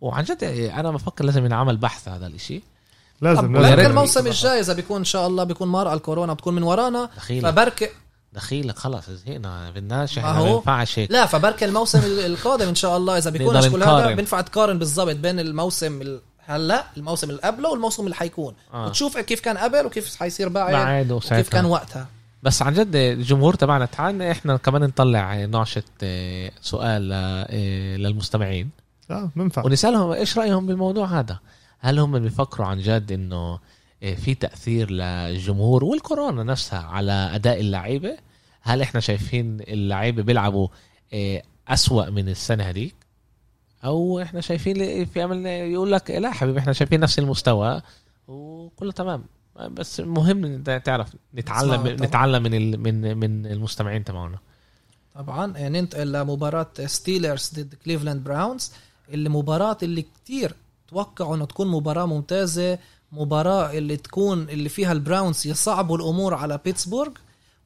وعن 0.00 0.24
جد 0.24 0.44
أنا 0.74 0.90
بفكر 0.90 1.24
لازم 1.24 1.44
ينعمل 1.44 1.76
بحث 1.76 2.08
هذا 2.08 2.26
الإشي. 2.26 2.62
لازم. 3.22 3.56
لازم. 3.56 3.80
الموسم 3.90 4.26
الجاي 4.26 4.60
إذا 4.60 4.72
بيكون 4.72 4.96
إن 4.98 5.04
شاء 5.04 5.26
الله 5.26 5.44
بيكون 5.44 5.68
مرق 5.68 5.92
الكورونا 5.92 6.32
بتكون 6.32 6.54
من 6.54 6.62
ورانا 6.62 7.08
دخيلك 7.16 7.46
فبركي 7.46 7.88
دخيلك 8.32 8.78
خلص 8.78 9.10
زهقنا. 9.10 9.70
بدناش 9.70 10.18
ما 10.18 10.30
إحنا 10.30 10.42
ما. 10.42 10.48
ينفعش. 10.48 10.98
هيك 10.98 11.10
لا 11.10 11.26
فبركي 11.26 11.64
الموسم 11.64 11.98
ال- 11.98 12.26
القادم 12.26 12.68
إن 12.68 12.74
شاء 12.74 12.96
الله 12.96 13.18
إذا 13.18 13.30
بيكون 13.30 13.68
كل 13.70 13.82
هذا. 13.82 14.14
بينفع 14.14 14.40
تقارن 14.40 14.78
بالضبط 14.78 15.16
بين 15.16 15.40
الموسم 15.40 16.02
ال- 16.02 16.20
هلا 16.46 16.84
الموسم 16.96 17.30
اللي 17.30 17.40
قبله 17.42 17.68
والموسم 17.70 18.04
اللي 18.04 18.14
حيكون. 18.14 18.54
آه. 18.74 18.86
وتشوف 18.86 19.18
كيف 19.18 19.40
كان 19.40 19.58
قبل 19.58 19.86
وكيف 19.86 20.16
حيصير 20.16 20.48
بعد 20.48 20.72
بعد 20.72 21.12
وكيف 21.12 21.48
كان 21.48 21.64
وقتها. 21.64 22.06
بس 22.42 22.62
عن 22.62 22.74
جد 22.74 22.96
الجمهور 22.96 23.54
تبعنا 23.54 23.84
تعال 23.86 24.22
إحنا 24.22 24.56
كمان 24.56 24.82
نطلع 24.82 25.44
نعشة 25.44 25.82
آه، 26.02 26.50
سؤال 26.62 27.08
ل- 27.08 27.12
آه، 27.12 27.96
للمستمعين. 27.96 28.70
آه 29.10 29.30
بنفع 29.36 29.62
ونسألهم 29.64 30.10
إيش 30.12 30.38
رأيهم 30.38 30.66
بالموضوع 30.66 31.06
هذا؟ 31.06 31.38
هل 31.80 31.98
هم 31.98 32.18
بيفكروا 32.18 32.66
عن 32.66 32.78
جد 32.78 33.12
إنه 33.12 33.58
آه، 34.02 34.14
في 34.14 34.34
تأثير 34.34 34.90
للجمهور 34.90 35.84
والكورونا 35.84 36.42
نفسها 36.42 36.78
على 36.80 37.12
أداء 37.12 37.60
اللعيبة؟ 37.60 38.16
هل 38.60 38.82
إحنا 38.82 39.00
شايفين 39.00 39.60
اللعيبة 39.60 40.22
بيلعبوا 40.22 40.68
آه، 41.12 41.42
أسوأ 41.68 42.10
من 42.10 42.28
السنة 42.28 42.64
هذيك؟ 42.64 42.94
أو 43.84 44.20
إحنا 44.22 44.40
شايفين 44.40 45.04
في 45.04 45.24
أمل 45.24 45.46
يقول 45.46 45.92
لك 45.92 46.10
لا 46.10 46.30
حبيبي 46.30 46.58
إحنا 46.58 46.72
شايفين 46.72 47.00
نفس 47.00 47.18
المستوى 47.18 47.82
وكله 48.28 48.92
تمام. 48.92 49.24
بس 49.70 50.00
مهم 50.00 50.62
تعرف 50.62 51.16
نتعلم. 51.34 51.86
نتعلم 51.86 52.42
من 52.42 52.80
من 52.80 53.16
من 53.16 53.46
المستمعين 53.46 54.04
تبعنا 54.04 54.38
طبعا 55.14 55.58
يعني 55.58 55.80
ننتقل 55.80 56.12
لمباراة 56.12 56.70
ستيلرز 56.86 57.50
ضد 57.54 57.74
كليفلاند 57.84 58.24
براونز 58.24 58.72
اللي 59.08 59.28
مباراة 59.28 59.76
اللي 59.82 60.02
كتير 60.02 60.54
توقعوا 60.90 61.36
إنه 61.36 61.44
تكون 61.44 61.68
مباراة 61.68 62.06
ممتازة 62.06 62.78
مباراة 63.12 63.70
اللي 63.72 63.96
تكون 63.96 64.48
اللي 64.48 64.68
فيها 64.68 64.92
البراونز 64.92 65.46
يصعبوا 65.46 65.96
الأمور 65.96 66.34
على 66.34 66.60
بيتسبورغ 66.64 67.10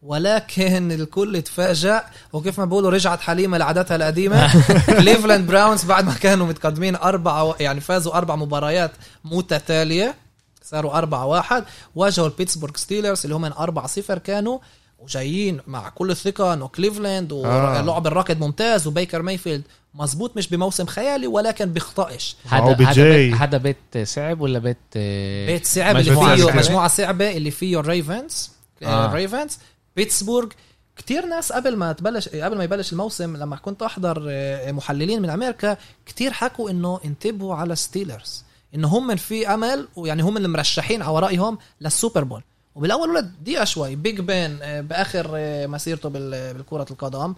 ولكن 0.03 0.93
الكل 0.93 1.43
تفاجأ 1.43 2.05
وكيف 2.33 2.59
ما 2.59 2.65
بيقولوا 2.65 2.91
رجعت 2.91 3.21
حليمة 3.21 3.59
لعاداتها 3.59 3.97
القديمة. 3.97 4.53
كليفلاند 4.99 5.47
براونز 5.51 5.85
بعد 5.85 6.05
ما 6.05 6.15
كانوا 6.15 6.47
متقدمين 6.47 6.97
أربعة 6.97 7.57
يعني 7.61 7.81
فازوا 7.81 8.15
أربع 8.15 8.37
مباريات 8.37 8.91
متتالية 9.25 10.15
صاروا 10.63 10.99
أربعة 10.99 11.27
واحد. 11.27 11.65
واجهوا 11.95 12.27
البيتسبورغ 12.27 12.73
ستيلرز 12.77 13.21
اللي 13.25 13.35
هم 13.35 13.45
أربعة 13.45 13.87
صفر 13.87 14.19
كانوا. 14.19 14.59
وجايين 15.05 15.61
مع 15.67 15.89
كل 15.89 16.11
الثقة 16.11 16.55
إنه 16.55 16.69
كليفلاند 16.69 17.33
آه. 17.33 17.83
ولعب 17.83 18.07
الراكض 18.07 18.41
ممتاز 18.41 18.87
وبيكر 18.87 19.23
مايفيلد 19.23 19.63
مزبوط 19.95 20.37
مش 20.37 20.49
بموسم 20.49 20.87
خيالي 20.87 21.27
ولكن 21.27 21.73
بيخطئش 21.73 22.37
هذا. 22.45 22.73
بيت, 22.73 23.35
هذا 23.35 23.59
بيت 23.59 23.99
صعب 24.03 24.41
ولا 24.41 24.59
بيت 24.59 24.77
آه، 24.97 25.47
بيت 25.47 25.67
صعب 25.67 25.97
اللي 25.97 26.11
مجموعة 26.11 26.37
فيه 26.37 26.45
صعبة. 26.45 26.57
مجموعة 26.59 26.89
صعبة 26.89 27.37
اللي 27.37 27.51
فيه 27.51 27.81
الريفنز 27.81 28.51
آه. 28.83 28.87
آه. 28.87 29.07
الريفنز 29.07 29.59
بيتسبورغ 29.97 30.49
كتير 30.97 31.27
ناس 31.27 31.53
قبل 31.53 31.77
ما 31.77 31.93
تبلش 31.93 32.29
قبل 32.29 32.57
ما 32.57 32.65
يبلش 32.65 32.93
الموسم 32.93 33.37
لما 33.37 33.57
كنت 33.57 33.83
أحضر 33.83 34.27
آه، 34.29 34.73
محللين 34.73 35.23
من 35.23 35.31
أمريكا 35.31 35.77
كتير 36.07 36.33
حكوا 36.33 36.71
إنه 36.71 37.01
انتبهوا 37.05 37.55
على 37.55 37.77
ستيلرز 37.77 38.45
إنه 38.75 38.89
هم 38.89 39.17
في 39.17 39.49
أمل 39.55 39.89
ويعني 39.97 40.23
هم 40.23 40.37
اللي 40.37 40.49
مرشحين 40.49 41.03
على 41.03 41.19
رأيهم 41.19 41.59
لل 41.81 41.93
Super 41.93 42.25
Bowl 42.25 42.43
وبالأول 42.75 43.11
ولا 43.11 43.33
دقيقة 43.43 43.65
شوي. 43.65 43.97
Big 43.97 44.21
Ben 44.21 44.59
آه، 44.63 44.81
بآخر 44.81 45.31
آه، 45.35 45.67
مسيرته 45.67 46.09
بال- 46.09 46.55
بالكرة 46.55 46.87
القدم. 46.91 47.35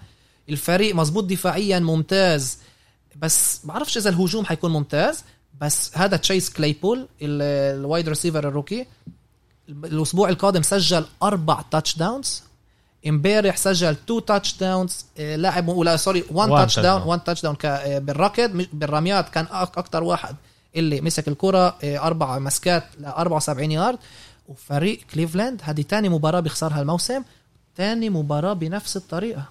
الفريق 0.48 0.94
مزبوط 0.94 1.24
دفاعيا 1.24 1.78
ممتاز. 1.78 2.58
بس 3.16 3.60
بعرفش 3.64 3.96
إذا 3.96 4.10
الهجوم 4.10 4.44
حيكون 4.44 4.70
ممتاز. 4.72 5.24
بس 5.60 5.90
هذا 5.98 6.16
تشيس 6.16 6.50
كليبول 6.50 6.98
ال- 7.22 7.76
ال 7.80 7.86
wide 7.86 8.08
receiver 8.08 8.48
ال 8.48 8.53
rookie. 8.53 8.86
الأسبوع 9.68 10.28
القادم 10.28 10.62
سجل 10.62 11.04
أربع 11.22 11.60
touchdowns 11.70 12.42
امبارح 13.06 13.56
سجل 13.56 13.96
two 14.06 14.18
touchdowns 14.18 15.04
لاعب 15.18 15.68
ولا 15.68 15.96
sorry 15.96 16.24
1 16.30 16.50
One 16.50 16.56
touchdown 16.56 17.02
touchdown. 17.02 17.06
1 17.06 17.20
touchdown 17.24 17.56
بالركض 17.98 18.66
بالرميات 18.72 19.28
كان 19.28 19.46
أكثر 19.50 20.02
واحد 20.02 20.36
اللي 20.76 21.00
مسك 21.00 21.28
الكرة. 21.28 21.76
آه، 21.84 21.98
أربع 21.98 22.38
مسكات 22.38 22.84
ل 23.00 23.04
74 23.04 23.72
يارد 23.72 23.98
وفريق 24.48 25.00
كليفلاند. 25.14 25.60
هذه 25.64 25.82
تاني 25.82 26.08
مباراة 26.08 26.40
بيخسرها 26.40 26.82
الموسم 26.82 27.22
تاني 27.76 28.10
مباراة 28.10 28.52
بنفس 28.52 28.96
الطريقة. 28.96 29.44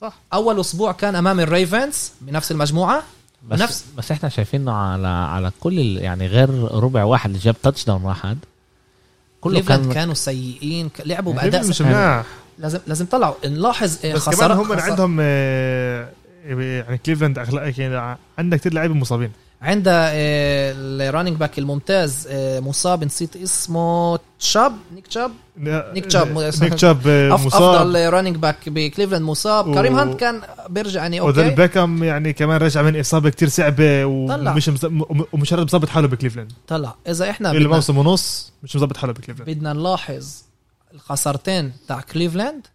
صح. 0.00 0.14
أول 0.32 0.60
أسبوع 0.60 0.92
كان 0.92 1.14
أمام 1.16 1.40
الريفنز 1.40 2.12
بنفس 2.20 2.52
المجموعة. 2.52 3.02
بس 3.48 3.60
نفس- 3.60 3.84
بس 3.98 4.10
إحنا 4.10 4.28
شايفينه 4.28 4.72
على 4.72 5.08
على 5.08 5.50
كل 5.60 5.80
ال- 5.80 5.96
يعني 6.02 6.26
غير 6.26 6.50
ربع 6.74 7.04
واحد 7.04 7.30
اللي 7.30 7.42
جاب 7.42 7.56
touchdown 7.62 8.02
واحد. 8.04 8.38
كله 9.40 9.60
كان 9.60 9.92
كانوا 9.92 10.14
سيئين 10.14 10.88
ك- 10.88 11.00
لعبوا 11.06 11.32
كليفلاند 11.32 11.52
بأداء 11.54 11.68
مش 11.70 11.76
سيء. 11.76 11.86
مناح 11.86 12.24
لازم 12.58 12.78
لازم 12.86 13.06
طلعوا. 13.06 13.34
نلاحظ 13.46 13.98
آه، 14.04 14.14
بس 14.14 14.28
كمان 14.28 14.36
خسارة- 14.36 14.52
هم 14.52 14.76
خسارة- 14.76 14.82
عندهم 14.82 15.16
آه، 15.20 16.08
يعني 16.46 16.98
كليفلاند 16.98 17.38
أخلاق 17.38 17.80
يعني 17.80 18.16
عندك 18.38 18.58
كثير 18.60 18.74
لعيبة 18.74 18.94
مصابين. 18.94 19.32
عندها 19.64 20.10
ال 20.14 20.29
running 20.29 21.36
back 21.36 21.58
الممتاز 21.58 22.28
آه، 22.30 22.60
مصاب 22.60 23.04
نسيت 23.04 23.36
اسمه 23.36 24.18
تشاب؟ 24.38 24.72
نيك 24.94 25.06
تشاب؟ 25.06 25.30
نيك 25.58 26.04
تشاب. 26.06 26.38
نيك 26.62 26.74
تشاب 26.74 27.00
آه، 27.06 27.32
مصاب. 27.32 27.74
أفضل 27.74 28.08
running 28.12 28.36
back 28.36 28.68
بكليفلاند 28.68 29.22
مصاب. 29.24 29.66
و- 29.68 29.74
كريم 29.74 29.94
هانت 29.98 30.20
كان 30.20 30.40
بيرجع 30.68 31.00
يعني 31.00 31.20
أوكي. 31.20 31.50
بيكهام 31.50 32.04
يعني 32.04 32.32
كمان 32.32 32.56
رجع 32.60 32.82
من 32.82 33.00
إصابة 33.00 33.30
كتير 33.30 33.48
صعبة. 33.48 34.04
ومش 34.04 34.68
مز- 34.68 34.84
ومش 35.32 35.52
مظبط 35.52 35.88
حاله 35.88 36.08
بكليفلاند. 36.08 36.52
طلع. 36.68 36.94
إذا 37.08 37.30
إحنا 37.30 37.50
اللي 37.50 37.60
بدنا, 37.64 37.74
موسم 37.74 37.98
ونص 37.98 38.52
مش 38.62 38.76
مظبط 38.76 38.96
حاله 38.96 39.12
بكليفلاند. 39.12 39.50
بدنا 39.50 39.72
نلاحظ 39.72 40.28
الخسارتين 40.94 41.72
تاع 41.88 42.00
كليفلاند 42.00 42.66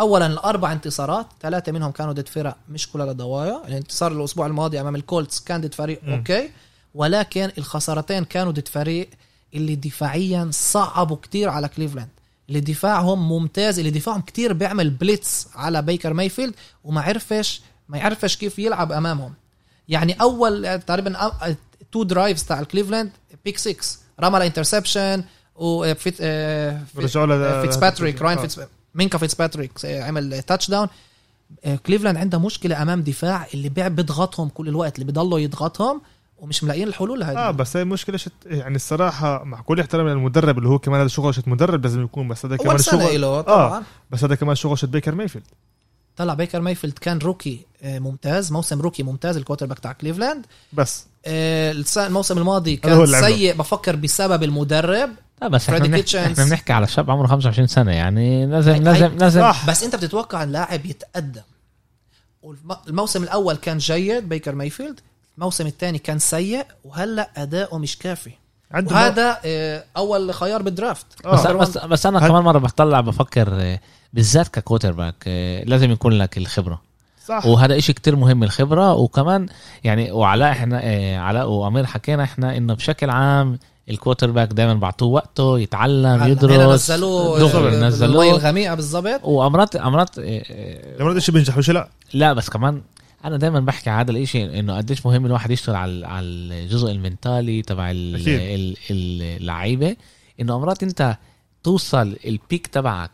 اولا 0.00 0.26
الأربع 0.26 0.72
انتصارات 0.72 1.26
ثلاثة 1.40 1.72
منهم 1.72 1.90
كانوا 1.90 2.12
ضد 2.12 2.28
فرق 2.28 2.56
مش 2.68 2.88
كلها 2.92 3.12
ضوايا 3.12 3.62
الانتصار 3.68 4.12
الأسبوع 4.12 4.46
الماضي 4.46 4.80
أمام 4.80 4.94
الكولتس 4.96 5.40
كان 5.40 5.60
ضد 5.60 5.74
فريق 5.74 6.00
مم. 6.04 6.12
أوكي 6.14 6.50
ولكن 6.94 7.50
الخسارتين 7.58 8.24
كانوا 8.24 8.52
ضد 8.52 8.68
فريق 8.68 9.10
اللي 9.54 9.74
دفاعيا 9.74 10.48
صعبوا 10.52 11.16
كتير 11.16 11.48
على 11.48 11.68
كليفلاند 11.68 12.08
اللي 12.48 12.60
دفاعهم 12.60 13.28
ممتاز 13.28 13.78
اللي 13.78 13.90
دفاعهم 13.90 14.20
كتير 14.20 14.52
بيعمل 14.52 14.90
blitz 14.90 15.48
على 15.54 15.82
بيكر 15.82 16.12
مايفيلد 16.12 16.54
وما 16.84 17.00
عرفش 17.00 17.60
ما 17.88 17.98
يعرفش 17.98 18.36
كيف 18.36 18.58
يلعب 18.58 18.92
أمامهم 18.92 19.34
يعني 19.88 20.12
أول 20.20 20.80
تقريبا 20.86 21.32
two 21.92 22.02
drives 22.02 22.44
تاع 22.44 22.62
كليفلاند 22.62 23.10
pick 23.44 23.58
6 23.58 23.76
رمى 24.20 24.46
interception 24.46 25.24
وفيت 25.56 26.16
آه، 26.20 26.80
فيت- 26.94 27.04
رجعوا 27.04 27.26
له 27.26 27.62
فيتس 27.62 27.76
باتريك 27.76 28.22
راين 28.22 28.38
آه. 28.38 28.40
فيتس 28.40 28.60
مينكا 28.94 29.18
فيتس 29.18 29.34
باتريك 29.34 29.72
عمل 29.84 30.42
touchdown 30.42 30.88
كليفلاند 31.86 32.16
عنده 32.18 32.38
مشكلة 32.38 32.82
أمام 32.82 33.02
دفاع 33.02 33.46
اللي 33.54 33.68
بيع 33.68 33.88
بيضغطهم 33.88 34.48
كل 34.48 34.68
الوقت 34.68 34.94
اللي 34.94 35.04
بيضلوا 35.04 35.38
يضغطهم 35.38 36.00
ومش 36.38 36.64
ملاقيين 36.64 36.88
الحلول 36.88 37.22
هذه. 37.22 37.38
آه 37.38 37.50
بس 37.50 37.76
هي 37.76 37.82
المشكلة 37.82 38.16
شت 38.16 38.32
يعني 38.46 38.76
الصراحة 38.76 39.44
مع 39.44 39.60
كل 39.60 39.80
احترامي 39.80 40.10
للمدرب 40.10 40.58
اللي 40.58 40.68
هو 40.68 40.78
كمان 40.78 41.00
هذا 41.00 41.08
شغلة 41.08 41.48
مدرب 41.48 41.82
لازم 41.82 42.04
يكون 42.04 42.28
بس 42.28 42.46
هذا 42.46 42.56
كمان 42.56 42.78
شغل 42.78 43.20
له 43.20 43.40
طبعا. 43.40 43.82
بس 44.10 44.24
هذا 44.24 44.34
كمان 44.34 44.54
شغلة 44.56 44.88
بيكر 44.88 45.14
مايفيلد. 45.14 45.44
طلع 46.16 46.34
بيكر 46.34 46.60
مايفيلد 46.60 46.98
كان 46.98 47.18
rookie 47.18 47.66
آه، 47.82 47.98
ممتاز 47.98 48.52
موسم 48.52 48.80
rookie 48.80 49.02
ممتاز 49.02 49.36
ال 49.36 49.66
quarterback 49.66 49.78
تاع 49.78 49.92
كليفلاند. 49.92 50.46
بس. 50.72 51.06
آه، 51.26 51.84
الموسم 51.96 52.38
الماضي 52.38 52.76
كان. 52.76 53.06
سيء 53.06 53.54
بفكر 53.56 53.96
بسبب 53.96 54.42
المدرب. 54.42 55.10
لا 55.42 55.48
بس 55.48 55.68
إحنا 55.68 55.78
بنحكي, 55.78 55.96
كيتشنز. 56.02 56.40
إحنا 56.40 56.44
بنحكي 56.44 56.72
على 56.72 56.86
شاب 56.86 57.10
عمره 57.10 57.26
25 57.26 57.66
سنة 57.66 57.92
يعني 57.92 58.46
لازم 58.46 58.72
لازم 58.82 59.16
لازم. 59.18 59.52
بس 59.68 59.82
أنت 59.84 59.96
بتتوقع 59.96 60.42
اللاعب 60.42 60.86
يتقدم. 60.86 61.42
الموسم 62.88 63.22
الأول 63.22 63.56
كان 63.56 63.78
جيد 63.78 64.28
بيكر 64.28 64.54
مايفيلد. 64.54 65.00
الموسم 65.38 65.66
الثاني 65.66 65.98
كان 65.98 66.18
سيء 66.18 66.66
وهلأ 66.84 67.30
أداؤه 67.36 67.78
مش 67.78 67.98
كافي. 67.98 68.30
وهذا 68.74 69.38
آه، 69.44 69.84
أول 69.96 70.34
خيار 70.34 70.62
بال 70.62 70.73
draft. 70.73 71.06
بس, 71.26 71.46
آه. 71.46 71.52
بس, 71.52 71.78
بس 71.78 72.06
أنا 72.06 72.18
هل- 72.18 72.28
كمان 72.28 72.42
مرة 72.42 72.58
بطلع 72.58 73.00
بفكر 73.00 73.48
آه، 73.52 73.80
بالذات 74.12 74.48
ك 74.48 74.92
quarterback 74.92 75.28
لازم 75.66 75.90
يكون 75.90 76.12
لك 76.12 76.38
الخبرة. 76.38 76.80
صح. 77.26 77.46
وهذا 77.46 77.78
إشي 77.78 77.92
كتير 77.92 78.16
مهم 78.16 78.42
الخبرة. 78.42 78.94
وكمان 78.94 79.46
يعني 79.84 80.12
وعلاء 80.12 80.52
إحنا 80.52 80.78
علاء 81.22 81.48
وأمير 81.48 81.86
حكينا 81.86 82.24
إحنا 82.24 82.56
إنه 82.56 82.74
بشكل 82.74 83.10
عام 83.10 83.58
ال 83.90 84.30
quarterback 84.30 84.52
دائما 84.52 84.74
بعطوه 84.74 85.08
وقته 85.08 85.58
يتعلم 85.58 86.22
يدرس 86.24 86.90
نزلوه 86.90 87.38
دغري 87.38 87.76
آه، 87.76 87.80
نزلوه. 87.88 88.24
بالمي 88.24 88.36
الغميقة 88.36 88.74
بالضبط 88.74 89.20
وامرات 89.24 89.76
أمرات 89.76 90.18
آه، 90.18 90.22
آه، 90.50 91.02
لما 91.02 91.20
شيء 91.20 91.34
بينجح 91.34 91.58
وشي 91.58 91.72
لا 91.72 91.88
لا 92.14 92.32
بس 92.32 92.50
كمان 92.50 92.82
أنا 93.24 93.36
دايما 93.36 93.60
بحكي 93.60 93.90
على 93.90 94.00
هذا 94.04 94.10
الإشي 94.10 94.58
إنه 94.58 94.76
قديش 94.76 95.06
مهم 95.06 95.26
الواحد 95.26 95.50
يشتغل 95.50 95.76
على 95.76 96.06
على 96.06 96.24
الجزء 96.26 96.90
ال 96.92 97.02
mental 97.02 97.62
تبع 97.62 97.90
ال- 97.90 98.14
أكيد. 98.14 98.40
ال- 98.40 98.76
اللعيبة 98.90 99.96
إنه 100.40 100.56
أمرات 100.56 100.82
أنت 100.82 101.16
توصل 101.62 102.16
ال 102.26 102.34
peak 102.34 102.66
تبعك 102.66 103.10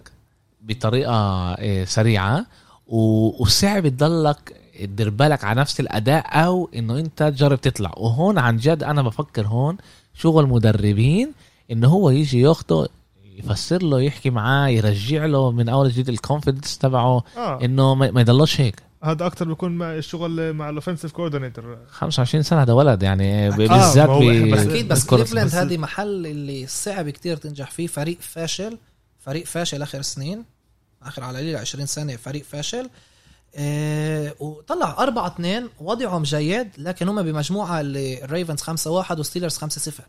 بطريقة 0.63 1.13
آه، 1.59 1.85
سريعة 1.85 2.47
وصعب 2.87 3.89
تضلك 3.89 4.57
تدير 4.81 5.11
بالك 5.11 5.45
على 5.45 5.61
نفس 5.61 5.81
الأداء 5.81 6.25
أو 6.45 6.69
إنه 6.75 6.99
أنت 6.99 7.23
تجرب 7.23 7.61
تطلع. 7.61 7.93
وهون 7.97 8.39
عن 8.39 8.57
جد 8.57 8.83
أنا 8.83 9.03
بفكر 9.03 9.47
هون 9.47 9.77
شغل 10.15 10.47
مدربين 10.47 11.33
إنه 11.71 11.89
هو 11.89 12.11
يجي 12.11 12.41
ياخده 12.41 12.89
يفسر 13.39 13.83
له 13.83 14.01
يحكي 14.03 14.31
معاه 14.31 14.69
يرجع 14.69 15.25
له 15.27 15.51
من 15.51 15.69
أول 15.69 15.91
جديد 15.91 16.09
ال 16.09 16.15
confidence 16.15 16.79
تبعه 16.79 17.25
آه. 17.37 17.65
إنه 17.65 17.95
ما 17.95 18.11
ما 18.11 18.21
يضلوش 18.21 18.61
هيك. 18.61 18.83
هذا 19.05 19.27
أكثر 19.27 19.45
بيكون 19.49 19.73
مع 19.73 19.95
الشغل 19.95 20.53
مع 20.53 20.71
ال 20.71 20.75
offensive 20.75 21.13
coordinator 21.13 21.79
25 21.91 22.43
سنة 22.43 22.63
هذا 22.63 22.73
ولد 22.73 23.03
يعني 23.03 23.51
ب- 23.51 23.53
أكيد. 23.53 23.69
بالذات 23.71 24.09
ما 24.09 24.15
هو 24.15 24.21
ب- 24.21 24.51
بس- 24.55 24.67
أكيد 24.67 24.89
بس 24.89 25.05
كليفلاند 25.07 25.51
هذه 25.55 25.79
محل 25.79 26.27
اللي 26.27 26.67
صعب 26.67 27.11
كتير 27.11 27.37
تنجح 27.37 27.71
فيه. 27.71 27.87
فريق 27.87 28.19
فاشل 28.21 28.79
فريق 29.21 29.45
فاشل 29.47 29.83
آخر 29.83 30.03
سنين 30.03 30.45
آخر 31.03 31.25
على 31.25 31.39
القليل 31.39 31.57
20 31.57 31.87
سنة 31.87 32.17
فريق 32.17 32.43
فاشل. 32.45 32.91
آه 33.57 34.35
وطلع 34.41 34.97
4 34.99 35.27
2 35.27 35.69
وضعهم 35.81 36.23
جيد 36.23 36.69
لكن 36.79 37.09
هم 37.09 37.23
بمجموعة 37.23 37.81
اللي 37.81 38.25
الريفنز 38.25 38.61
5 38.61 38.91
1 38.91 39.19
وستيلرز 39.19 39.57
5 39.57 39.81
0 39.81 40.05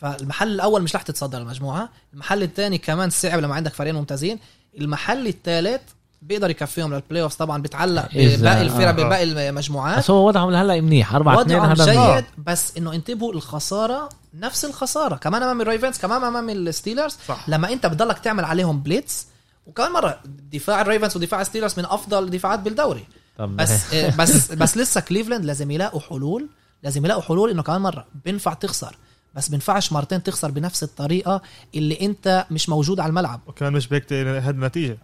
فالمحل 0.00 0.48
الأول 0.48 0.82
مش 0.82 0.96
رح 0.96 1.02
تتصدر 1.02 1.38
المجموعة 1.38 1.88
المحل 2.14 2.42
الثاني 2.42 2.78
كمان 2.78 3.10
صعب 3.10 3.38
لما 3.38 3.54
عندك 3.54 3.74
فريقين 3.74 3.94
ممتازين. 3.94 4.38
المحل 4.78 5.26
الثالث 5.26 5.80
بيقدر 6.22 6.50
يكفيهم 6.50 6.94
لل 6.94 7.22
playoff 7.22 7.34
طبعا 7.34 7.62
بيتعلق 7.62 8.08
بباقي 8.14 8.62
الفرق 8.62 8.86
آه، 8.86 8.88
آه. 8.88 8.92
بباقي 8.92 9.22
المجموعات. 9.22 9.98
بس 9.98 10.10
هو 10.10 10.28
وضعهم 10.28 10.50
لهلا 10.50 10.80
منيح 10.80 11.14
4 11.14 11.40
2 11.42 11.56
وضعهم 11.58 11.70
هذا 11.70 12.16
جيد 12.16 12.24
بس 12.46 12.76
إنه 12.76 12.92
انتبهوا 12.94 13.32
الخسارة 13.32 14.08
نفس 14.34 14.64
الخسارة 14.64 15.16
كمان 15.16 15.42
أمام 15.42 15.60
الريفنز 15.60 15.98
كمان 15.98 16.24
أمام 16.24 16.50
الستيلرز 16.50 17.16
صح. 17.28 17.48
لما 17.48 17.72
أنت 17.72 17.86
بتضلك 17.86 18.18
تعمل 18.18 18.44
عليهم 18.44 18.80
blitz 18.80 19.26
وكمان 19.68 19.92
مرة 19.92 20.20
دفاع 20.52 20.80
الريفنز 20.80 21.16
ودفاع 21.16 21.40
الستيلرز 21.40 21.78
من 21.78 21.84
أفضل 21.84 22.24
الدفاعات 22.24 22.60
بالدوري. 22.60 23.04
طب 23.38 23.56
بس 23.56 23.70
آه، 23.94 24.16
بس 24.16 24.52
بس 24.52 24.76
لسه 24.76 25.00
كليفلاند 25.00 25.44
لازم 25.44 25.70
يلاقوا 25.70 26.00
حلول 26.00 26.48
لازم 26.82 27.04
يلاقوا 27.04 27.22
حلول 27.22 27.50
إنه 27.50 27.62
كمان 27.62 27.80
مرة 27.80 28.06
بينفع 28.24 28.54
تخسر. 28.54 28.96
بس 29.34 29.48
بينفعش 29.48 29.92
مرتين 29.92 30.22
تخسر 30.22 30.50
بنفس 30.50 30.82
الطريقة 30.82 31.42
اللي 31.74 32.00
أنت 32.00 32.46
مش 32.50 32.68
موجود 32.68 33.00
على 33.00 33.08
الملعب. 33.10 33.40
وكمان 33.46 33.72
مش 33.72 33.88
بهيك 33.88 34.12
هذه 34.12 34.50
النتيجه 34.50 34.98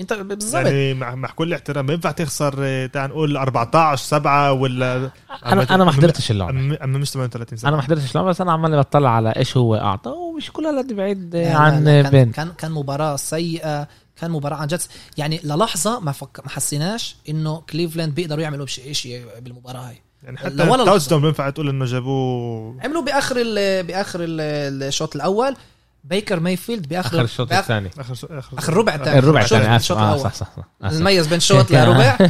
أنت 0.00 0.12
بالظبط. 0.12 0.66
يعني 0.66 0.94
مع, 0.94 1.14
مع 1.14 1.28
كل 1.28 1.54
احترام 1.54 1.86
ما 1.86 1.92
ينفع 1.92 2.10
تخسر 2.10 2.54
آه، 2.58 2.86
تعال 2.86 3.10
نقول 3.10 3.36
14 3.36 4.04
7 4.04 4.52
ولا 4.52 5.10
أنا 5.46 5.74
أنا 5.74 5.84
ما 5.84 5.92
حضرتش 5.92 6.30
اللعبة. 6.30 6.50
اما 6.50 6.84
أما 6.84 6.98
مش 6.98 7.10
38 7.10 7.58
سنة. 7.58 7.68
أنا 7.68 7.76
ما 7.76 7.82
حضرتش 7.82 8.10
اللعبة 8.10 8.28
بس 8.28 8.40
أنا 8.40 8.52
عمال 8.52 8.78
بطلع 8.78 9.10
على 9.10 9.30
إيش 9.36 9.56
هو 9.56 9.76
أعطى 9.76 10.10
ومش 10.10 10.50
كل 10.52 10.66
هالقد 10.66 10.92
بعيد 10.92 11.36
عن 11.36 11.84
كان 11.84 12.10
بين 12.10 12.32
كان 12.32 12.52
كان 12.58 12.72
مباراة 12.72 13.16
سيئة. 13.16 13.88
كان 14.20 14.30
مباراة 14.30 14.56
عن 14.56 14.66
جد. 14.66 14.82
يعني 15.16 15.40
للحظة 15.44 16.00
ما 16.00 16.12
فك... 16.12 16.40
ما 16.44 16.48
حسيناش 16.50 17.16
إنه 17.28 17.60
كليفلاند 17.70 18.14
بيقدروا 18.14 18.42
يعملوا 18.42 18.66
شيء 18.66 18.92
شيء 18.92 19.26
بالمباراة 19.40 19.80
هاي. 19.88 20.02
يعني 20.22 20.38
حتى 20.38 20.48
ال 20.48 20.57
touch. 20.57 21.08
down 21.08 21.22
بينفع 21.22 21.50
تقول 21.50 21.68
إنه 21.68 21.84
جابوه؟ 21.84 22.76
عملوا 22.84 23.02
بآخر 23.02 23.36
ال... 23.38 23.82
بآخر 23.86 24.20
ال... 24.22 24.40
الشوط 24.82 25.16
الأول. 25.16 25.56
بيكر 26.04 26.40
مايفيلد 26.40 26.88
بآخر 26.88 27.16
آخر 27.16 27.24
الشوط. 27.24 27.52
الثاني. 27.52 27.90
آخر 27.98 28.14
شو- 28.14 28.26
آخر 28.30 28.58
آخر 28.58 28.72
الربع 28.72 28.94
الثاني. 28.94 29.18
الربع 29.18 29.40
الثاني. 29.40 29.76
الشوط 29.76 29.96
آه 29.96 30.04
الأول. 30.08 30.20
صح 30.24 30.34
صح 30.34 30.48
صح. 30.82 30.92
نميز 30.92 31.26
بين 31.26 31.40
شوط 31.40 31.70
لربع 31.70 32.18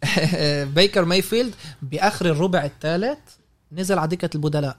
بيكر 0.74 1.04
مايفيلد 1.04 1.54
بآخر 1.82 2.26
الربع 2.26 2.64
الثالث 2.64 3.18
نزل 3.72 3.98
على 3.98 4.08
دكة 4.08 4.30
البدلاء. 4.34 4.76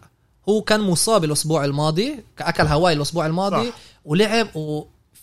هو 0.49 0.61
كان 0.61 0.79
مصاب 0.81 1.23
الأسبوع 1.23 1.65
الماضي 1.65 2.19
اكل 2.39 2.63
هواي 2.67 2.93
الأسبوع 2.93 3.25
الماضي 3.25 3.69
صح. 3.69 3.75
ولعب 4.05 4.47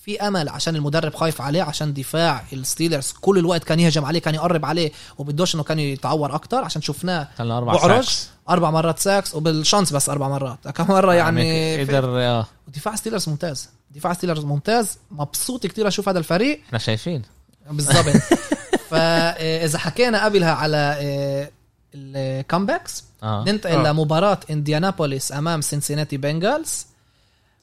وفي 0.08 0.20
أمل 0.20 0.48
عشان 0.48 0.76
المدرب 0.76 1.14
خايف 1.14 1.40
عليه 1.40 1.62
عشان 1.62 1.94
دفاع 1.94 2.44
الستيلرز 2.52 3.12
كل 3.20 3.38
الوقت 3.38 3.64
كان 3.64 3.80
يهجم 3.80 4.04
عليه 4.04 4.20
كان 4.20 4.34
يقرب 4.34 4.64
عليه 4.64 4.92
وبدوش 5.18 5.54
إنه 5.54 5.62
كان 5.62 5.78
يتعور 5.78 6.34
أكتر 6.34 6.64
عشان 6.64 6.82
شفناه 6.82 7.28
كان 7.38 7.50
أربع 7.50 7.72
بعرج 7.72 8.04
sacks 8.04 8.28
أربع 8.48 8.70
مرات 8.70 8.98
sacks 8.98 9.34
وبال 9.34 9.54
chance 9.54 9.92
بس 9.92 10.08
أربع 10.08 10.28
مرات. 10.28 10.68
كم 10.76 10.88
مرة 10.88 11.14
يعني, 11.14 11.84
قدر 11.84 12.20
آه، 12.20 12.46
دفاع 12.68 12.96
ستيلرز 12.96 13.28
ممتاز. 13.28 13.68
دفاع 13.90 14.12
ستيلرز 14.12 14.44
ممتاز. 14.44 14.98
مبسوط 15.10 15.66
كتير 15.66 15.88
أشوف 15.88 16.08
هذا 16.08 16.18
الفريق. 16.18 16.60
إحنا 16.66 16.78
شايفين. 16.78 17.22
بالضبط. 17.70 18.22
فاذا 18.90 19.78
حكينا 19.78 20.24
قبلها 20.24 20.52
على 20.52 20.96
آه، 21.00 21.50
ال 21.94 22.05
comebacks 22.05 23.04
آه 23.22 23.44
ننتقل 23.44 23.86
آه. 23.86 23.92
لمباراة 23.92 24.40
انديانابوليس 24.50 25.32
أمام 25.32 25.60
سينسيناتي 25.60 26.16
بنجلز 26.16 26.86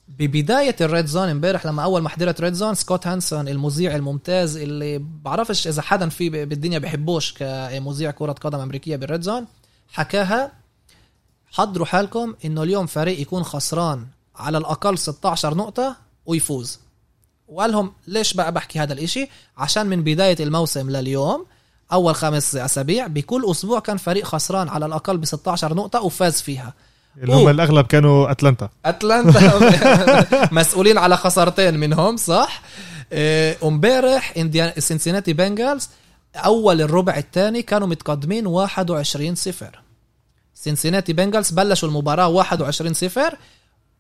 ببداية 0.08 0.76
ال 0.82 0.88
Red 0.88 1.06
Zone 1.06 1.30
امبارح 1.30 1.66
لما 1.66 1.84
أول 1.84 2.02
ما 2.02 2.10
حضرت 2.10 2.42
Red 2.42 2.54
Zone 2.54 2.76
سكوت 2.76 3.08
هانسون 3.08 3.48
المذيع 3.48 3.96
الممتاز 3.96 4.58
اللي 4.58 4.98
بعرفش 5.00 5.68
إذا 5.68 5.82
حدا 5.82 6.10
في 6.10 6.30
بالدنيا 6.46 6.80
بحبوش 6.80 7.34
كمذيع 7.34 8.12
كرة 8.12 8.32
قدم 8.32 8.60
أمريكية 8.60 8.96
بال 8.96 9.06
Red 9.06 9.22
Zone 9.22 9.46
حكاها 9.92 10.52
حضروا 11.52 11.86
حالكم 11.86 12.36
إنه 12.46 12.64
اليوم 12.64 12.86
فريق 12.86 13.20
يكون 13.20 13.44
خسران 13.44 14.08
على 14.36 14.58
الأقل 14.58 14.98
16 14.98 15.56
نقطة 15.56 15.96
ويفوز. 16.26 16.80
وقال 17.48 17.72
لهم 17.72 17.94
ليش 18.08 18.34
بقى 18.34 18.52
بحكي 18.52 18.80
هذا 18.80 18.94
الإشي؟ 18.94 19.30
عشان 19.58 19.86
من 19.88 20.04
بداية 20.04 20.36
الموسم 20.44 20.90
لليوم 20.90 21.46
أول 21.94 22.16
خمس 22.16 22.56
أسابيع 22.56 23.08
بكل 23.08 23.46
أسبوع 23.52 23.80
كان 23.80 23.98
فريق 23.98 24.26
خسران 24.26 24.70
على 24.70 24.86
الأقل 24.86 25.18
ب 25.18 25.26
16 25.26 25.74
نقطة 25.74 26.02
وفاز 26.02 26.42
فيها. 26.42 26.74
اللي 27.24 27.36
هم. 27.36 27.50
الأغلب 27.50 27.86
كانوا 27.88 28.32
أتلانتا. 28.32 28.70
أتلانتا. 28.86 29.40
مسؤولين 30.60 30.98
على 30.98 31.18
خسارتين 31.18 31.80
منهم 31.80 32.18
صح؟ 32.18 32.62
إيه، 33.12 33.58
امبارح 33.64 34.34
انديان 34.38 34.74
سنسيناتي 34.82 35.34
بنجلز 35.34 35.90
أول 36.36 36.82
الربع 36.82 37.18
الثاني 37.18 37.62
كانوا 37.62 37.88
متقدمين 37.88 38.48
21 38.48 39.36
صفر. 39.36 39.80
سنسيناتي 40.54 41.14
بنجلز 41.14 41.52
بلشوا 41.52 41.90
المباراة 41.90 42.28
21 42.28 42.94
صفر. 42.94 43.38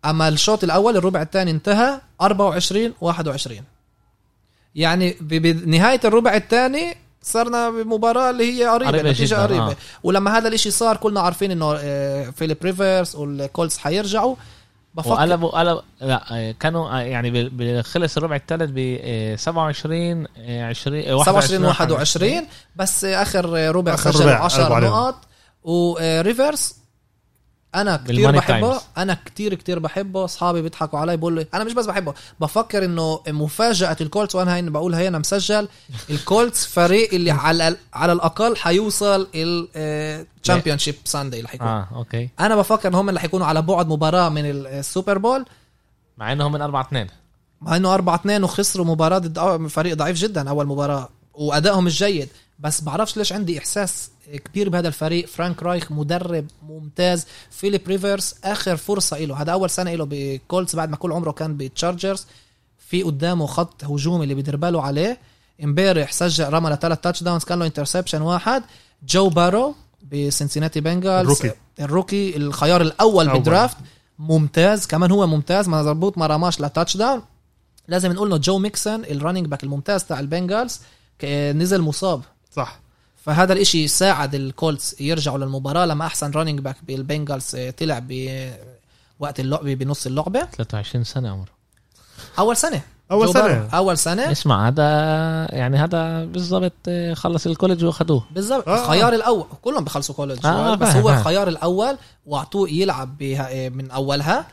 أما 0.05 0.28
الشوط 0.28 0.63
الأول 0.63 0.97
الربع 0.97 1.22
الثاني 1.22 1.51
انتهى 1.51 2.01
24 2.22 2.93
21 3.01 3.61
يعني 4.76 5.16
ب- 5.22 5.28
بنهاية 5.41 5.99
الربع 6.05 6.36
الثاني 6.36 6.97
صرنا 7.26 7.69
بمباراة 7.69 8.30
اللي 8.30 8.43
هي 8.59 8.65
قريبة, 8.67 8.91
قريبة 8.91 9.09
نتيجة 9.11 9.36
جداً، 9.36 9.43
قريبة 9.43 9.71
آه. 9.71 9.76
ولما 10.03 10.38
هذا 10.38 10.47
الإشي 10.47 10.71
صار 10.71 10.97
كلنا 10.97 11.19
عارفين 11.21 11.51
إنه 11.51 11.76
آه، 11.80 12.30
فيليب 12.30 12.57
ريفرز 12.63 13.15
والكولتس 13.16 13.78
حيرجعوا 13.78 14.36
بفكر 14.95 15.11
وقلبوا 15.11 15.49
قلب 15.59 15.82
لا 16.01 16.23
آه، 16.32 16.51
كانوا 16.59 16.89
آه، 16.89 17.01
يعني 17.01 17.49
بخلص 17.49 18.17
الربع 18.17 18.36
الثالث 18.36 18.71
ب 18.73 18.97
آه، 19.01 19.36
27 19.36 20.28
آه، 20.38 20.65
20 20.69 20.99
آه، 21.03 21.23
27 21.23 21.65
21 21.65 22.47
بس 22.76 23.05
آخر 23.05 23.76
ربع 23.76 23.93
آخر 23.93 24.11
سجل 24.11 24.26
ربع 24.26 24.43
10 24.43 24.63
قلبوا 24.63 24.76
عليهم. 24.76 24.91
نقط 24.93 25.15
وريفرز 25.63 26.76
أنا 27.76 27.97
كتير 27.97 28.15
بالماني 28.15 28.38
بحبه 28.38 28.59
تايمز. 28.59 28.82
أنا 28.97 29.17
كتير 29.26 29.53
كتير 29.53 29.80
بحبه. 29.80 30.26
أصحابي 30.26 30.61
بيضحكوا 30.61 30.99
علي 30.99 31.17
بقول 31.17 31.36
لي 31.36 31.47
أنا 31.53 31.63
مش 31.63 31.73
بس 31.73 31.86
بحبه 31.86 32.13
بفكر 32.39 32.86
إنه 32.86 33.19
مفاجأة 33.28 33.97
ال 34.01 34.07
Colts 34.07 34.36
وأنا 34.36 34.55
هاي 34.55 34.61
بقول 34.61 34.95
هي 34.95 35.07
أنا 35.07 35.19
مسجل. 35.19 35.67
ال 36.10 36.19
Colts 36.19 36.66
فريق 36.65 37.13
اللي 37.13 37.32
على 37.32 37.78
على 37.93 38.13
الأقل 38.13 38.55
حيوصل 38.55 39.28
ال 39.36 40.78
championship 40.78 40.95
Sunday 41.06 41.38
اللي 41.38 41.47
حيكون. 41.47 41.67
آه 41.67 41.88
okay 41.95 42.30
أنا 42.39 42.55
بفكر 42.55 42.89
ان 42.89 42.95
هم 42.95 43.09
اللي 43.09 43.19
حيكونوا 43.19 43.47
على 43.47 43.61
بعد 43.61 43.88
مباراة 43.88 44.30
من 44.30 44.45
ال 44.45 44.58
Super 44.58 45.18
Bowl 45.18 45.45
مع 46.17 46.32
إنهم 46.32 46.51
من 46.51 46.61
4 46.61 46.82
2 46.82 47.07
مع 47.61 47.76
إنه 47.76 47.93
4 47.93 48.15
2 48.15 48.43
وخسروا 48.43 48.86
مباراة 48.86 49.17
ضد 49.17 49.67
فريق 49.67 49.93
ضعيف 49.95 50.17
جدا 50.17 50.49
أول 50.49 50.67
مباراة 50.67 51.09
وأدائهم 51.34 51.84
مش 51.84 51.99
جيد 52.03 52.30
بس 52.60 52.82
بعرفش 52.82 53.18
ليش 53.18 53.34
عندي 53.34 53.60
إحساس 53.60 54.10
كبير 54.45 54.70
بهذا 54.70 54.88
الفريق. 54.88 55.28
فرانك 55.28 55.64
رايخ 55.64 55.91
مدرب 55.91 56.47
ممتاز. 56.70 57.26
فيليب 57.51 57.88
ريفرز 57.88 58.36
آخر 58.43 58.78
فرصة 58.78 59.20
له 59.20 59.41
هذا 59.41 59.51
أول 59.51 59.70
سنة 59.70 59.95
له 59.95 60.08
ب 60.10 60.20
Colts 60.20 60.76
بعد 60.76 60.89
ما 60.89 60.97
كل 60.97 61.12
عمره 61.12 61.32
كان 61.32 61.58
بال 61.58 61.71
Chargers 61.71 62.26
في 62.78 63.03
قدامه 63.03 63.45
خط 63.45 63.84
هجومي 63.84 64.24
اللي 64.24 64.34
بيدير 64.34 64.56
باله 64.56 64.82
عليه. 64.82 65.20
امبارح 65.64 66.12
سجل 66.12 66.53
رمى 66.53 66.70
لثلاث 66.70 66.99
touchdowns 66.99 67.43
كان 67.43 67.60
له 67.60 67.66
interception 67.66 68.22
واحد. 68.22 68.64
جو 69.08 69.30
بارو 69.30 69.76
ب 70.12 70.18
Cincinnati 70.18 70.82
Bengals 70.82 71.10
ال 71.10 71.15
rookie. 71.15 71.51
ال 71.80 71.88
rookie 71.88 72.38
الخيار 72.38 72.82
الأول 72.82 73.28
أول. 73.28 73.34
بال 73.34 73.45
draft. 73.45 73.78
ممتاز. 74.20 74.88
كمان 74.88 75.12
هو 75.12 75.28
ممتاز. 75.28 75.70
مزبوط 75.70 76.18
ما 76.18 76.28
رماش 76.28 76.62
ل 76.62 76.97
touchdown 76.97 77.22
لازم 77.88 78.12
نقول 78.12 78.28
إنه 78.28 78.38
جو 78.38 78.60
ميكسون 78.60 79.06
ال 79.06 79.11
running 79.11 79.45
back 79.45 79.64
الممتاز 79.64 80.03
تاع 80.03 80.20
ال 80.20 80.27
Bengals 80.27 80.80
نزل 81.53 81.82
مصاب. 81.82 82.22
صح. 82.56 82.80
فهذا 83.26 83.53
الإشي 83.53 83.88
ساعد 83.88 84.36
ال 84.36 84.47
Colts 84.47 85.01
يرجعوا 85.01 85.38
للمباراة 85.38 85.86
لما 85.86 86.06
أحسن 86.06 86.32
running 86.32 86.60
back 86.60 86.76
بال 86.88 87.03
Bengals 87.03 87.56
آه، 87.56 87.70
طلع 87.70 88.01
بوقت 88.01 89.39
اللعبة 89.39 89.74
بنص 89.74 90.06
اللعبة. 90.06 90.45
23 90.45 91.03
سنة 91.03 91.30
عمره 91.30 91.49
أول 92.39 92.58
سنة. 92.58 92.82
أول 93.12 93.34
سنة. 93.34 93.41
بارو. 93.41 93.68
أول 93.74 93.97
سنة. 93.97 94.32
اسمع 94.32 94.68
هذا 94.68 94.84
يعني 95.56 95.78
هذا 95.78 96.26
بالضبط 96.26 96.74
آه، 96.88 97.14
خلص 97.14 97.45
ال 97.47 97.52
college 97.52 97.84
وأخذوه. 97.86 98.24
بالضبط. 98.32 98.68
آه. 98.70 98.84
الخيار 98.84 99.14
الأول 99.14 99.45
كلهم 99.62 99.84
بخلصوا 99.84 100.16
college 100.16 100.45
آه، 100.45 100.76
بس 100.76 100.88
فاهم، 100.89 101.01
هو. 101.03 101.10
الخيار 101.10 101.47
الأول 101.47 101.97
وأعطوه 102.26 102.70
يلعب 102.70 103.18
بها 103.18 103.70
من 103.70 103.91
أولها. 103.91 104.45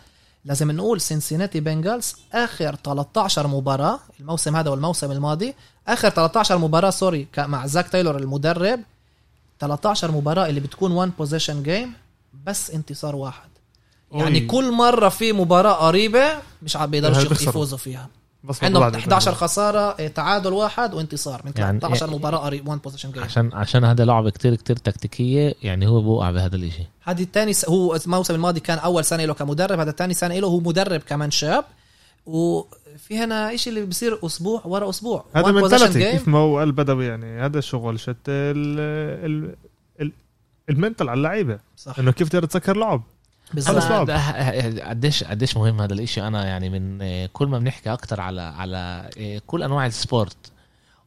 لازم 0.44 0.70
نقول 0.70 1.00
Cincinnati 1.00 1.60
Bengals 1.60 2.14
آخر 2.32 2.74
13 2.74 3.46
مباراة. 3.46 3.98
الموسم 4.20 4.56
هذا 4.56 4.70
والموسم 4.70 5.12
الماضي 5.12 5.54
آخر 5.88 6.08
13 6.10 6.58
مباراة 6.58 6.90
sorry 6.90 7.26
مع 7.38 7.66
زاك 7.66 7.88
تايلور 7.88 8.16
المدرب 8.16 8.80
13 9.60 10.10
مباراة 10.10 10.46
اللي 10.48 10.60
بتكون 10.60 10.92
one 10.92 11.12
possession 11.18 11.62
game 11.62 11.92
بس 12.46 12.70
انتصار 12.70 13.16
واحد. 13.16 13.48
يعني 14.12 14.38
أوي. 14.38 14.46
كل 14.46 14.72
مرة 14.72 15.08
في 15.08 15.32
مباراة 15.32 15.72
قريبة 15.72 16.24
مش 16.62 16.76
عم 16.76 16.90
بيقدروا. 16.90 17.22
يفوزوا 17.32 17.78
فيها. 17.78 18.08
بس 18.44 18.64
عندهم 18.64 18.82
بعد- 18.82 18.96
11 18.96 19.34
خسارة 19.34 19.96
إيه، 19.98 20.08
تعادل 20.08 20.52
واحد 20.52 20.94
وانتصار. 20.94 21.42
من 21.44 21.52
يعني- 21.56 21.80
13 21.80 22.10
مباراة 22.10 22.38
قريب 22.38 22.68
one 22.68 22.78
possession 22.78 23.12
game 23.12 23.22
عشان 23.22 23.50
عشان 23.52 23.84
هذا 23.84 24.04
لعبه 24.04 24.30
كتير 24.30 24.54
كتير 24.54 24.76
تكتيكية 24.76 25.54
يعني 25.62 25.86
هو 25.88 26.00
بوقع 26.02 26.30
بهذا 26.30 26.56
الإشي. 26.56 26.82
هذه 27.04 27.22
الثاني 27.22 27.52
س... 27.52 27.68
هو 27.68 27.96
الموسم 28.06 28.34
الماضي 28.34 28.60
كان 28.60 28.78
أول 28.78 29.04
سنة 29.04 29.24
له 29.24 29.34
كمدرب 29.34 29.78
هذا 29.80 29.90
الثاني 29.90 30.14
سنة 30.14 30.38
له 30.38 30.46
هو 30.48 30.60
مدرب 30.60 31.00
كمان 31.00 31.30
شاب. 31.30 31.64
وفي 32.26 33.18
هنا 33.18 33.56
شيء 33.56 33.72
اللي 33.72 33.86
بصير 33.86 34.18
أسبوع 34.26 34.62
ورا 34.64 34.90
أسبوع. 34.90 35.24
هذا 35.36 35.52
mentality. 35.52 36.12
كيف 36.12 36.28
ما 36.28 36.38
هو 36.38 36.58
قال 36.58 36.72
بدوي 36.72 37.06
يعني. 37.06 37.40
هذا 37.40 37.58
الشغل 37.58 38.00
شت 38.00 38.16
ال 38.28 38.80
ال 39.24 39.54
ال 40.00 40.12
ال 40.70 40.76
mental 40.76 41.08
على 41.08 41.18
اللعيبة. 41.18 41.58
صح. 41.76 41.98
إنه 41.98 42.12
كيف 42.12 42.28
تقدر 42.28 42.46
تسكر 42.46 42.76
لعب. 42.76 43.02
أنا 43.68 44.88
قديش 44.88 45.24
قديش 45.24 45.56
مهم 45.56 45.80
هذا 45.80 45.94
الإشي. 45.94 46.26
أنا 46.26 46.46
يعني 46.46 46.70
من 46.70 46.98
آه، 47.02 47.28
كل 47.32 47.46
ما 47.46 47.58
بنحكي 47.58 47.92
أكتر 47.92 48.20
على 48.20 48.42
على 48.42 49.10
آه، 49.18 49.42
كل 49.46 49.62
أنواع 49.62 49.86
ال 49.86 49.93
sport. 49.93 50.36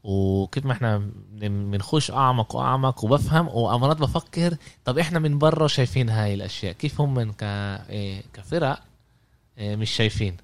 وكيف 0.03 0.65
ما 0.65 0.71
إحنا 0.71 0.97
بن- 1.31 1.71
بنخش 1.71 2.11
أعمق 2.11 2.55
وأعمق 2.55 3.03
وبفهم 3.05 3.47
وأمرات 3.47 3.97
بفكر 3.97 4.55
طب 4.85 4.97
إحنا 4.99 5.19
من 5.19 5.37
برا 5.39 5.67
شايفين 5.67 6.09
هاي 6.09 6.33
الأشياء. 6.33 6.73
كيف 6.73 7.01
هم 7.01 7.13
من 7.13 7.31
ك 7.31 7.43
آه، 7.43 8.21
كفرق 8.33 8.79
مش 9.59 9.89
شايفين. 9.91 10.37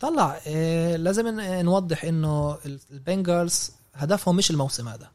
طلع 0.00 0.38
إيه 0.46 0.96
لازم 0.96 1.28
ن- 1.28 1.64
نوضح 1.64 2.04
إنه 2.04 2.58
البنجلز 2.90 3.70
هدفهم 3.94 4.36
مش 4.36 4.50
الموسم 4.50 4.88
هذا. 4.88 5.08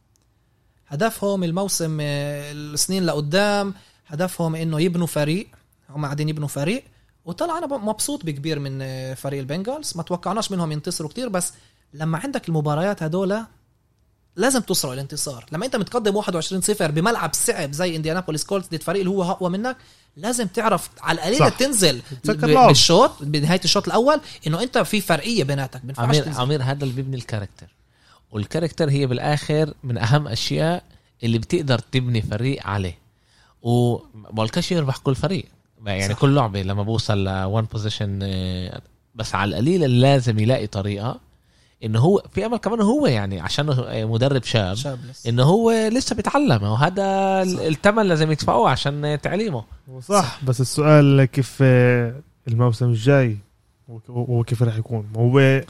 هدفهم 0.88 1.44
الموسم 1.44 2.00
إيه، 2.00 2.52
السنين 2.52 3.06
لقدام 3.06 3.74
هدفهم 4.08 4.56
إنه 4.56 4.82
يبنوا 4.82 5.08
فريق 5.08 5.48
هم 5.90 6.06
قاعدين 6.06 6.30
يبنوا 6.30 6.48
فريق. 6.48 6.84
وطلع 7.26 7.58
أنا 7.58 7.68
مبسوط 7.68 8.26
بكبير 8.26 8.60
من 8.60 8.82
آه، 8.82 9.14
فريق 9.14 9.40
البنجالز 9.40 9.94
ما 9.96 10.04
توقعناش 10.04 10.52
منهم 10.52 10.72
ينتصروا 10.72 11.10
كتير 11.10 11.30
بس 11.30 11.54
لما 11.94 12.18
عندك 12.18 12.50
المباريات 12.50 13.04
هدول 13.04 13.44
لازم 14.36 14.60
تصروا 14.60 14.94
الانتصار 14.94 15.46
لما 15.52 15.66
انت 15.66 15.76
متقدم 15.76 16.16
21 16.16 16.62
صفر 16.62 16.92
بملعب 16.92 17.34
صعب 17.34 17.72
زي 17.72 17.96
Indianapolis 17.96 18.44
Colts 18.44 18.68
ضد 18.70 18.84
فريق 18.84 19.00
اللي 19.00 19.10
هو 19.10 19.24
اقوى 19.24 19.50
منك 19.50 19.78
لازم 20.18 20.48
تعرف 20.48 20.90
على 21.02 21.16
القليل 21.16 21.40
صح. 21.40 21.50
تنزل. 21.50 22.02
بالشوط 22.68 23.12
بنهاية 23.22 23.62
الشوط 23.64 23.88
الأول 23.88 24.22
إنه 24.48 24.64
أنت 24.64 24.78
في 24.78 25.02
فرقية 25.02 25.44
بيناتك 25.44 25.82
عمير 25.98 26.24
تنزل. 26.24 26.42
عمير 26.42 26.64
هذا 26.64 26.84
اللي 26.84 26.96
بيبني 26.96 27.16
ال 27.16 27.21
character 27.21 27.68
وال 28.32 28.42
character 28.42 28.90
هي 28.90 29.06
بالآخر 29.06 29.74
من 29.84 29.98
أهم 29.98 30.28
أشياء 30.28 30.84
اللي 31.24 31.38
بتقدر 31.38 31.80
تبني 31.80 32.22
فريق 32.22 32.68
عليه 32.68 32.98
وبالكاش 33.62 34.72
يربح 34.72 34.98
كل 34.98 35.16
فريق 35.16 35.46
يعني 35.86 36.14
صح. 36.14 36.20
كل 36.20 36.36
لعبة 36.36 36.62
لما 36.62 36.84
بوصل 36.84 37.24
ل 37.24 37.33
one 37.33 37.62
possession 37.62 38.20
بس 39.16 39.36
على 39.36 39.50
القليل 39.50 40.02
لازم 40.02 40.40
يلاقي 40.40 40.68
طريقة 40.68 41.20
انه 41.84 42.00
هو 42.00 42.24
في 42.34 42.46
أمل 42.46 42.58
كمان 42.58 42.82
هو 42.82 43.08
يعني 43.08 43.40
عشان 43.40 43.66
مدرب 44.10 44.44
شاب 44.44 44.76
شاب 44.76 45.00
لسه. 45.10 45.30
انه 45.30 45.44
هو 45.44 45.72
لسه 45.92 46.16
بيتعلم 46.16 46.64
وهذا 46.64 47.04
الثمن 47.44 48.04
لازم 48.06 48.32
يدفعوه 48.32 48.70
عشان 48.70 49.18
تعليمه. 49.24 49.64
صح 50.02 50.40
بس 50.44 50.62
السؤال 50.62 51.26
كيف 51.26 51.58
الموسم 52.48 52.86
الجاي 52.90 53.38
وك- 53.88 54.10
وكيف 54.10 54.64
راح 54.64 54.78
يكون؟ 54.78 55.06
هو 55.18 55.62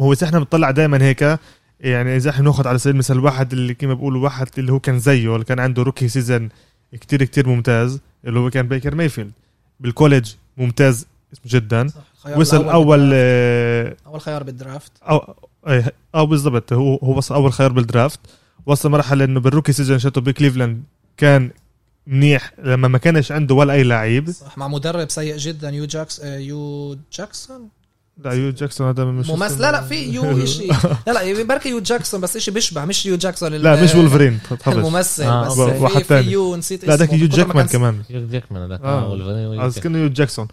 هو 0.00 0.12
إذا 0.12 0.26
إحنا 0.26 0.38
بنطلع 0.38 0.70
دائما 0.70 1.02
هيك 1.02 1.38
يعني 1.80 2.16
إذا 2.16 2.30
إحنا 2.30 2.42
بناخذ 2.42 2.68
على 2.68 2.78
سبيل 2.78 2.92
المثال 2.94 3.20
واحد 3.20 3.52
اللي 3.52 3.74
كما 3.74 3.94
بيقولوا 3.94 4.24
واحد 4.24 4.46
اللي 4.58 4.72
هو 4.72 4.80
كان 4.80 4.98
زيه 4.98 5.34
اللي 5.34 5.44
كان 5.44 5.60
عنده 5.60 5.82
rookie 5.82 6.08
season 6.08 6.48
كتير 6.92 7.24
كتير 7.24 7.48
ممتاز 7.48 8.00
اللي 8.24 8.38
هو 8.40 8.50
كان 8.50 8.68
بيكر 8.68 8.94
مايفيلد. 8.94 9.32
بال 9.80 9.91
college 9.91 10.30
ممتاز 10.56 11.06
جدا. 11.46 11.88
صح. 11.88 12.00
وصل 12.36 12.68
أول. 12.68 13.10
آه، 13.14 13.96
أول 14.06 14.20
خيار 14.20 14.42
بال 14.42 14.55
draft. 14.55 14.92
أو 15.02 15.34
إيه 15.68 15.92
أو 16.14 16.26
بالضبط 16.26 16.72
هو 16.72 16.96
هو 16.96 17.16
وصل 17.16 17.34
أول 17.34 17.52
خيار 17.52 17.72
بال 17.72 17.84
draft. 17.84 18.20
وصل 18.66 18.90
مرحلة 18.90 19.24
إنه 19.24 19.40
بال 19.40 19.48
rookie 19.48 19.72
season 19.72 19.98
شاتو 19.98 20.20
بكليفلاند 20.20 20.82
كان 21.16 21.50
منيح 22.06 22.52
لما 22.64 22.88
ما 22.88 22.98
كانش 22.98 23.32
عنده 23.32 23.54
ولا 23.54 23.72
أي 23.72 23.82
لعيب. 23.82 24.30
صح 24.30 24.58
مع 24.58 24.68
مدرب 24.68 25.10
سيء 25.10 25.36
جدا 25.36 25.70
يو 25.70 25.84
جاكس 25.84 26.20
آه، 26.20 26.38
يو 26.38 26.96
جاكسون؟ 27.12 27.68
لا 28.24 28.32
يو 28.32 28.50
جاكسون 28.50 28.88
هذا 28.88 29.04
مش 29.04 29.28
ممثل؟ 29.28 29.44
اسمه- 29.46 29.60
لا 29.60 29.72
لا 29.72 29.82
في 29.82 29.94
يو 30.10 30.46
شيء 30.56 30.72
لا 31.06 31.12
لا 31.12 31.44
بركي 31.44 31.68
يو 31.68 31.80
جاكسون 31.80 32.20
بس 32.20 32.38
شيء 32.38 32.54
بيشبه 32.54 32.84
مش 32.84 33.06
يو 33.06 33.16
جاكسون 33.16 33.52
لا 33.54 33.82
مش 33.82 33.94
وولفرين 33.94 34.38
تحفظ 34.50 34.76
الممثل 34.78 35.22
آه، 35.22 35.48
بس 35.48 35.58
واحد 35.58 36.02
في 36.02 36.08
تاني. 36.08 36.32
يو 36.32 36.56
نسيت 36.56 36.84
لا 36.84 36.96
ذاك 36.96 37.08
اسمه. 37.08 37.20
يو 37.20 37.28
جاكمان 37.28 37.66
كان- 37.66 37.80
كمان. 37.80 38.02
يو 38.10 38.26
جاكمان 38.28 38.62
هذاك 38.62 38.80
آه. 38.80 39.00
آه. 39.00 39.08
ولفرين 39.10 39.60
از 39.60 39.78
كأنه 39.78 39.98
يو 39.98 40.08
جاكسون. 40.08 40.48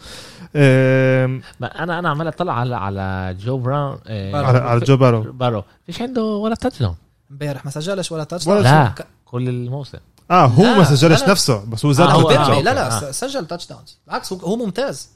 أنا 0.55 1.99
أنا 1.99 2.09
عمال 2.09 2.27
اطلع 2.27 2.53
على 2.59 2.75
على 2.75 3.35
جو 3.39 3.57
براون 3.57 3.97
آه، 4.07 4.31
بارو. 4.31 4.45
على 4.47 4.57
على 4.57 4.79
جو 4.79 4.97
بارو 4.97 5.21
بارو 5.31 5.63
فيش 5.85 6.01
عنده 6.01 6.23
ولا 6.23 6.55
touchdown 6.55 6.95
امبارح 7.31 7.65
ما 7.65 7.71
سجلش 7.71 8.11
ولا 8.11 8.23
touchdown. 8.23 8.61
لا 8.63 8.87
ك- 8.87 9.07
كل 9.25 9.49
الموسم 9.49 9.97
آه 10.31 10.45
هو 10.45 10.63
ما 10.63 10.83
سجلش. 10.83 11.23
نفسه 11.23 11.63
بس 11.65 11.85
هو 11.85 11.91
زاد 11.91 12.07
آه،. 12.09 12.33
آه، 12.57 12.61
لا. 12.61 12.73
لا 12.73 13.07
آه. 13.07 13.11
سجل 13.11 13.45
touchdowns 13.47 13.97
بالعكس 14.07 14.33
هو- 14.33 14.39
هو 14.39 14.55
ممتاز 14.55 15.09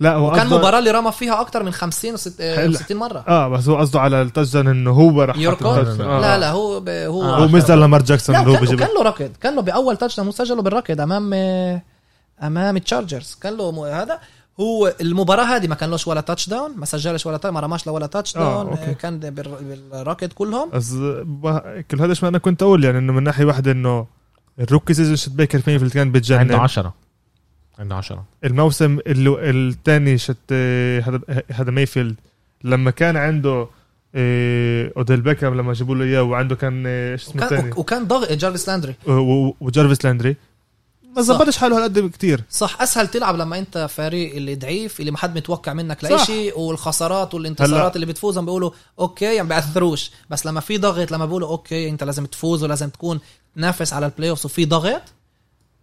لا 0.00 0.14
هو 0.14 0.32
وكان 0.32 0.46
مباراة 0.46 0.78
اللي 0.78 0.90
رمى 0.90 1.12
فيها 1.12 1.40
أكثر 1.40 1.62
من 1.62 1.70
50 1.70 2.14
حلو. 2.40 2.72
و60 2.78 2.92
مرة 2.92 3.24
آه 3.28 3.48
بس 3.48 3.68
هو 3.68 3.76
قصده 3.76 4.00
على 4.00 4.22
ال 4.22 4.52
touchdown 4.52 4.68
إنه 4.68 4.90
هو 4.90 5.22
راح 5.22 5.36
ال 5.36 5.45
touch- 5.45 6.00
آه. 6.00 6.20
لا 6.20 6.38
لا 6.38 6.50
هو 6.50 6.80
ب... 6.80 6.88
هو 6.88 7.22
آه. 7.22 7.36
هو 7.38 7.48
مش 7.48 7.62
زي 7.62 7.74
لامار 7.74 8.02
جاكسون 8.02 8.36
هو 8.36 8.52
كان, 8.52 8.60
بيجيب 8.60 8.78
كان 8.78 8.88
له 8.94 9.02
ركض 9.02 9.30
كان 9.40 9.54
له 9.56 9.62
بأول 9.62 9.96
touchdown 9.96 10.30
سجله 10.30 10.62
بالركض 10.62 11.00
امام 11.00 11.34
أمام 12.42 12.76
ال 12.76 12.83
Chargers 12.83 13.36
كان 13.40 13.56
له 13.56 14.02
هذا 14.02 14.18
هو 14.60 14.94
المباراة 15.00 15.44
هذه 15.44 15.66
ما 15.68 15.74
كان 15.74 15.90
لهش 15.90 16.06
ولا 16.06 16.20
touchdown 16.20 16.70
ما 16.76 16.86
سجلش 16.86 17.26
ولا 17.26 17.36
touch 17.36 17.54
ما 17.54 17.60
رماش 17.60 17.86
ولا 17.86 18.06
touch 18.06 18.36
آه، 18.36 18.40
down. 18.64 18.78
آه 18.78 18.92
كان 18.92 19.18
بال- 19.20 19.78
بالركض 19.90 20.32
كلهم. 20.32 20.70
بس 20.70 20.92
كل 21.90 22.00
هذا 22.00 22.10
إيش 22.10 22.22
ما 22.22 22.28
أنا 22.28 22.38
كنت 22.38 22.62
أقول 22.62 22.84
يعني 22.84 22.98
إنه 22.98 23.12
من 23.12 23.22
ناحية 23.22 23.44
واحدة 23.44 23.72
إنه 23.72 24.06
ال 24.60 24.65
rookie 24.65 24.94
season 24.94 25.16
شت 25.16 25.30
بيكر 25.30 25.62
مايفيلد 25.66 25.92
كان 25.92 26.00
عنده 26.06 26.18
بتجنن 26.18 26.52
10 26.54 26.94
عنده 27.78 27.94
10 27.96 28.24
الموسم 28.44 28.98
اللي 29.06 29.50
الثاني 29.50 30.18
شت 30.18 30.36
آه، 30.52 31.00
هذا 31.00 31.20
هذا 31.52 31.70
مايفيلد 31.70 32.16
لما 32.64 32.90
كان 32.90 33.16
عنده 33.16 33.66
آه، 34.14 34.92
أوديل 34.96 35.20
بيكام 35.20 35.54
لما 35.54 35.72
جابوا 35.72 35.94
له 35.94 36.04
إياه 36.04 36.22
وعنده 36.22 36.54
كان 36.56 36.84
آه، 36.86 37.12
إيش 37.12 37.22
اسمه 37.22 37.44
وكان, 37.44 37.58
الثاني 37.58 37.72
وكان 37.76 38.06
ضغط 38.06 38.32
جارفيس 38.32 38.68
لاندري. 38.68 38.94
وجارفيس 39.60 40.04
لاندري. 40.04 40.36
ما 41.16 41.22
صح. 41.22 41.34
زبطش 41.34 41.56
حاله 41.56 41.76
هالقد 41.76 42.10
كتير 42.10 42.44
صح 42.50 42.82
أسهل 42.82 43.08
تلعب 43.08 43.36
لما 43.36 43.58
أنت 43.58 43.86
فريق 43.90 44.34
اللي 44.36 44.54
ضعيف 44.54 45.00
اللي 45.00 45.10
ما 45.10 45.18
حد 45.18 45.36
متوقع 45.36 45.72
منك 45.72 46.02
صح. 46.02 46.10
لاي 46.10 46.24
شيء 46.24 46.58
والخسارات 46.58 47.34
والانتصارات. 47.34 47.94
اللي 47.96 48.06
بتفوزهم 48.06 48.44
بيقولوا 48.44 48.70
okay 48.98 49.34
يعني 49.34 49.48
بيأثروش 49.48 50.10
بس 50.30 50.46
لما 50.46 50.60
في 50.60 50.78
ضغط 50.78 51.10
لما 51.10 51.26
بيقولوا 51.26 51.48
okay 51.48 51.88
أنت 51.88 52.04
لازم 52.04 52.26
تفوز 52.26 52.62
ولازم 52.62 52.88
تكون 52.88 53.20
تنافس 53.56 53.92
على 53.92 54.06
ال 54.06 54.30
playoff 54.30 54.44
وفي 54.44 54.64
ضغط 54.64 55.02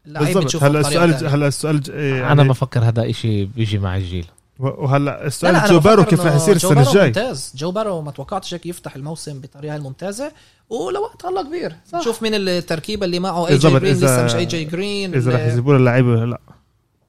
بالضبط 0.05 0.55
هلأ 0.55 0.79
السؤال. 0.79 1.27
هلأ 1.27 1.47
السؤال 1.47 1.91
أنا 1.91 2.27
يعني 2.27 2.49
بفكر 2.49 2.83
هذا 2.87 3.09
إشي 3.09 3.45
بيجي 3.45 3.77
مع 3.77 3.97
الجيل 3.97 4.25
وهلا 4.59 5.05
لا 5.05 5.27
السؤال 5.27 5.53
لا 5.53 5.67
جو 5.67 5.79
بارو 5.79 6.03
كيف 6.03 6.25
رح 6.25 6.35
يصير 6.35 6.57
جو 6.57 6.69
السنة 6.71 6.73
بارو 6.83 6.89
الجاي؟ 6.89 7.07
ممتاز. 7.07 7.53
جو 7.55 7.71
بارو 7.71 8.01
ما 8.01 8.11
توقعتش 8.11 8.53
هيك 8.53 8.65
يفتح 8.65 8.95
الموسم 8.95 9.39
بالطريقة 9.41 9.75
الممتازة 9.75 10.31
ولوقت 10.69 11.25
هلا 11.25 11.41
كبير. 11.41 11.75
صح. 11.91 12.01
شوف 12.01 12.23
مين 12.23 12.33
التركيبة 12.35 13.05
اللي 13.05 13.19
معه. 13.19 13.47
اي 13.47 13.57
جي 13.57 13.69
جرين 13.69 13.93
لسه 13.95 14.25
مش 14.25 14.35
اي 14.35 14.45
جي 14.45 14.63
جرين 14.65 15.15
إذا 15.15 15.35
رح 15.35 15.41
يجيبوا 15.41 15.73
له 15.73 15.79
اللعيبه 15.79 16.07
ولا 16.09 16.25
لا. 16.25 16.39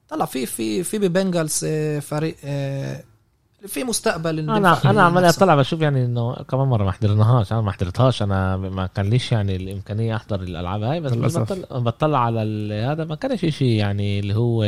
طلع 0.09 0.25
في 0.25 0.45
في 0.45 0.83
في 0.83 0.97
ب 0.99 1.07
Bengals 1.07 1.61
آه، 1.67 1.99
فريق 1.99 2.35
آه، 2.45 3.03
في 3.67 3.83
مستقبل 3.83 4.39
أنا 4.39 4.57
أنا 4.85 5.01
عمال. 5.03 5.25
اطلع 5.25 5.55
بشوف 5.55 5.81
يعني 5.81 6.05
إنه 6.05 6.33
كمان 6.35 6.67
مرة 6.67 6.83
ما 6.83 6.91
حضرناهاش. 6.91 7.51
أنا 7.51 7.61
ما 7.61 7.71
حضرتهاش. 7.71 8.21
أنا 8.23 8.57
ما 8.57 8.87
كان 8.87 9.05
ليش 9.09 9.31
يعني 9.31 9.55
الإمكانية 9.55 10.15
أحضر 10.15 10.41
الألعاب 10.41 10.83
هاي. 10.83 10.99
بس. 10.99 11.37
بطلع, 11.37 11.79
بطلع 11.79 12.19
على 12.19 12.43
ال- 12.43 12.89
هذا 12.89 13.05
ما 13.05 13.15
كانش 13.15 13.45
شيء 13.45 13.67
يعني 13.67 14.19
اللي 14.19 14.35
هو 14.35 14.65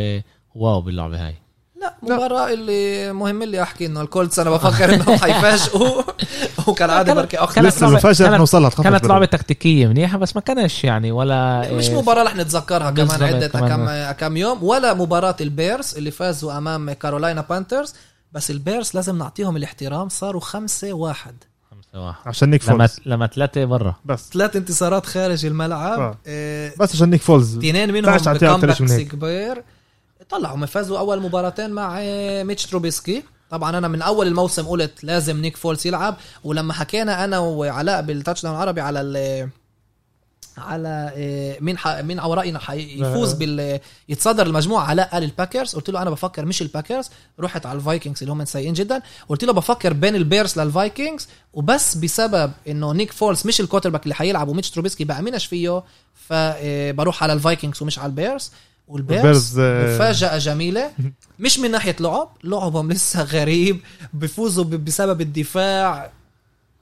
واو 0.56 0.82
باللعبة 0.82 1.26
هاي. 1.28 1.36
لا 1.84 2.16
مباراة 2.16 2.54
اللي 2.54 3.14
مهم 3.14 3.42
اللي 3.42 3.62
أحكي 3.62 3.86
إنه 3.86 4.02
الكولتس 4.02 4.40
أنا 4.40 4.50
بفكر 4.50 4.94
إنهم 4.94 5.18
حيفاجئوا. 5.24 6.02
وكالعاده 6.68 7.14
بركي 7.14 7.38
اخر 7.38 7.56
كانت 7.56 7.68
لسه 7.68 7.88
المفاجاه 7.88 8.38
نوصلها 8.38 8.70
كانت. 8.70 9.06
لعبة 9.06 9.26
تكتيكية 9.26 9.88
منيحة 9.88 10.18
بس 10.18 10.36
ما 10.36 10.42
كانش 10.42 10.84
يعني 10.84 11.12
ولا 11.12 11.68
مش 11.74 11.90
إيه، 11.90 11.98
مباراة 12.02 12.24
رح 12.24 12.36
نتذكرها 12.36 12.92
كمان 12.92 13.48
كمان. 13.48 14.12
كم 14.12 14.12
كم 14.20 14.38
يوم 14.38 14.64
ولا 14.64 14.94
مباراة 14.94 15.36
البيرز 15.42 15.96
اللي 15.98 16.12
فازوا 16.12 16.58
أمام 16.58 16.92
كارولاينا 16.92 17.42
بانترز. 17.50 17.94
بس 18.32 18.52
البيرز 18.52 18.92
لازم 18.94 19.18
نعطيهم 19.18 19.58
الاحترام 19.58 20.10
صاروا 20.10 20.42
خمسة 20.42 20.94
واحد. 20.94 21.36
خمسة 21.72 22.06
واحد. 22.06 22.20
عشان 22.26 22.50
نيك 22.50 22.70
لما 22.70 22.88
فولز. 22.88 23.00
لما 23.06 23.28
ثلاثة 23.28 23.66
برا. 23.66 23.96
بس. 24.06 24.30
ثلاث 24.34 24.56
انتصارات 24.56 25.06
خارج 25.06 25.46
الملعب. 25.46 26.00
آه. 26.00 26.18
آه، 26.28 26.72
بس 26.80 26.96
عشان 26.96 27.10
نيك 27.10 27.22
فولز. 27.22 27.58
اثنين 27.58 27.94
منهم 27.94 28.14
هيك. 28.92 29.12
كبير 29.12 29.64
طلعوا 30.34 30.56
هم 30.56 30.66
فازوا 30.66 31.00
أول 31.00 31.22
مباراتين 31.22 31.70
مع 31.70 31.98
آه، 32.02 32.44
ميتش 32.44 32.66
تروبيسكي. 32.66 33.24
طبعا 33.50 33.78
أنا 33.78 33.88
من 33.88 34.02
أول 34.02 34.28
الموسم 34.28 34.68
قلت 34.68 35.04
لازم 35.04 35.38
نيك 35.38 35.58
فولس 35.58 35.86
يلعب. 35.86 36.16
ولما 36.44 36.74
حكينا 36.74 37.24
أنا 37.24 37.40
وعلاء 37.40 38.02
بال 38.02 38.44
touchdown 38.44 38.56
العربي 38.56 38.82
على 38.82 39.02
ال 39.02 39.50
على 40.58 41.12
آه، 41.16 41.58
مين 41.62 41.78
ح... 41.78 41.88
مين 41.88 42.20
أو 42.20 42.34
راينا 42.34 42.60
حيفوز 42.60 43.34
آه. 43.34 43.38
بال 43.38 43.80
يتصدر 44.10 44.46
المجموعة 44.48 44.86
علاء 44.86 45.10
قال 45.10 45.24
الباكرز 45.24 45.76
قلت 45.76 45.90
له 45.90 46.02
أنا 46.02 46.10
بفكر 46.10 46.46
مش 46.46 46.62
الباكرز 46.62 47.10
رحت 47.40 47.66
على 47.66 47.78
الفايكنجز 47.78 48.20
اللي 48.22 48.32
هم 48.34 48.46
سيئين 48.46 48.74
جدا. 48.74 49.02
قلت 49.30 49.44
له 49.44 49.54
بفكر 49.54 49.94
بين 49.94 50.16
البيرز 50.16 50.60
للفايكنجز. 50.60 51.28
وبس 51.54 51.96
بسبب 51.96 52.52
إنه 52.68 52.94
نيك 52.94 53.12
فولس 53.12 53.46
مش 53.46 53.60
ال 53.62 53.90
quarterback 53.90 54.04
اللي 54.04 54.16
حيلعب 54.16 54.48
وميتش 54.48 54.72
تروبيسكي 54.72 55.04
بامنش 55.04 55.46
فيه 55.46 55.84
فبروح 56.28 57.24
على 57.24 57.34
الفايكنجز 57.34 57.82
ومش 57.82 58.00
على 58.00 58.10
البيرز 58.10 58.52
والبيرز 58.88 59.22
البيرز، 59.24 59.60
آه، 59.60 59.96
مفاجأة 59.96 60.38
جميلة. 60.38 60.92
مش 61.40 61.60
من 61.60 61.72
ناحية 61.72 61.96
لعب 62.00 62.30
لعبهم 62.44 62.92
لسه 62.92 63.24
غريب 63.24 63.80
بفوزوا 64.14 64.64
بسبب 64.64 65.22
الدفاع. 65.22 66.10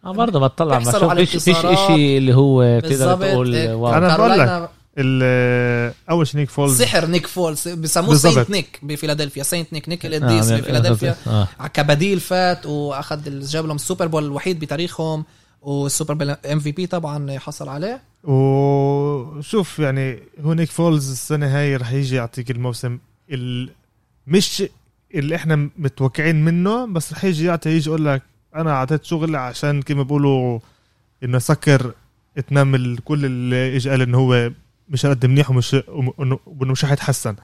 آه 0.06 0.12
برضه 0.14 0.40
بطلع 0.40 0.80
ما 0.80 1.16
فيش 1.16 1.32
فيش. 1.44 1.66
اشي 1.66 2.18
اللي 2.18 2.34
هو 2.36 2.80
بالضبط 2.82 3.22
تقول 3.24 3.56
إيه، 3.56 3.74
واو. 3.74 3.94
أنا 3.94 4.18
بقول 4.18 4.40
لك. 4.40 4.70
ال- 4.98 5.94
أول 6.10 6.28
شيء 6.28 6.40
نيك 6.40 6.50
فولز. 6.50 6.82
سحر 6.82 7.06
نيك 7.06 7.28
فولز 7.28 7.68
بسموه. 7.68 8.16
Saint 8.16 8.50
Nick 8.50 8.80
بفيلادلفيا. 8.84 9.44
Saint 9.44 9.74
Nick 9.74 9.90
نيك 9.90 10.06
القديس 10.06 10.52
آه، 10.52 10.58
بفيلادلفيا. 10.60 11.16
آه. 11.28 11.48
كبديل 11.74 12.20
فات 12.20 12.66
وأخذ 12.66 13.40
جاب 13.48 13.66
لهم 13.66 13.76
ال 13.76 13.81
Super 13.81 14.08
Bowl 14.08 14.26
الوحيد 14.26 14.60
بتاريخهم. 14.60 15.26
وال 15.62 15.83
super 15.83 16.38
MVP 16.52 16.88
طبعا 16.88 17.40
حصل 17.40 17.70
عليه. 17.70 18.02
وشوف 18.24 19.80
يعني 19.80 20.20
هو 20.44 20.54
نيك 20.54 20.70
فولز 20.70 21.12
السنة 21.12 21.58
هاي 21.58 21.76
رح 21.76 21.92
يجي 21.92 22.16
يعطيك 22.16 22.52
الموسم 22.52 23.00
ال... 23.32 23.70
مش 24.28 24.64
اللي 25.16 25.36
إحنا 25.36 25.70
متوقعين 25.78 26.46
منه 26.46 26.86
بس 26.86 27.14
رح 27.14 27.24
يجي 27.24 27.46
يعطي 27.46 27.70
يجي 27.70 27.90
يقول 27.90 28.06
لك 28.06 28.22
أنا 28.56 28.72
أعطيت 28.72 29.04
شغل 29.04 29.36
عشان 29.36 29.82
كما 29.82 30.04
بيقولوا 30.04 30.60
إنه 31.24 31.40
سكر 31.40 31.94
تم 32.48 32.76
الكل 32.76 33.26
اللي 33.26 33.76
اجى 33.76 33.90
قال 33.90 34.02
إنه 34.02 34.18
هو 34.18 34.52
مش 34.90 35.06
قد 35.06 35.26
منيح 35.26 35.50
ومش 35.50 35.74
وانه 35.88 36.40
مش 36.48 36.86
حيتحسن 36.86 37.36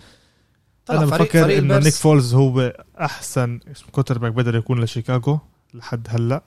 أنا 0.89 1.05
بفكر 1.05 1.57
إنه 1.57 1.77
نيك 1.79 1.93
فولز 1.93 2.33
هو 2.33 2.85
أحسن 2.99 3.59
quarterback 3.91 4.31
بقدر 4.31 4.55
يكون 4.55 4.83
لشيكاغو 4.83 5.39
لحد 5.73 6.07
هلأ. 6.09 6.41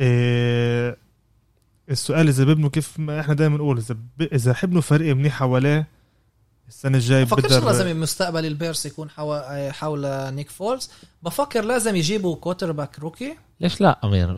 إيه 0.00 0.96
السؤال 1.90 2.28
إذا 2.28 2.44
بيبنوا 2.44 2.70
كيف 2.70 2.98
ما 2.98 3.20
إحنا 3.20 3.34
دائما 3.34 3.56
نقول 3.56 3.78
إذا 3.78 3.96
ب... 4.18 4.22
إذا 4.22 4.54
حبنوا 4.54 4.80
فريق 4.80 5.14
منيح 5.16 5.32
حواليه 5.32 5.88
السنة 6.68 6.98
الجاية 6.98 7.24
بفكرش 7.24 7.52
بقدر 7.52 7.66
لازم 7.66 8.00
مستقبل 8.00 8.46
البيرس 8.46 8.86
يكون 8.86 9.10
حول, 9.10 9.42
حول 9.72 10.34
نيك 10.34 10.50
فولز. 10.50 10.90
بفكر 11.22 11.64
لازم 11.64 11.96
يجيبوا 11.96 12.36
quarterback 12.36 12.98
rookie 12.98 13.36
ليش 13.60 13.80
لا 13.80 14.00
أمير؟ 14.04 14.30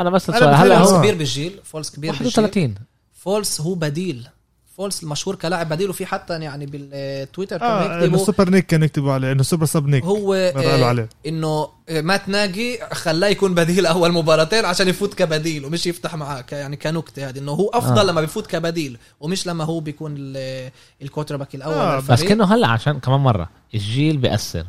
أنا 0.00 0.10
بس 0.10 0.30
السؤال 0.30 0.54
هلا 0.54 0.78
هو. 0.78 0.98
كبير 0.98 1.14
بالجيل 1.14 1.60
فولز 1.64 1.90
كبير 1.90 2.12
بالجيل. 2.12 2.26
31 2.26 2.74
فولز 3.12 3.60
هو 3.60 3.74
بديل. 3.74 4.28
فولز 4.76 5.00
المشهور 5.02 5.34
كلاعب 5.36 5.68
بديل 5.68 5.90
وفي 5.90 6.06
حتى 6.06 6.40
يعني 6.40 6.66
بالتويتر 6.66 7.58
كانوا 7.58 7.72
آه 7.72 7.86
إنه 7.86 8.04
يكتبوا 8.04 8.24
سوبر 8.24 8.50
نيك 8.50 8.66
كانوا 8.66 8.84
يكتبوا 8.86 9.12
عليه 9.12 9.32
إنه 9.32 9.42
super 9.42 9.66
sub 9.66 9.86
نيك 9.86 10.04
هو 10.04 10.34
آه، 10.34 10.84
عليه 10.84 11.08
إنه 11.26 11.68
مات 11.90 12.28
ناجي 12.28 12.78
خلاه 12.92 13.28
يكون 13.28 13.54
بديل 13.54 13.86
أول 13.86 14.12
مباراتين 14.12 14.64
عشان 14.64 14.88
يفوت 14.88 15.14
كبديل 15.14 15.64
ومش 15.64 15.86
يفتح 15.86 16.14
معاه 16.14 16.40
ك- 16.40 16.52
يعني 16.52 16.76
كنكتة 16.76 17.28
هذه 17.28 17.38
إنه 17.38 17.52
هو 17.52 17.68
أفضل 17.68 17.98
آه. 17.98 18.02
لما 18.04 18.20
بيفوت 18.20 18.46
كبديل 18.46 18.98
ومش 19.20 19.46
لما 19.46 19.64
هو 19.64 19.80
بيكون 19.80 20.14
ال- 20.18 20.70
ال 21.02 21.36
quarterback 21.36 21.54
الأول 21.54 21.74
آه،. 21.74 22.00
بس 22.00 22.22
كأنه 22.22 22.44
هلأ 22.54 22.68
عشان 22.68 23.00
كمان 23.00 23.20
مرة 23.20 23.48
الجيل 23.74 24.16
بيأثر 24.16 24.66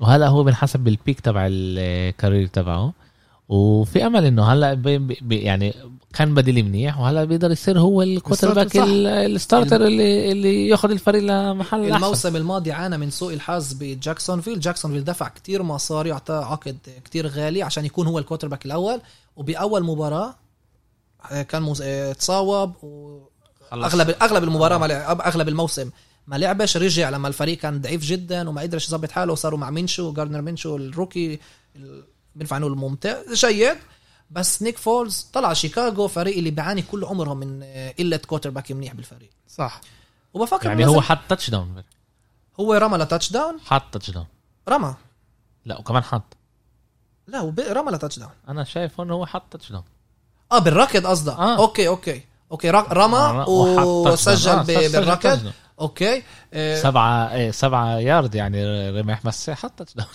وهلأ 0.00 0.28
هو 0.28 0.44
بنحسب 0.44 0.80
بال 0.80 0.93
peak 0.93 1.20
تبع 1.20 1.46
ال 1.50 1.64
career 1.64 2.46
تبعه 2.46 2.92
وفي 3.48 4.06
أمل 4.06 4.24
إنه 4.24 4.52
هلأ 4.52 4.74
بي 4.74 4.98
بي 4.98 5.36
يعني 5.36 5.74
كان 6.14 6.34
بديل 6.34 6.64
منيح 6.64 7.00
وهلأ 7.00 7.24
بيقدر 7.24 7.50
يصير 7.50 7.80
هو 7.80 8.02
ال 8.02 8.06
quarterback 8.06 8.54
ال 8.54 8.76
starter 8.76 9.86
اللي 9.86 10.32
اللي 10.32 10.68
ياخذ 10.68 10.90
الفريق 10.90 11.22
لمحل 11.22 11.90
أحسن. 11.90 12.04
الموسم 12.04 12.36
الماضي 12.36 12.72
عانى 12.72 12.98
من 12.98 13.10
سوء 13.10 13.34
الحظ 13.34 13.72
بجاكسونفيل. 13.72 14.60
جاكسونفيل 14.60 15.04
دفع 15.04 15.28
كتير 15.28 15.62
مصاري 15.62 16.12
أعطاه 16.12 16.44
عقد 16.44 16.78
كتير 17.04 17.26
غالي 17.26 17.62
عشان 17.62 17.84
يكون 17.84 18.06
هو 18.06 18.18
ال 18.18 18.48
quarterback 18.48 18.66
الأول. 18.66 19.00
وبأول 19.36 19.84
مباراة 19.84 20.34
آه، 21.30 21.42
كان 21.42 21.62
مز... 21.62 21.82
آه، 21.82 22.12
تصاوب 22.12 22.72
واغلب 22.82 24.14
أغلب 24.22 24.44
المباراة 24.44 24.78
ما 24.78 24.86
لعب 24.86 25.20
أغلب 25.20 25.48
الموسم 25.48 25.90
ما 26.26 26.36
لعبش. 26.36 26.76
رجع 26.76 27.10
لما 27.10 27.28
الفريق 27.28 27.58
كان 27.58 27.80
ضعيف 27.80 28.04
جدا 28.04 28.48
وما 28.48 28.62
قدرش 28.62 28.88
يظبط 28.88 29.10
حاله 29.10 29.32
وصاروا 29.32 29.58
مع 29.58 29.70
مينشو 29.70 30.12
جاردنر 30.12 30.40
مينشو 30.42 30.76
ال 30.76 30.85
rookie 30.85 31.38
بينفع 32.34 32.58
نقول 32.58 32.76
ممتاز 32.76 33.44
جيد. 33.46 33.76
بس 34.30 34.62
نيك 34.62 34.78
فولز 34.78 35.26
طلع 35.32 35.52
شيكاغو 35.52 36.08
فريق 36.08 36.36
اللي 36.36 36.50
بيعاني 36.50 36.82
كل 36.82 37.04
عمرهم 37.04 37.36
من 37.36 37.60
آه، 37.62 37.94
قلة 37.98 38.16
quarterback 38.16 38.72
منيح 38.72 38.94
بالفريق. 38.94 39.30
صح. 39.48 39.80
وبفكر 40.34 40.66
يعني 40.66 40.86
هو 40.86 41.00
حط 41.00 41.18
touchdown 41.28 41.82
هو 42.60 42.74
رمى 42.74 42.98
ل 42.98 43.32
touchdown 43.32 43.60
حط 43.60 43.82
touchdown 43.92 44.26
رمى. 44.68 44.94
لا 45.64 45.78
وكمان 45.78 46.04
حط. 46.04 46.36
لا 47.26 47.54
رمى 47.70 47.92
ل 47.92 48.18
touchdown 48.18 48.30
أنا 48.48 48.64
شايف 48.64 49.00
إنه 49.00 49.14
هو 49.14 49.26
حط 49.26 49.42
touchdown 49.50 49.84
آه 50.52 50.58
بالركض 50.58 51.06
قصدك. 51.06 51.32
آه. 51.32 51.56
okay 51.58 51.88
okay. 51.88 52.22
okay 52.52 52.70
رمى 52.70 53.16
آه، 53.18 53.48
وسجل. 53.48 54.50
آه، 54.50 54.62
بالركض. 54.62 55.52
okay. 55.80 56.22
آه، 56.54 56.76
سبعة 56.82 57.32
إيه 57.34 57.50
سبعة 57.50 57.98
يارد 57.98 58.34
يعني 58.34 58.90
رمح 59.00 59.20
بس 59.26 59.50
حط 59.50 59.72
touchdown 59.78 60.08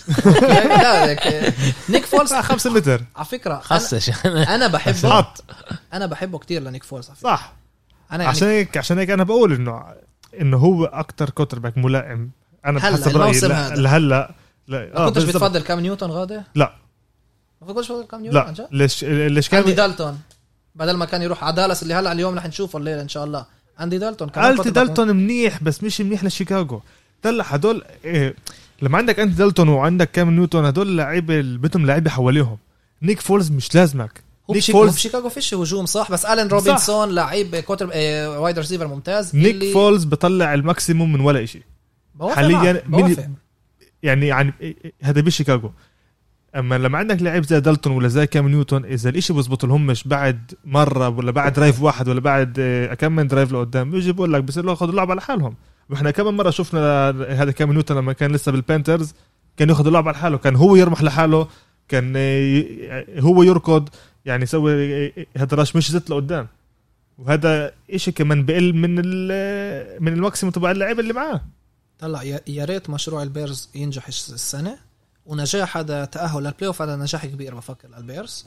لا 0.70 1.12
لك- 1.12 1.28
آه، 1.28 1.54
نيك 1.90 2.06
فولز 2.06 2.34
آه، 2.34 2.42
خمسة 2.42 2.70
متر. 2.74 3.02
على 3.16 3.26
فكرة 3.26 3.54
أنا, 3.54 3.62
خصش 3.62 4.12
أنا 4.26 4.68
بحبه. 4.68 5.10
حط 5.10 5.44
أنا 5.94 6.06
بحبه 6.06 6.38
كتير 6.38 6.62
لنيك 6.62 6.84
فولز 6.84 7.08
على 7.08 7.16
فكرة. 7.16 7.30
صح. 7.30 7.54
أنا 8.12 8.24
يعني 8.24 8.36
عشان 8.38 8.48
هيك 8.48 8.78
عشان 8.78 8.98
هيك 9.00 9.10
أنا 9.10 9.24
بقول 9.24 9.54
إنه 9.54 9.86
إنه 10.42 10.58
هو 10.58 10.86
أكتر 10.86 11.30
quarterback 11.30 11.78
ملائم. 11.78 12.32
أنا 12.66 12.80
هلأ، 12.80 12.90
بحسب 12.98 13.18
رايي 13.18 13.30
الموسم 13.30 13.48
لا- 13.48 13.68
هذا. 13.68 13.76
لهلا 13.76 14.32
لا 14.68 14.90
ما 15.00 15.06
كنتش. 15.06 15.24
بتفضل 15.24 15.62
كام 15.62 15.80
نيوتن 15.80 16.08
غاده 16.08 16.44
لا. 16.56 16.74
ما 17.62 17.74
كنتش 17.74 17.86
بتفضل 17.92 18.06
كام 18.08 18.22
نيوتن 18.22 18.38
عن 18.38 18.46
لا 18.46 18.52
جد؟ 18.54 18.68
ليش 18.72 19.04
ليش 19.04 19.50
كان 19.50 19.76
دالتون 19.76 20.20
بدل 20.76 20.98
ما 20.98 21.06
كان 21.06 21.22
يروح 21.22 21.44
على 21.44 21.56
دالاس 21.56 21.84
اللي 21.84 21.94
هلأ 21.94 22.12
اليوم 22.12 22.36
رح 22.38 22.46
نشوفه 22.48 22.80
الليلة 22.80 23.02
إن 23.02 23.10
شاء 23.10 23.24
الله. 23.24 23.46
اندي 23.82 23.98
دالتون 23.98 24.30
كمان 24.30 24.52
التي 24.52 24.64
كنت 24.64 24.76
دالتون 24.76 25.16
منيح 25.16 25.64
بس 25.64 25.84
مش 25.84 26.02
منيح 26.02 26.24
لشيكاغو. 26.24 26.82
طلع 27.24 27.44
هدول 27.44 27.84
إيه 28.06 28.36
لما 28.82 28.98
عندك 28.98 29.20
انت 29.20 29.38
دالتون 29.38 29.70
وعندك 29.70 30.12
كام 30.12 30.30
نيوتن 30.32 30.66
هدول 30.66 30.98
لعيبه 30.98 31.42
بدهم 31.42 31.86
لعيبة 31.86 32.10
حواليهم. 32.10 32.58
نيك 33.02 33.20
فولز 33.22 33.52
مش 33.52 33.76
لازمك. 33.76 34.24
نيك 34.50 34.64
فولز 34.72 34.96
بشيكاغو 34.96 35.30
فيش 35.30 35.54
هجوم 35.54 35.86
صح؟ 35.86 36.12
بس 36.12 36.26
الين 36.26 36.48
روبنسون 36.48 37.10
لعيب 37.16 37.56
quarter 37.56 37.90
آه، 37.94 38.40
wide 38.40 38.60
receiver 38.60 38.88
ممتاز. 38.88 39.36
نيك 39.36 39.56
اللي- 39.56 39.74
فولز 39.74 40.04
بطلع 40.04 40.54
ال 40.54 40.61
maximum 40.61 41.14
من 41.14 41.20
ولا 41.20 41.46
شيء 41.46 41.62
حالياً 42.36 42.84
من-. 42.88 43.34
يعني 44.04 44.28
يعني 44.28 44.52
إيه- 44.52 44.64
إيه، 44.64 44.94
هذا 45.02 45.22
بشيكاغو. 45.22 45.72
أما 46.56 46.78
لما 46.78 46.98
عندك 46.98 47.22
لعيب 47.22 47.44
زي 47.44 47.60
دالتون 47.60 47.94
ولا 47.94 48.08
زي 48.08 48.28
كام 48.28 48.48
نيوتن 48.48 48.86
إذا 48.86 49.10
الإشي 49.10 49.34
بزبط 49.34 49.66
لهمش 49.66 50.08
بعد 50.08 50.52
مرة 50.66 51.10
ولا 51.10 51.32
بعد 51.32 51.54
drive 51.54 51.82
واحد 51.82 52.08
ولا 52.08 52.20
بعد 52.20 52.56
آه، 52.60 52.94
كم 52.94 53.12
من 53.12 53.28
drive 53.28 53.52
لقدام 53.52 53.92
بيجي 53.92 54.12
بقول 54.12 54.34
لك 54.34 54.44
بصير 54.44 54.70
ياخذوا 54.70 54.92
اللعب 54.92 55.12
على 55.12 55.22
حالهم. 55.22 55.56
وإحنا 55.90 56.12
كم 56.12 56.38
مرة 56.38 56.50
شفنا 56.50 57.10
هذا 57.30 57.52
كام 57.52 57.72
نيوتن 57.74 57.96
لما 57.96 58.14
كان 58.14 58.32
لسه 58.32 58.52
بالبانترز 58.52 59.14
كان 59.58 59.70
ياخذ 59.70 59.88
اللعب 59.88 60.08
على 60.08 60.18
حاله 60.18 60.38
كان 60.38 60.56
هو 60.56 60.76
يرمح 60.76 61.04
لحاله 61.04 61.48
كان 61.88 62.14
آه، 62.18 63.06
هو 63.20 63.44
يركض 63.44 63.90
يعني 64.26 64.44
يسوي 64.44 65.06
آه، 65.08 65.12
هذا 65.38 65.58
rush 65.58 65.76
مش 65.76 65.92
زت 65.92 66.10
لقدام. 66.10 66.48
وهذا 67.18 67.72
إشي 67.92 68.12
كمان 68.12 68.46
بقل 68.46 68.74
من 68.74 68.96
من 70.04 70.14
ال 70.14 70.19
maximum 70.19 70.52
تبع 70.54 70.72
اللعيبه 70.72 71.00
اللي 71.00 71.14
معاه. 71.14 71.42
طلع 72.00 72.24
يا 72.48 72.66
ريت 72.66 72.90
مشروع 72.90 73.24
البيرز 73.24 73.70
ينجح 73.76 74.08
الس- 74.08 74.34
السنة. 74.34 74.89
ونجاح 75.30 75.78
هذا 75.78 76.06
تأهل 76.06 76.44
لل 76.44 76.68
playoff 76.68 76.82
هذا 76.82 76.96
نجاح 76.96 77.26
كبير 77.26 77.56
بفكر 77.56 77.88
للبيرز 77.88 78.46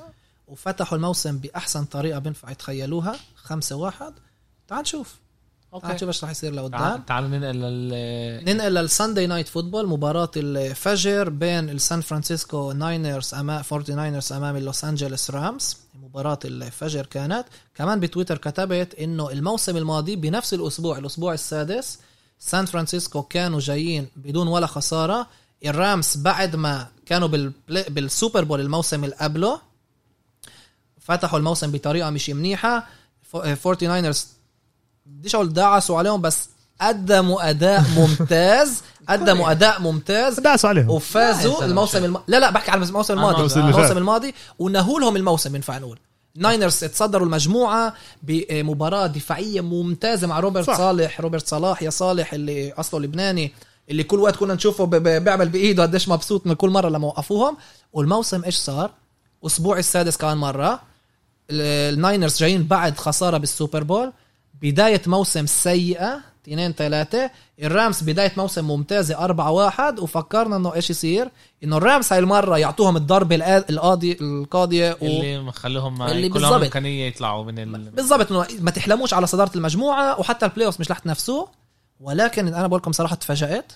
وفتحوا 0.48 0.98
الموسم 0.98 1.38
بأحسن 1.38 1.84
طريقة 1.84 2.18
بينفع 2.18 2.50
يتخيلوها 2.50 3.16
خمسة 3.34 3.76
واحد. 3.76 4.12
تعال 4.68 4.80
نشوف. 4.80 5.14
تعال 5.82 5.94
نشوف 5.94 6.08
إيش 6.08 6.24
رح 6.24 6.30
يصير 6.30 6.52
لقدام. 6.54 6.80
تعال 6.80 7.06
تعال 7.06 7.30
ننقل 7.30 7.56
لل 7.56 8.44
ننقل 8.44 8.74
لل 8.74 8.87
Sunday 8.87 9.26
Night 9.26 9.48
Football 9.48 9.86
مباراة 9.88 10.30
الفجر 10.36 11.28
بين 11.28 11.70
السان 11.70 12.00
فرانسيسكو 12.00 12.72
ناينرز 12.72 13.34
امام 13.34 13.62
49 13.62 14.20
أمام 14.32 14.56
اللوس 14.56 14.84
انجلوس 14.84 15.30
رامز 15.30 15.76
مباراة 15.94 16.38
الفجر 16.44 17.06
كانت. 17.06 17.44
كمان 17.74 18.00
بتويتر 18.00 18.38
كتبت 18.38 18.94
إنه 18.94 19.30
الموسم 19.30 19.76
الماضي 19.76 20.16
بنفس 20.16 20.54
الأسبوع 20.54 20.98
الأسبوع 20.98 21.34
السادس 21.34 21.98
سان 22.38 22.66
فرانسيسكو 22.66 23.22
كانوا 23.22 23.60
جايين 23.60 24.08
بدون 24.16 24.48
ولا 24.48 24.66
خسارة. 24.66 25.26
الرامز 25.66 26.16
بعد 26.16 26.56
ما 26.56 26.86
كانوا 27.06 27.28
بال 27.68 27.90
Super 27.90 28.44
Bowl 28.44 28.60
الموسم 28.60 29.04
اللي 29.04 29.16
قبله 29.20 29.60
فتحوا 31.00 31.38
الموسم 31.38 31.70
بطريقة 31.70 32.10
مش 32.10 32.30
منيحة. 32.30 32.86
49 33.32 34.12
بديش 35.06 35.34
أقول 35.34 35.52
دعسوا 35.52 35.98
عليهم 35.98 36.20
بس 36.20 36.48
قدموا 36.80 37.50
أداء 37.50 37.84
ممتاز. 37.96 38.82
قدموا 39.08 39.50
أداء 39.50 39.80
ممتاز. 39.80 40.40
داسوا 40.40 40.70
عليهم. 40.70 40.90
وفازوا 40.90 41.64
الموسم. 41.64 42.04
الم... 42.04 42.18
لا 42.28 42.40
لا 42.40 42.50
بحكي 42.50 42.70
على 42.70 42.84
الموسم 42.84 43.14
الماضي. 43.14 43.36
الموسم 43.56 43.98
الماضي 43.98 44.34
ونهوا 44.58 45.00
لهم 45.00 45.16
الموسم 45.16 45.56
ينفع 45.56 45.78
نقول 45.78 45.98
ناينرز 46.36 46.80
تصدروا 46.80 47.26
المجموعة 47.26 47.94
بمباراة 48.22 49.06
دفاعية 49.06 49.60
ممتازة 49.60 50.26
مع 50.26 50.40
روبرت 50.40 50.66
صح. 50.66 50.72
صح. 50.72 50.78
صالح. 50.78 51.20
روبرت 51.20 51.46
صلاح 51.48 51.82
يا 51.82 51.90
صالح 51.90 52.32
اللي 52.34 52.72
أصله 52.72 53.00
لبناني. 53.00 53.52
اللي 53.90 54.02
كل 54.04 54.20
وقت 54.20 54.36
كنا 54.36 54.54
نشوفه 54.54 54.84
بيعمل 55.18 55.48
بإيده 55.48 55.82
قديش 55.82 56.08
مبسوط 56.08 56.46
من 56.46 56.54
كل 56.54 56.70
مرة 56.70 56.88
لما 56.88 57.06
وقفوهم. 57.06 57.56
والموسم 57.92 58.44
إيش 58.44 58.56
صار؟ 58.56 58.90
أسبوع 59.46 59.78
السادس 59.78 60.16
كمان 60.16 60.36
مرة. 60.38 60.80
ال- 61.50 61.94
ال 61.94 62.00
Niners 62.00 62.38
جايين 62.38 62.62
بعد 62.62 62.98
خسارة 62.98 63.38
بال 63.38 63.51
Super 63.51 63.82
Bowl. 63.82 64.12
بداية 64.62 65.02
موسم 65.06 65.46
سيئة 65.46 66.20
2 66.44 66.72
3 66.72 67.30
ال 67.62 67.70
Rams 67.70 68.02
بداية 68.02 68.32
موسم 68.36 68.64
ممتازة 68.64 69.18
4 69.18 69.50
1 69.50 69.98
وفكرنا 69.98 70.56
إنه 70.56 70.74
إيش 70.74 70.90
يصير؟ 70.90 71.28
إنه 71.64 71.76
ال 71.76 71.83
Rams 71.83 72.12
هاي 72.12 72.18
المرة 72.18 72.58
يعطوهم 72.58 72.96
الضربه 72.96 73.36
القا- 73.38 73.70
القاضي 73.70 74.16
القاضية 74.20 74.92
و... 75.02 75.06
اللي 75.06 75.38
مخلوهم 75.42 76.02
اللي 76.02 76.28
كلهم. 76.28 76.62
إمكانية 76.62 77.08
يطلعوا 77.08 77.44
من 77.44 77.58
ال... 77.58 77.90
بالضبط 77.90 78.32
إنه 78.32 78.46
ما 78.60 78.70
تحلموش 78.70 79.14
على 79.14 79.26
صدارة 79.26 79.50
المجموعة. 79.56 80.20
وحتى 80.20 80.46
ال 80.46 80.66
playoff 80.66 80.80
مش 80.80 80.90
رح 80.90 80.98
تنافسوه. 80.98 81.48
ولكن 82.02 82.54
أنا 82.54 82.66
بقول 82.66 82.80
لكم 82.80 82.92
صراحة 82.92 83.14
تفاجأت. 83.16 83.72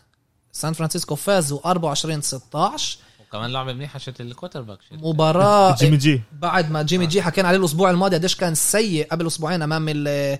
سان 0.52 0.72
فرانسيسكو 0.72 1.14
فازوا 1.14 1.58
24 1.70 2.20
16 2.20 2.98
وكمان 3.28 3.50
لعبة 3.52 3.72
منيحة 3.72 3.98
شت 3.98 4.20
ال 4.20 4.62
quarterback 4.62 4.78
شت. 4.82 4.92
مباراة 4.92 5.76
Jimmy 5.80 5.96
G. 5.96 6.22
بعد 6.32 6.70
ما 6.70 6.82
Jimmy 6.82 7.06
G 7.06 7.22
حكينا 7.22 7.48
عليه 7.48 7.58
الأسبوع 7.58 7.90
الماضي 7.90 8.16
قديش 8.16 8.36
كان 8.36 8.54
سيء 8.54 9.06
قبل 9.10 9.26
أسبوعين 9.26 9.62
أمام 9.62 9.86
ال 9.88 10.38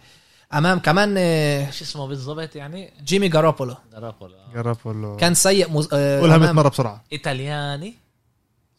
أمام 0.55 0.78
كمان 0.78 1.14
آه، 1.18 1.66
إيش 1.66 1.82
اسمه 1.82 2.07
بالضبط 2.07 2.57
يعني؟ 2.57 2.93
Jimmy 3.04 3.28
Garoppolo. 3.28 3.76
Garoppolo 3.92 4.34
آه. 4.34 4.53
Garoppolo 4.54 5.16
كان 5.16 5.34
سيء 5.34 5.70
مز... 5.70 5.89
آه، 5.93 6.20
قولها 6.20 6.39
100 6.39 6.49
أمام- 6.49 6.53
مرة 6.55 6.68
بسرعة. 6.68 7.05
إيطالياني؟ 7.12 7.95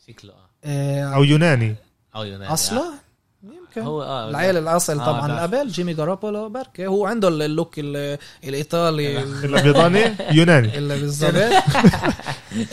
شكله. 0.07 0.33
آه 0.63 1.03
آه، 1.03 1.15
أو 1.15 1.23
يوناني. 1.23 1.75
أو 2.15 2.23
يوناني 2.23 2.53
أصله؟ 2.53 2.93
بركه 3.79 3.87
هو 3.87 4.03
آه 4.03 4.29
العيل 4.29 4.57
الأصل 4.57 4.99
آه، 4.99 5.05
طبعا 5.05 5.27
ده. 5.27 5.41
قبل 5.41 5.67
Jimmy 5.67 5.93
Garoppolo 5.93 6.49
بركة 6.49 6.85
هو 6.87 7.05
عنده 7.05 7.27
ال 7.27 7.36
look 7.36 7.73
ال- 7.77 8.17
الإيطالي 8.43 9.23
الابيضاني 9.45 10.15
يوناني. 10.31 10.67
اللي 10.77 10.99
بالظبط. 11.01 11.33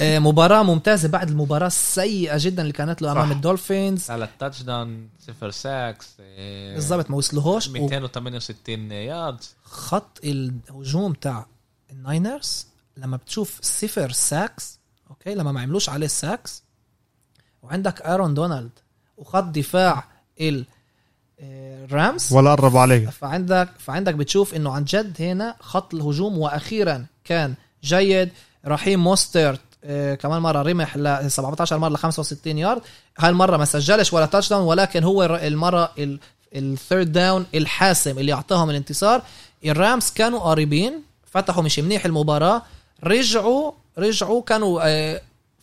آه، 0.01 0.19
مباراة 0.19 0.63
ممتازة 0.63 1.09
بعد 1.09 1.29
المباراة 1.29 1.67
السيئة 1.67 2.37
جدا 2.39 2.63
اللي 2.63 2.73
كانت 2.73 3.03
له 3.03 3.13
أمام 3.13 3.29
صح. 3.31 3.37
ال 3.37 3.43
Dolphins. 3.43 4.01
ثلاث 4.01 4.29
touchdown 4.41 5.09
صفر 5.27 5.51
sacks 5.51 6.07
آه، 6.21 6.75
بالضبط 6.75 7.11
ما 7.11 7.17
وصلوهوش 7.17 7.69
268 7.69 8.93
يارد 8.93 9.39
وخط 9.67 10.21
الهجوم 10.25 11.13
تاع 11.13 11.47
ال 11.91 12.02
Niners 12.02 12.67
لما 12.97 13.17
بتشوف 13.17 13.59
صفر 13.63 14.11
sacks 14.13 14.79
أوكي 15.11 15.35
لما 15.35 15.53
ما 15.53 15.61
عملوش 15.61 15.89
عليه 15.89 16.07
sacks 16.07 16.63
وعندك 17.63 18.03
Aaron 18.03 18.35
Donald 18.35 18.71
وخط 19.17 19.45
دفاع 19.45 20.05
ال 20.41 20.65
آه، 21.45 21.85
ال 21.85 21.94
Rams 21.94 22.33
ولا 22.33 22.55
قربوا 22.55 22.81
عليه 22.81 23.07
فعندك 23.07 23.69
فعندك 23.79 24.15
بتشوف 24.15 24.55
إنه 24.55 24.73
عن 24.73 24.85
جد 24.85 25.17
هنا 25.23 25.57
خط 25.61 25.95
الهجوم 25.95 26.39
وأخيرا 26.39 27.07
كان 27.25 27.55
جيد. 27.85 28.31
Raheem 28.67 29.05
Mostert 29.05 29.61
آه، 29.85 30.15
كمان 30.15 30.43
مرة 30.43 30.63
رمح 30.63 30.97
ل 30.97 31.31
17 31.31 31.79
مره 31.79 31.89
ل 31.89 31.97
65 31.97 32.59
يارد. 32.59 32.83
هاي 33.19 33.31
المره 33.31 33.57
ما 33.57 33.65
سجلش 33.65 34.13
ولا 34.13 34.27
touchdown 34.27 34.63
ولكن 34.67 35.05
هو 35.05 35.25
المرة 35.25 35.93
ال 36.55 36.64
third 36.64 37.13
down 37.13 37.47
الحاسم 37.55 38.19
اللي 38.19 38.33
أعطاهم 38.33 38.71
الانتصار. 38.71 39.23
ال 39.65 39.74
Rams 39.74 40.11
كانوا 40.11 40.41
قريبين 40.41 41.03
فتحوا 41.33 41.63
مش 41.63 41.79
منيح 41.79 42.05
المباراة. 42.05 42.63
رجعوا 43.05 43.73
رجعوا 43.99 44.43
كانوا 44.43 44.81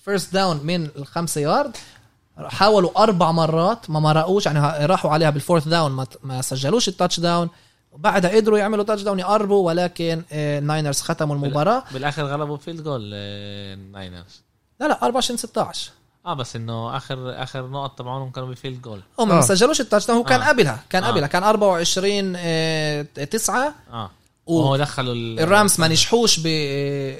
first 0.06 0.34
down 0.34 0.60
من 0.64 0.86
الخمسة 0.96 1.42
يارد. 1.42 1.78
حاولوا 2.50 3.04
أربع 3.04 3.32
مرات 3.32 3.89
ما 3.89 4.00
مرقوش 4.00 4.46
يعني 4.46 4.60
ها- 4.60 4.86
راحوا 4.86 5.12
عليها 5.12 5.30
بال 5.30 5.39
fourth 5.39 5.68
down 5.68 5.92
ما, 5.92 6.08
ما 6.24 6.42
سجلوش 6.42 6.88
ال 6.88 7.20
touchdown 7.20 7.50
وبعدها 7.92 8.36
قدروا 8.36 8.58
يعملوا 8.58 8.84
touchdown 8.84 9.20
يقربوا 9.20 9.68
ولكن 9.68 10.22
آه، 10.32 10.60
ال 10.60 10.66
Niners 10.66 11.02
ختموا 11.02 11.36
المباراة. 11.36 11.84
بالآخر 11.92 12.24
غلبوا 12.24 12.58
field 12.58 12.84
goal 12.84 13.12
آه، 13.14 13.74
ال 13.74 13.83
Niners 13.83 14.42
لا 14.80 14.86
لا 14.88 15.04
24 15.04 15.38
16 15.38 15.92
آه 16.26 16.34
بس 16.34 16.56
إنه 16.56 16.98
اخر 16.98 17.44
آخر 17.44 17.68
نقط 17.68 17.98
تبعهم 18.00 18.30
كانوا 18.30 18.50
ب 18.50 18.55
field 18.55 18.82
goal 18.82 19.02
هم 19.20 19.28
ما 19.30 19.38
آه. 19.38 19.42
سجلوش 19.42 19.82
ال 19.82 20.08
touchdown 20.08 20.18
هو 20.18 20.24
كان 20.24 20.42
آه. 20.42 20.48
قبلها. 20.50 20.80
كان 20.89 21.04
آه. 21.04 21.08
قبلها 21.08 21.28
كان 21.28 21.44
24 21.44 22.34
آه، 22.38 23.02
9 23.02 23.74
آه. 23.94 24.10
و- 24.52 24.58
وهو 24.60 24.78
دخلوا 24.78 25.14
ال- 25.14 25.39
ال 25.39 25.48
Rams 25.48 25.80
ما 25.80 25.88
نجحوش 25.88 26.39
ب- 26.39 26.45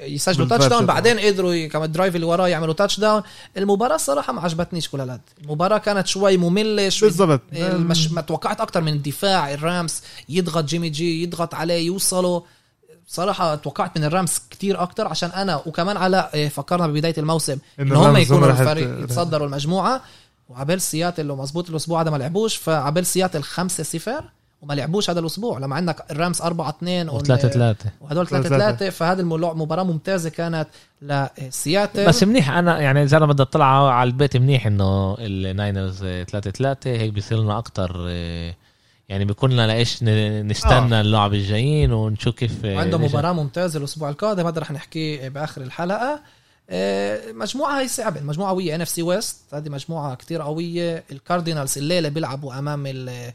يسجلوا 0.06 0.48
touchdown. 0.48 0.86
بعدين 0.86 1.20
قدروا 1.20 1.68
كمان 1.68 1.86
ال 1.86 1.91
drive 1.91 2.16
اللي 2.16 2.26
وراه 2.26 2.48
يعملوا 2.48 2.74
touchdown 2.74 3.22
المباراة 3.58 3.96
الصراحة 3.96 4.34
ما 4.34 4.42
عجبتنيش 4.42 4.90
كل 4.90 5.00
هالقد 5.00 5.22
المباراة 5.44 5.78
كانت 5.78 6.08
شوي 6.08 6.38
مملة 6.38 6.90
شوي 6.90 7.10
بالضبط. 7.10 7.42
المش... 7.54 8.12
ما 8.12 8.22
توقعت 8.22 8.62
أكتر 8.62 8.82
من 8.82 8.94
الدفاع. 8.94 9.54
ال 9.54 9.63
Rams 9.63 10.02
يضغط 10.30 10.64
Jimmy 10.66 10.90
G 10.90 11.24
يضغط 11.24 11.54
عليه 11.56 11.86
يوصلوا 11.86 12.42
صراحة 13.08 13.56
توقعت 13.56 13.98
من 13.98 14.04
ال 14.04 14.09
Rams 14.09 14.32
كتير 14.50 14.82
أكتر. 14.84 15.08
عشان 15.08 15.30
أنا 15.30 15.56
وكمان 15.66 15.98
على 15.98 16.30
إيه، 16.34 16.50
فكرنا 16.50 16.88
ببداية 16.88 17.16
الموسم 17.18 17.58
إنه 17.80 17.92
إن 17.96 18.06
هم 18.06 18.18
يكونوا 18.18 18.50
الفريق 18.50 18.90
يت- 18.98 19.04
يتصدروا 19.04 19.48
المجموعة. 19.48 20.02
وعبال 20.50 20.82
سياتل 20.82 21.26
لو 21.26 21.36
مزبوط 21.36 21.70
الأسبوع 21.70 22.02
هذا 22.02 22.10
ما 22.10 22.18
لعبوش 22.18 22.56
فعبال 22.56 23.06
سياتل 23.06 23.44
5 23.44 23.84
0 23.84 24.24
وما 24.62 24.74
لعبوش 24.74 25.10
هذا 25.10 25.20
الأسبوع 25.20 25.60
لما 25.60 25.76
عندك 25.76 26.12
ال 26.12 26.18
Rams 26.18 26.42
4 26.42 26.70
2 26.70 27.10
وثلاثة 27.10 27.48
ثلاثة 27.50 27.90
وهدول 28.02 28.28
3 28.28 28.50
ثلاثة. 28.50 28.78
3 28.78 28.90
فهذه 28.90 29.22
مباراة 29.54 29.84
ممتازة 29.84 30.30
كانت 30.30 30.68
لسياتل 31.02 32.08
بس 32.08 32.24
منيح 32.24 32.50
أنا 32.50 32.80
يعني 32.80 33.04
إذا 33.04 33.18
أنا 33.18 33.26
بدي 33.26 33.42
أطلع 33.44 33.94
على 33.94 34.08
البيت 34.08 34.38
منيح 34.38 34.68
إنه 34.68 35.16
ال 35.20 35.31
Niners 35.31 35.98
3 36.00 36.52
3 36.52 36.90
هيك 36.92 37.14
بيصير 37.14 37.38
لنا 37.44 37.58
أكثر 37.60 38.08
يعني 39.10 39.26
بيكون 39.26 39.52
لنا 39.52 39.68
لإيش 39.68 40.04
نستنى 40.44 40.98
آه. 40.98 41.02
اللعب 41.02 41.34
الجايين 41.34 41.94
ونشوف 41.94 42.36
كيف 42.36 42.66
عنده 42.66 42.98
نجح. 42.98 43.10
مباراة 43.10 43.34
ممتازة 43.34 43.80
الأسبوع 43.80 44.10
القادم 44.10 44.48
هذا 44.48 44.60
رح 44.62 44.72
نحكيه 44.72 45.30
بآخر 45.30 45.62
الحلقة 45.62 46.20
آه، 46.70 47.32
مجموعة 47.32 47.80
هي 47.82 47.88
صعبة 47.88 48.22
مجموعة 48.22 48.52
قوية 48.52 48.76
NFC 48.76 48.90
West 48.90 49.38
هذه 49.54 49.70
مجموعة 49.70 50.16
كتير 50.16 50.42
قوية 50.42 51.04
ال 51.12 51.18
Cardinals 51.18 51.78
الليلة 51.78 52.10
بيلعبوا 52.10 52.60
أمام 52.60 52.84
ال- 52.88 53.32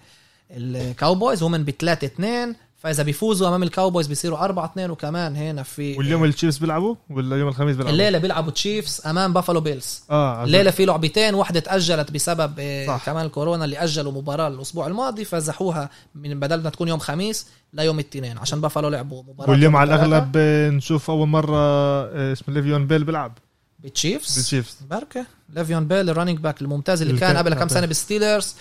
Cowboys 0.51 1.43
هم 1.43 1.65
بثلاثة 1.65 2.07
اثنين 2.07 2.55
فإذا 2.77 3.03
بيفوزوا 3.03 3.49
أمام 3.49 3.63
ال 3.63 3.68
Cowboys 3.68 4.07
بيصيروا 4.07 4.39
أربعة 4.39 4.65
اثنين 4.65 4.91
وكمان 4.91 5.37
هنا 5.37 5.63
في 5.63 5.99
واليوم 5.99 6.25
ال 6.25 6.30
Chiefs 6.30 6.59
بيلعبوا؟ 6.59 6.95
ولا 7.11 7.37
يوم 7.37 7.49
الخميس 7.49 7.77
بيلعبوا؟ 7.77 7.93
الليلة 7.93 8.19
بيلعبوا 8.19 8.51
Chiefs 8.51 9.03
أمام 9.07 9.33
Buffalo 9.33 9.61
Bills. 9.61 10.03
آه 10.11 10.45
الليلة 10.45 10.71
في 10.71 10.85
لعبتين 10.85 11.35
واحدة 11.35 11.61
تأجلت 11.61 12.11
بسبب 12.11 12.85
صح. 12.87 13.07
كمان 13.07 13.27
الكورونا 13.27 13.65
اللي 13.65 13.79
أجلوا 13.79 14.13
مباراة 14.13 14.49
الأسبوع 14.49 14.87
الماضي 14.87 15.25
فزحوها 15.25 15.91
من 16.15 16.41
بدل 16.41 16.63
ما 16.63 16.71
تكون 16.71 16.89
يوم 16.89 16.99
خميس 16.99 17.47
ليوم 17.73 17.99
الاثنين 17.99 18.39
عشان 18.39 18.61
بافالو 18.61 18.89
لعبوا 18.89 19.23
مباراة 19.23 19.51
واليوم 19.51 19.77
على 19.77 19.95
الأغلب 19.95 20.33
نشوف 20.77 21.11
أول 21.11 21.29
مرة 21.29 21.57
آه، 21.59 22.33
اسمه 22.33 22.55
ليفيون 22.55 22.87
بيل 22.87 23.05
بيلعب. 23.05 23.39
بال 23.79 23.93
Chiefs 23.93 24.35
بال 24.37 24.47
Chiefs 24.47 24.77
بركة. 24.91 25.27
Le'Veon 25.55 25.87
Bell 25.89 26.11
ال 26.11 26.14
running 26.14 26.39
back 26.39 26.63
الممتاز 26.63 27.03
اللي 27.03 27.19
كان 27.21 27.37
قبل 27.37 27.55
كم. 27.55 27.69
سنة 27.69 27.87
بال 27.87 28.00
Steelers 28.00 28.55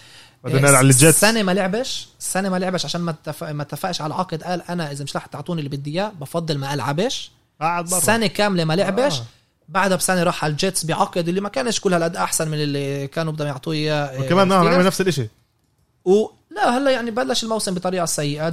نقل 0.46 0.76
على 0.76 0.88
ال 0.88 0.90
Jets. 0.90 1.04
السنة 1.04 1.44
ما 1.44 1.52
لعبش 1.52 2.08
السنة 2.20 2.50
ما 2.50 2.58
لعبش 2.58 2.86
عشان 2.86 3.02
ما 3.02 3.12
اتفق 3.12 3.52
ما 3.52 3.64
اتفقش 3.64 4.02
على 4.02 4.14
عقد 4.14 4.44
قال 4.44 4.62
أنا 4.70 4.92
إذا 4.92 5.04
مش 5.04 5.16
رح 5.16 5.26
تعطوني 5.26 5.62
اللي 5.62 5.78
بدي 5.78 5.92
إياه 5.92 6.12
بفضل 6.22 6.58
ما 6.58 6.74
ألعبش. 6.74 7.32
قاعد 7.62 7.90
برا. 7.90 8.00
سنة 8.00 8.28
كاملة 8.28 8.64
ما 8.66 8.74
لعبش. 8.76 9.20
آه. 9.20 9.24
بعدها 9.70 9.98
بسنة 9.98 10.24
راح 10.24 10.44
على 10.44 10.52
ال 10.52 10.59
Jets 10.59 10.86
بعقد 10.86 11.28
اللي 11.28 11.42
ما 11.42 11.50
كانش 11.50 11.80
كل 11.80 11.94
هالقد 11.94 12.16
أحسن 12.16 12.48
من 12.48 12.58
اللي 12.64 13.08
كانوا 13.08 13.34
بدهم 13.34 13.48
يعطوه 13.48 13.74
إياه 13.74 14.20
وكمان 14.22 14.52
آه، 14.52 14.64
نعم 14.64 14.74
عمل. 14.74 14.86
نفس 14.86 15.02
الشيء 15.02 15.30
و 16.06 16.28
لا 16.52 16.78
هلأ 16.78 16.92
يعني 16.92 17.12
بلش 17.12 17.44
الموسم 17.44 17.74
بطريقة 17.74 18.06
سيئة. 18.06 18.50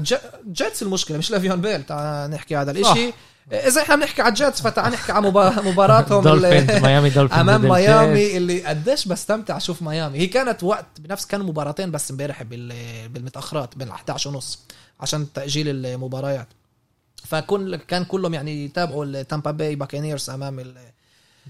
Jets 0.52 0.82
المشكلة 0.82 1.18
مش 1.18 1.30
Le'Veon 1.30 1.60
Bell. 1.60 1.82
تعال 1.82 2.30
نحكي 2.30 2.56
هذا 2.56 2.70
الإشي. 2.70 3.12
إذا 3.52 3.82
إحنا 3.82 3.96
بنحكي 3.96 4.22
على 4.22 4.28
ال 4.28 4.35
Jets 4.35 4.62
فتعال 4.62 4.92
نحكي 4.92 5.12
على 5.12 5.28
مبا... 5.28 5.62
مباراتهم 5.62 6.24
ميامي 6.82 7.10
Dolphins 7.10 7.40
أمام 7.40 7.68
ميامي. 7.68 8.36
اللي 8.36 8.62
قديش 8.62 9.08
بستمتع 9.08 9.56
أشوف 9.56 9.82
ميامي 9.82 10.18
هي 10.18 10.26
كانت 10.26 10.62
وقت 10.62 10.86
بنفس 10.98 11.26
كانوا 11.26 11.46
مباراتين 11.46 11.90
بس 11.90 12.10
امبارح 12.10 12.42
بال... 12.42 12.72
بالمتأخرات 13.08 13.76
بين 13.76 13.88
11 13.88 14.30
ونص 14.30 14.58
عشان 15.00 15.32
تأجيل 15.32 15.68
المباريات 15.68 16.48
فكل 17.24 17.76
كان 17.76 18.04
كلهم 18.04 18.34
يعني 18.34 18.64
يتابعوا 18.64 19.04
التامبا 19.04 19.50
باي 19.50 19.74
باكينيرز 19.74 20.30
أمام. 20.30 20.74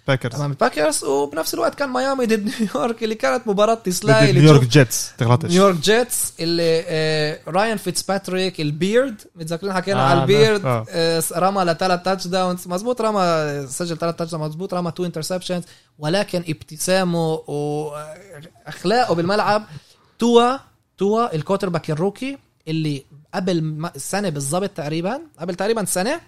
باكرز 0.09 0.35
امام 0.35 0.51
الباكرز 0.51 1.05
وبنفس 1.05 1.55
الوقت 1.55 1.75
كان 1.75 1.93
ميامي 1.93 2.27
ضد 2.27 2.51
نيويورك 2.61 3.03
اللي 3.03 3.15
كانت 3.15 3.49
مباراه 3.49 3.75
ضد 3.75 3.83
تسلاي 3.83 4.33
نيويورك 4.33 4.65
جيتس 4.65 5.13
تغلطش 5.19 5.51
نيويورك 5.51 5.77
جيتس 5.77 6.33
اللي 6.41 6.85
آه 6.87 7.39
رايان 7.49 7.77
فيتسباتريك 7.77 8.61
البيرد 8.61 9.21
متذكرين 9.35 9.73
حكينا 9.73 10.01
آه، 10.01 10.11
على. 10.11 10.21
البيرد 10.23 10.65
آه. 10.65 10.87
آه 10.89 11.23
رمى 11.37 11.65
لثلاث 11.65 12.03
تاتش 12.03 12.27
داونز 12.27 12.69
مزبوط 12.69 13.01
رمى 13.01 13.67
سجل 13.69 13.99
ثلاث 13.99 14.17
تاتش 14.17 14.31
داونز 14.31 14.47
مزبوط 14.47 14.75
رمى 14.75 14.91
تو 14.91 15.05
انترسبشنز 15.05 15.63
ولكن 15.99 16.45
ابتسامه 16.49 17.33
واخلاقه 17.33 19.15
بالملعب 19.15 19.65
Tua 20.19 20.57
Tua 20.99 21.26
ال 21.26 21.35
quarterback 21.35 21.91
ال 21.91 21.98
rookie 21.98 22.39
اللي 22.69 23.05
قبل 23.35 23.91
سنه 23.97 24.29
بالضبط 24.29 24.71
تقريبا 24.71 25.21
قبل 25.39 25.55
تقريبا 25.55 25.85
سنه 25.85 26.21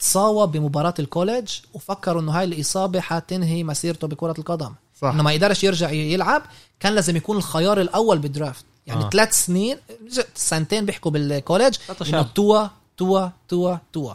تصاوب 0.00 0.52
بمباراة 0.52 0.94
ال 0.98 1.05
college 1.05 1.50
وفكروا 1.74 2.20
إنه 2.22 2.32
هاي 2.32 2.44
الإصابة 2.44 3.00
حتنهي 3.00 3.64
مسيرته 3.64 4.08
بكرة 4.08 4.34
القدم. 4.38 4.72
صح. 5.00 5.08
إنه 5.08 5.22
ما 5.22 5.32
يقدرش 5.32 5.64
يرجع 5.64 5.90
يلعب 5.90 6.42
كان 6.80 6.92
لازم 6.94 7.16
يكون 7.16 7.36
الخيار 7.36 7.80
الأول 7.80 8.18
بال 8.18 8.31
draft 8.31 8.64
يعني 8.86 9.04
آه. 9.04 9.10
ثلاث 9.10 9.34
سنين 9.34 9.76
سنتين 10.34 10.86
بيحكوا 10.86 11.10
بال 11.10 11.25
college 11.25 11.76
إنه. 12.08 12.22
Tua 12.22 12.66
Tua 12.96 13.28
Tua 13.48 13.76
Tua. 13.92 14.14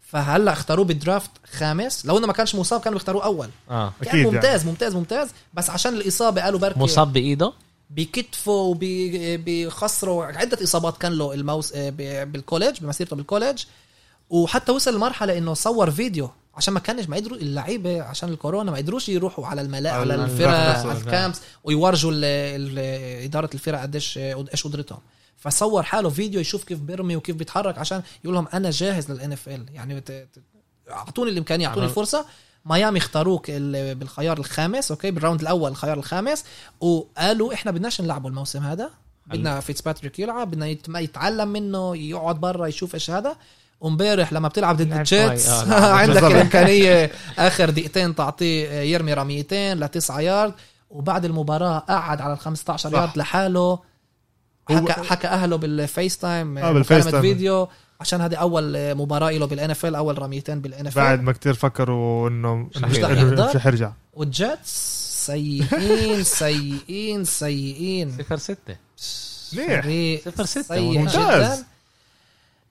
فهلأ 0.00 0.52
اختاروه 0.52 0.84
بال 0.84 0.97
draft 0.97 1.30
خامس. 1.52 2.06
لو 2.06 2.18
إنه 2.18 2.26
ما 2.26 2.32
كانش 2.32 2.54
مصاب 2.54 2.80
كانوا 2.80 2.98
بيختاروه 2.98 3.24
أول. 3.24 3.48
آه 3.70 3.92
كان 4.02 4.08
أكيد 4.08 4.26
ممتاز 4.34 4.58
يعني. 4.60 4.70
ممتاز 4.70 4.94
ممتاز 4.96 5.28
بس 5.54 5.70
عشان 5.70 5.94
الإصابة 5.94 6.40
قالوا 6.42 6.60
بركي 6.60 6.78
مصاب 6.78 7.12
بإيده؟ 7.12 7.52
بكتفه 7.90 8.52
وبخصره 8.52 10.24
عدة 10.24 10.58
إصابات 10.62 10.96
كان 10.98 11.12
له 11.12 11.34
الموس 11.34 11.72
ب- 11.76 12.32
بال 12.32 12.43
college 12.43 12.80
بمسيرته 12.80 13.16
بال 13.16 13.26
college 13.26 13.62
وحتى 14.32 14.72
وصل 14.72 14.94
لمرحلة 14.94 15.38
إنه 15.38 15.54
صور 15.54 15.90
فيديو 15.90 16.30
عشان 16.54 16.74
ما 16.74 16.80
كانش 16.80 17.08
ما 17.08 17.16
يقدروا 17.16 17.38
اللعيبة 17.38 18.02
عشان 18.02 18.28
الكورونا 18.28 18.70
ما 18.70 18.78
يقدروش 18.78 19.08
يروحوا 19.08 19.46
على 19.46 19.60
الملاعب 19.60 20.00
على 20.00 20.14
الفرق 20.14 20.48
على. 20.48 20.92
ال 20.92 20.99
campus 20.99 21.40
ويورجوا 21.64 22.12
إدارة 23.24 23.50
الفرق 23.54 23.82
قديش 23.82 24.18
إيش 24.18 24.66
قدرتهم. 24.66 24.98
فصور 25.36 25.82
حاله 25.82 26.08
فيديو 26.08 26.40
يشوف 26.40 26.64
كيف 26.64 26.78
بيرمي 26.78 27.16
وكيف 27.16 27.36
بيتحرك 27.36 27.78
عشان 27.78 28.02
يقول 28.24 28.34
لهم 28.34 28.48
أنا 28.54 28.70
جاهز 28.70 29.10
لل 29.10 29.32
NFL 29.32 29.66
يعني 29.74 30.02
أعطوني 30.90 31.30
الإمكانية 31.30 31.66
أعطوني 31.66 31.86
الفرصة. 31.86 32.26
ميامي 32.64 32.98
اختاروك 32.98 33.46
ال- 33.48 33.94
بالخيار 33.94 34.38
الخامس 34.38 34.90
أوكي؟ 34.90 35.10
بال 35.10 35.19
round 35.19 35.40
الأول 35.40 35.70
الخيار 35.70 35.98
الخامس. 35.98 36.44
وقالوا 36.80 37.54
إحنا 37.54 37.70
بدناش 37.70 38.00
نلعبه 38.00 38.28
الموسم 38.28 38.62
هذا. 38.62 38.90
بدنا 39.26 39.60
فيتسباتريك 39.60 40.18
يلعب 40.18 40.50
بدنا 40.50 41.00
يتعلم 41.00 41.48
منه 41.48 41.96
يقعد 41.96 42.40
برا 42.40 42.66
يشوف 42.66 42.94
إيش 42.94 43.10
هذا. 43.10 43.36
وامبارح 43.82 44.32
لما 44.32 44.48
بتلعب 44.48 44.76
ضد 44.76 44.92
الجيتس. 44.92 45.48
عندك. 46.00 46.24
الإمكانية 46.24 47.10
آخر 47.38 47.70
دقيقتين 47.70 48.14
تعطيه 48.14 48.68
يرمي 48.70 49.14
رميتين 49.14 49.80
لتسعة 49.80 50.20
يارد 50.20 50.52
وبعد 50.90 51.24
المباراة 51.24 51.78
قعد 51.78 52.20
على 52.20 52.32
ال 52.32 52.38
15 52.38 52.90
صح. 52.90 52.98
يارد 52.98 53.10
لحاله 53.16 53.78
حكى 54.70 54.92
حكى 54.92 55.26
أهله 55.26 55.56
بال 55.56 56.18
FaceTime 56.18 56.58
آه، 56.58 56.72
بال 56.72 57.04
FaceTime. 57.04 57.20
فيديو 57.22 57.68
عشان 58.00 58.20
هذه 58.20 58.34
أول 58.34 58.94
مباراة 58.94 59.30
له 59.30 59.46
بال 59.46 59.70
NFL 59.70 59.94
أول 59.94 60.22
رميتين 60.22 60.60
بال 60.60 60.86
NFL 60.86 60.96
بعد 60.96 61.22
ما 61.22 61.32
كتير 61.32 61.54
فكروا 61.54 62.28
إنه 62.28 62.54
مش 62.54 62.76
إنه 62.76 63.46
رح 63.54 63.66
يرجع 63.66 63.92
والجيتس 64.14 65.02
سيئين 65.26 66.24
سيئين 66.42 67.24
سيئين 67.24 68.16
صفر 68.18 68.36
ستة 68.36 68.76
منيح. 69.52 69.80
فريق 69.82 70.22
صفر 70.28 70.44
ستة، 70.44 70.80
ممتاز. 70.80 71.64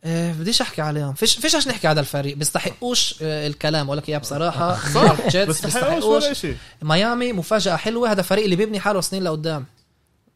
آه، 0.03 0.31
بديش 0.33 0.61
أحكي 0.61 0.81
عليهم. 0.81 1.13
فيش 1.13 1.39
فيش 1.39 1.55
عشان 1.55 1.71
نحكي 1.71 1.87
على 1.87 1.99
الفريق. 1.99 2.37
بيستحقوش 2.37 3.15
آه، 3.21 3.47
الكلام 3.47 3.85
أقول 3.85 3.97
لك 3.97 4.09
اياها 4.09 4.19
بصراحة. 4.19 4.75
صح. 4.93 5.37
بيستحقوش 5.45 6.03
ولا 6.03 6.33
شيء 6.33 6.57
ميامي 6.81 7.33
مفاجأة 7.33 7.75
حلوة. 7.75 8.11
هذا 8.11 8.21
فريق 8.21 8.43
اللي 8.43 8.55
بيبني 8.55 8.79
حاله 8.79 9.01
سنين 9.01 9.23
لقدام. 9.23 9.65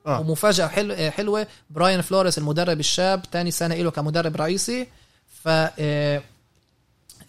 آه. 0.05 0.19
ومفاجأة 0.19 0.67
حلو 0.67 0.93
آه، 0.93 1.09
حلوة. 1.09 1.47
براين 1.69 2.01
فلوريس 2.01 2.37
المدرب 2.37 2.79
الشاب 2.79 3.21
تاني 3.31 3.51
سنة 3.51 3.75
له 3.75 3.91
كمدرب 3.91 4.35
رئيسي. 4.35 4.87
ف 5.43 5.47
آه، 5.47 6.21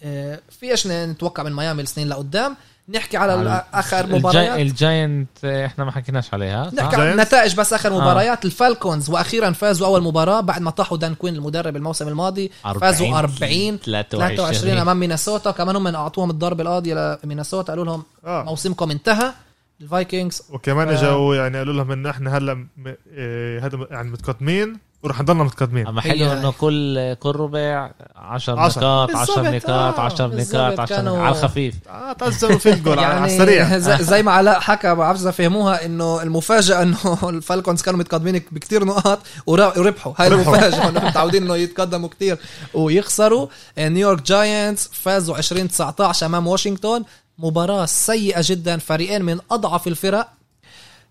آه، 0.02 0.40
في 0.60 0.70
إيش 0.70 0.86
نتوقع 0.86 1.42
من 1.42 1.52
ميامي 1.52 1.82
السنين 1.82 2.08
لقدام. 2.08 2.56
نحكي 2.88 3.16
على, 3.16 3.32
على 3.32 3.64
آخر. 3.74 4.06
مباريات 4.06 4.58
الجاينت 4.60 5.28
آه، 5.44 5.66
إحنا 5.66 5.84
ما 5.84 5.90
حكيناش 5.92 6.34
عليها؟ 6.34 6.70
نحكي 6.74 6.96
عن 6.96 7.16
Giants؟ 7.16 7.20
نتائج 7.20 7.54
بس 7.56 7.72
آخر 7.72 7.92
آه. 7.92 8.00
مباريات 8.00 8.44
الفالكونز 8.44 9.10
وأخيرا 9.10 9.50
فازوا 9.50 9.86
أول 9.86 10.02
مباراة 10.02 10.40
بعد 10.40 10.60
ما 10.62 10.70
طاحوا 10.70 10.98
دان 10.98 11.14
كوين 11.14 11.34
المدرب 11.34 11.76
الموسم 11.76 12.08
الماضي 12.08 12.50
فازوا 12.80 13.18
40 13.18 13.76
23 13.78 14.78
أمام 14.78 15.00
مينيسوتا 15.00 15.50
كمان 15.50 15.76
هم 15.76 15.86
أعطوهم 15.86 16.30
الضربه 16.30 16.62
القاضية 16.62 17.18
لمينيسوتا 17.24 17.72
قالوا 17.72 17.84
لهم 17.84 18.02
آه 18.26 18.42
موسمكم 18.42 18.90
انتهى 18.90 19.32
الفايكنجز 19.80 20.42
وكمان 20.50 20.88
آه. 20.88 20.92
اجوا 20.92 21.36
يعني 21.36 21.58
قالوا 21.58 21.74
لهم 21.74 21.92
انه 21.92 22.10
إحنا 22.10 22.38
هلأ 22.38 22.54
م- 22.54 22.68
إيه، 23.16 23.66
هذا 23.66 23.78
يعني 23.90 24.10
متقدمين 24.10 24.78
ورح 25.02 25.20
نضلنا 25.20 25.44
متقدمين. 25.44 25.86
أما 25.86 26.00
حلو 26.00 26.32
إنه 26.32 26.50
كل 26.52 27.14
كل 27.14 27.30
ربع 27.36 27.90
10 28.16 28.60
عشر. 28.60 28.80
نقاط 28.80 29.10
10 29.16 29.42
بالضبط، 29.42 29.54
نقاط 29.70 29.98
آه، 29.98 30.02
10 30.02 30.26
بالضبط، 30.26 30.54
نقاط 30.56 30.80
10 30.80 30.96
كانوا- 30.96 31.18
على 31.18 31.36
الخفيف. 31.36 31.74
آه 31.88 32.12
تعزلوا 32.12 32.58
في 32.58 32.70
الجول 32.70 32.98
على 32.98 33.14
يعني 33.14 33.26
السريع. 33.26 33.78
زي, 34.02 34.22
ما 34.22 34.32
علاء 34.32 34.60
حكى 34.60 34.88
ما 34.88 34.94
بعرفش 34.94 35.20
إذا 35.20 35.30
فهموها 35.30 35.84
إنه 35.84 36.22
المفاجأة 36.22 36.82
إنه 36.82 37.18
الفالكونز 37.28 37.82
كانوا 37.82 38.00
متقدمين 38.00 38.42
بكتير 38.52 38.84
نقاط 38.84 39.18
وربحوا. 39.46 40.12
هاي. 40.18 40.26
المفاجأة 40.26 40.88
إنه 40.88 41.04
متعودين 41.04 41.42
إنه 41.42 41.56
يتقدموا 41.56 42.08
كتير 42.08 42.38
ويخسروا. 42.74 43.46
نيويورك 43.78 44.22
جاينتس 44.22 44.90
فازوا 44.92 45.36
20 45.36 45.68
19 45.68 46.26
أمام 46.26 46.46
واشنطن 46.46 47.04
مباراة 47.38 47.86
سيئة 47.86 48.40
جدا 48.44 48.78
فريقين 48.78 49.22
من 49.22 49.38
أضعف 49.50 49.86
الفرق. 49.88 50.28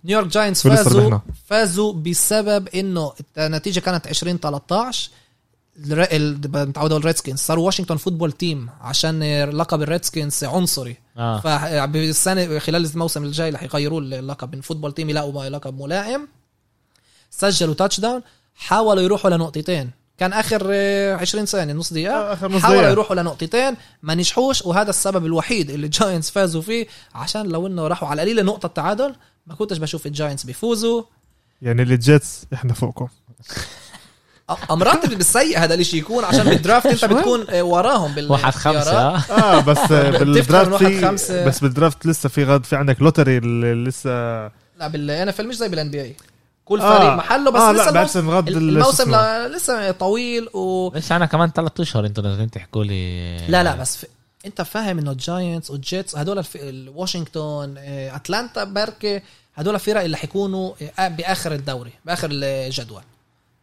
نيويورك 0.06 0.28
جاينتس 0.32 0.68
فازوا. 0.68 1.20
فازوا 1.48 1.94
بسبب 1.94 2.68
إنه 2.68 3.14
النتيجة 3.38 3.80
كانت 3.80 4.08
20 4.08 4.40
13 4.40 5.10
الر- 5.86 6.08
ال- 6.12 6.68
متعود 6.68 6.92
أقول 6.92 7.06
ريدسكنز 7.06 7.40
صاروا 7.40 7.66
واشنطن 7.66 7.98
Football 7.98 8.32
Team 8.32 8.70
عشان 8.82 9.44
لقب 9.50 9.82
الريدسكنز 9.82 10.44
عنصري. 10.44 10.98
آه. 11.18 11.40
فبالسنه 11.40 12.60
خلال 12.60 12.86
الموسم 12.86 13.24
الجاي 13.24 13.50
رح 13.50 13.64
يغيروا 13.64 14.02
اللقب. 14.02 14.56
من 14.56 14.62
Football 14.62 14.92
Team 14.92 15.10
يلاقوا 15.10 15.50
لقب 15.50 15.82
ملائم. 15.82 16.28
سجلوا 17.32 17.74
touchdown 17.74 18.22
حاولوا 18.56 19.04
يروحوا 19.04 19.30
لنقطتين. 19.30 19.92
كان 20.18 20.34
آخر 20.34 20.68
آه، 20.72 21.16
20 21.16 21.46
ثانية 21.46 21.74
نص 21.74 21.94
دقيقة. 21.94 22.14
آه، 22.16 22.34
آخر 22.34 22.52
نص 22.52 22.62
حاولوا. 22.62 22.90
يروحوا 22.90 23.16
لنقطتين. 23.16 23.76
ما 24.04 24.16
نجحوش. 24.16 24.62
وهذا 24.66 24.90
السبب 24.90 25.26
الوحيد 25.26 25.70
اللي 25.70 25.86
الجاينتس 25.86 26.30
فازوا 26.30 26.62
فيه 26.62 26.88
عشان 27.16 27.48
لو 27.48 27.68
إنه 27.68 27.88
راحوا 27.88 28.08
على 28.08 28.22
القليله 28.24 28.44
نقطة 28.44 28.68
تعادل 28.68 29.16
ما 29.48 29.56
كنتش 29.56 29.78
بشوف 29.78 30.06
الجاينتس 30.06 30.44
بيفوزوا. 30.44 31.04
يعني 31.62 31.82
الجيتس 31.82 32.46
إحنا 32.54 32.74
فوقكم. 32.74 33.08
مرات 34.72 35.06
بالسيء 35.06 35.60
هذا 35.60 35.74
الشيء 35.76 36.00
يكون 36.00 36.24
عشان 36.24 36.44
بال 36.44 36.56
draft 36.56 36.86
أنت 36.86 37.06
بتكون 37.14 37.46
آه، 37.50 37.64
وراهم 37.64 38.16
بال 38.16 38.32
واحد 38.32 38.54
خمسة. 38.54 38.98
آه. 39.00 39.18
آه 39.18 39.60
بس 39.60 39.92
بال 40.20 40.38
draft 40.38 40.84
في. 40.84 41.46
بس 41.46 41.60
بالدرافت 41.60 42.06
لسه 42.06 42.30
في 42.30 42.44
غد 42.44 42.66
في 42.66 42.76
عندك 42.76 43.02
lottery 43.02 43.38
اللي 43.38 43.90
لسه 43.90 44.10
لا 44.78 44.88
بال 44.88 45.28
NFL 45.28 45.42
مش 45.42 45.56
زي 45.56 45.70
بال 45.70 45.92
NBA 45.92 46.16
كل 46.66 46.82
آه. 46.82 46.98
فريق 46.98 47.14
محله 47.14 47.52
بس 47.52 47.62
آه، 47.62 47.72
لسه 47.72 47.92
لا، 47.92 48.02
الموسم, 48.02 48.48
الموسم 48.48 49.16
لسه 49.56 49.92
طويل 49.92 50.50
و 50.54 50.92
لسه 50.96 51.16
أنا 51.16 51.26
كمان 51.26 51.50
ثلاث 51.50 51.80
أشهر 51.80 52.06
أنتوا 52.06 52.24
نازلين 52.24 52.52
تحكوا 52.52 52.84
لي. 52.84 53.38
لا 53.48 53.64
لا 53.64 53.76
بس 53.76 53.98
في... 53.98 54.08
انت 54.46 54.62
فاهم 54.62 55.00
انه 55.00 55.12
الجاينتس 55.12 55.72
والجيتس 55.72 56.16
هدول. 56.16 56.44
واشنطن 56.96 57.76
آه، 57.78 58.16
اتلانتا 58.16 58.64
بركة 58.64 59.22
هدول 59.56 59.76
الفرق 59.76 60.02
اللي 60.02 60.18
حيكونوا 60.18 60.74
آه، 61.00 61.08
بآخر 61.08 61.54
الدوري 61.54 61.92
بآخر 62.06 62.30
الجدول. 62.32 63.02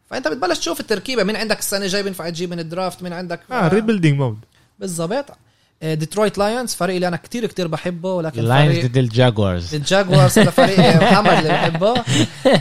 فأنت 0.09 0.27
بتبلش 0.27 0.59
تشوف 0.59 0.79
التركيبة 0.79 1.23
مين 1.23 1.35
عندك 1.35 1.59
السنة 1.59 1.85
الجاي 1.85 2.03
بينفع 2.03 2.29
تجيب 2.29 2.49
من 2.51 2.59
ال 2.59 2.66
draft 2.66 3.03
مين 3.03 3.13
عندك 3.13 3.39
آه 3.51 3.67
rebuilding 3.67 4.19
mode 4.19 4.37
بالضبط. 4.79 5.25
آه، 5.83 5.93
ديترويت 5.93 6.37
لايونز 6.37 6.73
فريق 6.73 6.95
اللي 6.95 7.07
أنا 7.07 7.17
كتير 7.17 7.45
كتير 7.45 7.67
بحبه 7.67 8.13
ولكن 8.13 8.39
اللاينز 8.39 8.75
فريق 8.75 8.85
ضد 8.91 8.97
الجاكورز. 8.97 9.75
الجاكوارز 9.75 10.39
هذا 10.39 10.49
فريق 10.51 10.79
محمد 11.03 11.33
اللي 11.33 11.49
بحبه. 11.49 12.03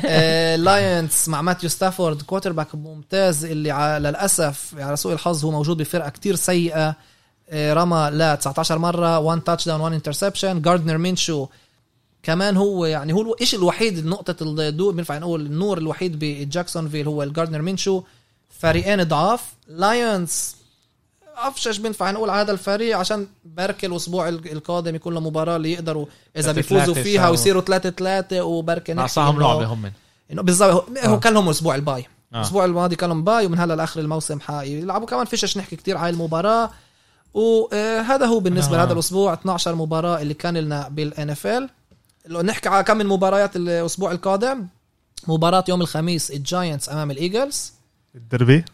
آه، 0.07 0.57
لايونز 0.57 1.13
مع 1.29 1.43
ماتيو 1.43 1.69
ستافورد 1.69 2.23
quarterback 2.23 2.75
ممتاز 2.75 3.45
اللي 3.45 3.99
للأسف 4.01 4.75
على 4.79 4.97
سوء 4.97 5.13
الحظ 5.13 5.45
هو 5.45 5.51
موجود 5.51 5.77
بفرقة 5.77 6.09
كتير 6.11 6.35
سيئة. 6.37 6.89
آه، 6.89 6.97
رمى 7.53 8.11
لا 8.13 8.35
19 8.35 8.79
مرة 8.79 9.19
1 9.19 9.41
touchdown 9.41 9.81
1 9.81 9.93
interception 9.95 10.63
جاردنر 10.63 10.99
مينشو 10.99 11.47
كمان 12.23 12.57
هو 12.57 12.87
يعني 12.87 13.13
هو 13.13 13.37
الشيء 13.41 13.59
الوحيد 13.59 14.07
نقطة 14.07 14.37
الضوء 14.43 14.93
بينفع 14.93 15.19
نقول 15.19 15.41
النور 15.47 15.79
الوحيد 15.79 16.19
بجاكسونفيل 16.19 17.09
هو 17.09 17.23
الجاردنر 17.23 17.63
مينشو 17.63 18.03
فريقين 18.61 19.03
ضعاف 19.03 19.43
لايونز 19.69 20.57
أفشش 21.37 21.79
بينفع 21.79 22.11
نقول 22.11 22.31
على 22.31 22.41
هذا 22.41 22.53
الفريق 22.53 22.99
عشان 22.99 23.27
بركي 23.45 23.87
الأسبوع 23.87 24.29
ال- 24.29 24.53
القادم 24.53 24.95
يكون 24.95 25.15
له 25.15 25.21
مباراة 25.21 25.57
اللي 25.57 25.73
يقدروا 25.73 26.07
إذا 26.37 26.53
بيفوزوا 26.53 26.95
فيها. 26.95 27.29
ويصيروا 27.31 27.63
3 27.63 27.91
3 27.91 28.43
وبركي 28.45 28.95
إنه- 28.95 28.99
لعبة 29.59 29.67
هم 29.67 29.93
إنه 30.33 30.43
بالضبط 30.43 30.71
هو, 30.71 30.85
هو 31.05 31.15
آه. 31.15 31.19
كان 31.19 31.35
لهم 31.35 31.49
أسبوع 31.49 31.75
ال 31.75 31.83
bye 31.83 32.07
آه. 32.35 32.37
الأسبوع 32.37 32.65
الماضي 32.65 32.97
كان 32.97 33.09
لهم 33.11 33.25
bye 33.25 33.47
ومن 33.47 33.59
هلا 33.59 33.75
لآخر 33.75 34.01
الموسم 34.01 34.41
حيلعبوا 34.41 35.07
كمان 35.07 35.25
فيش 35.25 35.57
نحكي 35.59 35.77
كتير 35.77 35.97
على 35.97 36.11
المباراة 36.11 36.71
وهذا 37.35 38.27
هو 38.27 38.41
بالنسبة 38.41 38.75
آه. 38.75 38.79
لهذا 38.79 38.93
الأسبوع 38.93 39.33
12 39.33 39.75
مباراة 39.75 40.23
اللي 40.23 40.35
كان 40.35 40.57
لنا 40.57 40.89
بال 40.89 41.31
NFL 41.31 41.69
لو 42.27 42.41
نحكي 42.43 42.69
على 42.69 42.85
كم 42.85 42.97
من 42.97 43.07
مباريات 43.07 43.57
الأسبوع 43.57 44.13
القادم 44.13 44.67
مباراة 45.29 45.65
يوم 45.69 45.81
الخميس 45.81 46.31
الجاينتس 46.31 46.89
أمام 46.89 47.11
الايجلز 47.11 47.73
الدربي 48.15 48.65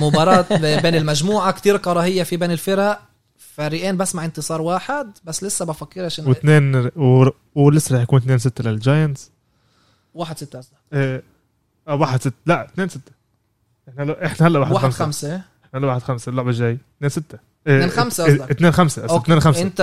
مباراة 0.00 0.46
بين 0.82 0.94
المجموعة 0.94 1.52
كتير 1.52 1.76
كراهية 1.76 2.22
في 2.22 2.36
بين 2.36 2.50
الفرق. 2.50 3.00
فريقين 3.38 3.96
بس 3.96 4.14
مع 4.14 4.24
انتصار 4.24 4.60
واحد 4.60 5.18
بس 5.24 5.44
لسه 5.44 5.64
بفكرش 5.64 6.20
انه 6.20 6.28
واثنين 6.28 6.90
و... 6.96 7.30
ولسه 7.54 7.96
رح 7.96 8.02
يكون 8.02 8.18
2 8.18 8.38
6 8.38 8.64
للجاينتس 8.64 9.30
واحد 10.14 10.36
ستة 10.36 10.58
قصدك. 10.58 10.76
آه 10.92 11.22
آه، 11.88 11.94
واحد 11.94 12.20
ست 12.20 12.34
لا 12.46 12.64
2 12.64 12.88
6 12.88 13.00
إحنا 13.88 14.26
إحنا 14.26 14.46
هلا 14.46 14.58
واحد, 14.58 14.72
واحد 14.72 14.84
خمسة. 14.84 15.04
خمسة. 15.04 15.36
إحنا 15.36 15.80
هلا 15.80 15.86
واحد 15.86 16.02
خمسة 16.02 16.30
اللعبة 16.30 16.50
الجاي. 16.50 16.78
2 16.96 17.08
6 17.10 17.38
اتنين 17.66 17.90
خمسة 17.90 18.24
قصدك. 18.24 18.50
2 18.50 18.72
5 18.72 19.02
أوكي. 19.02 19.16
2 19.24 19.40
5 19.40 19.62
أنت. 19.62 19.80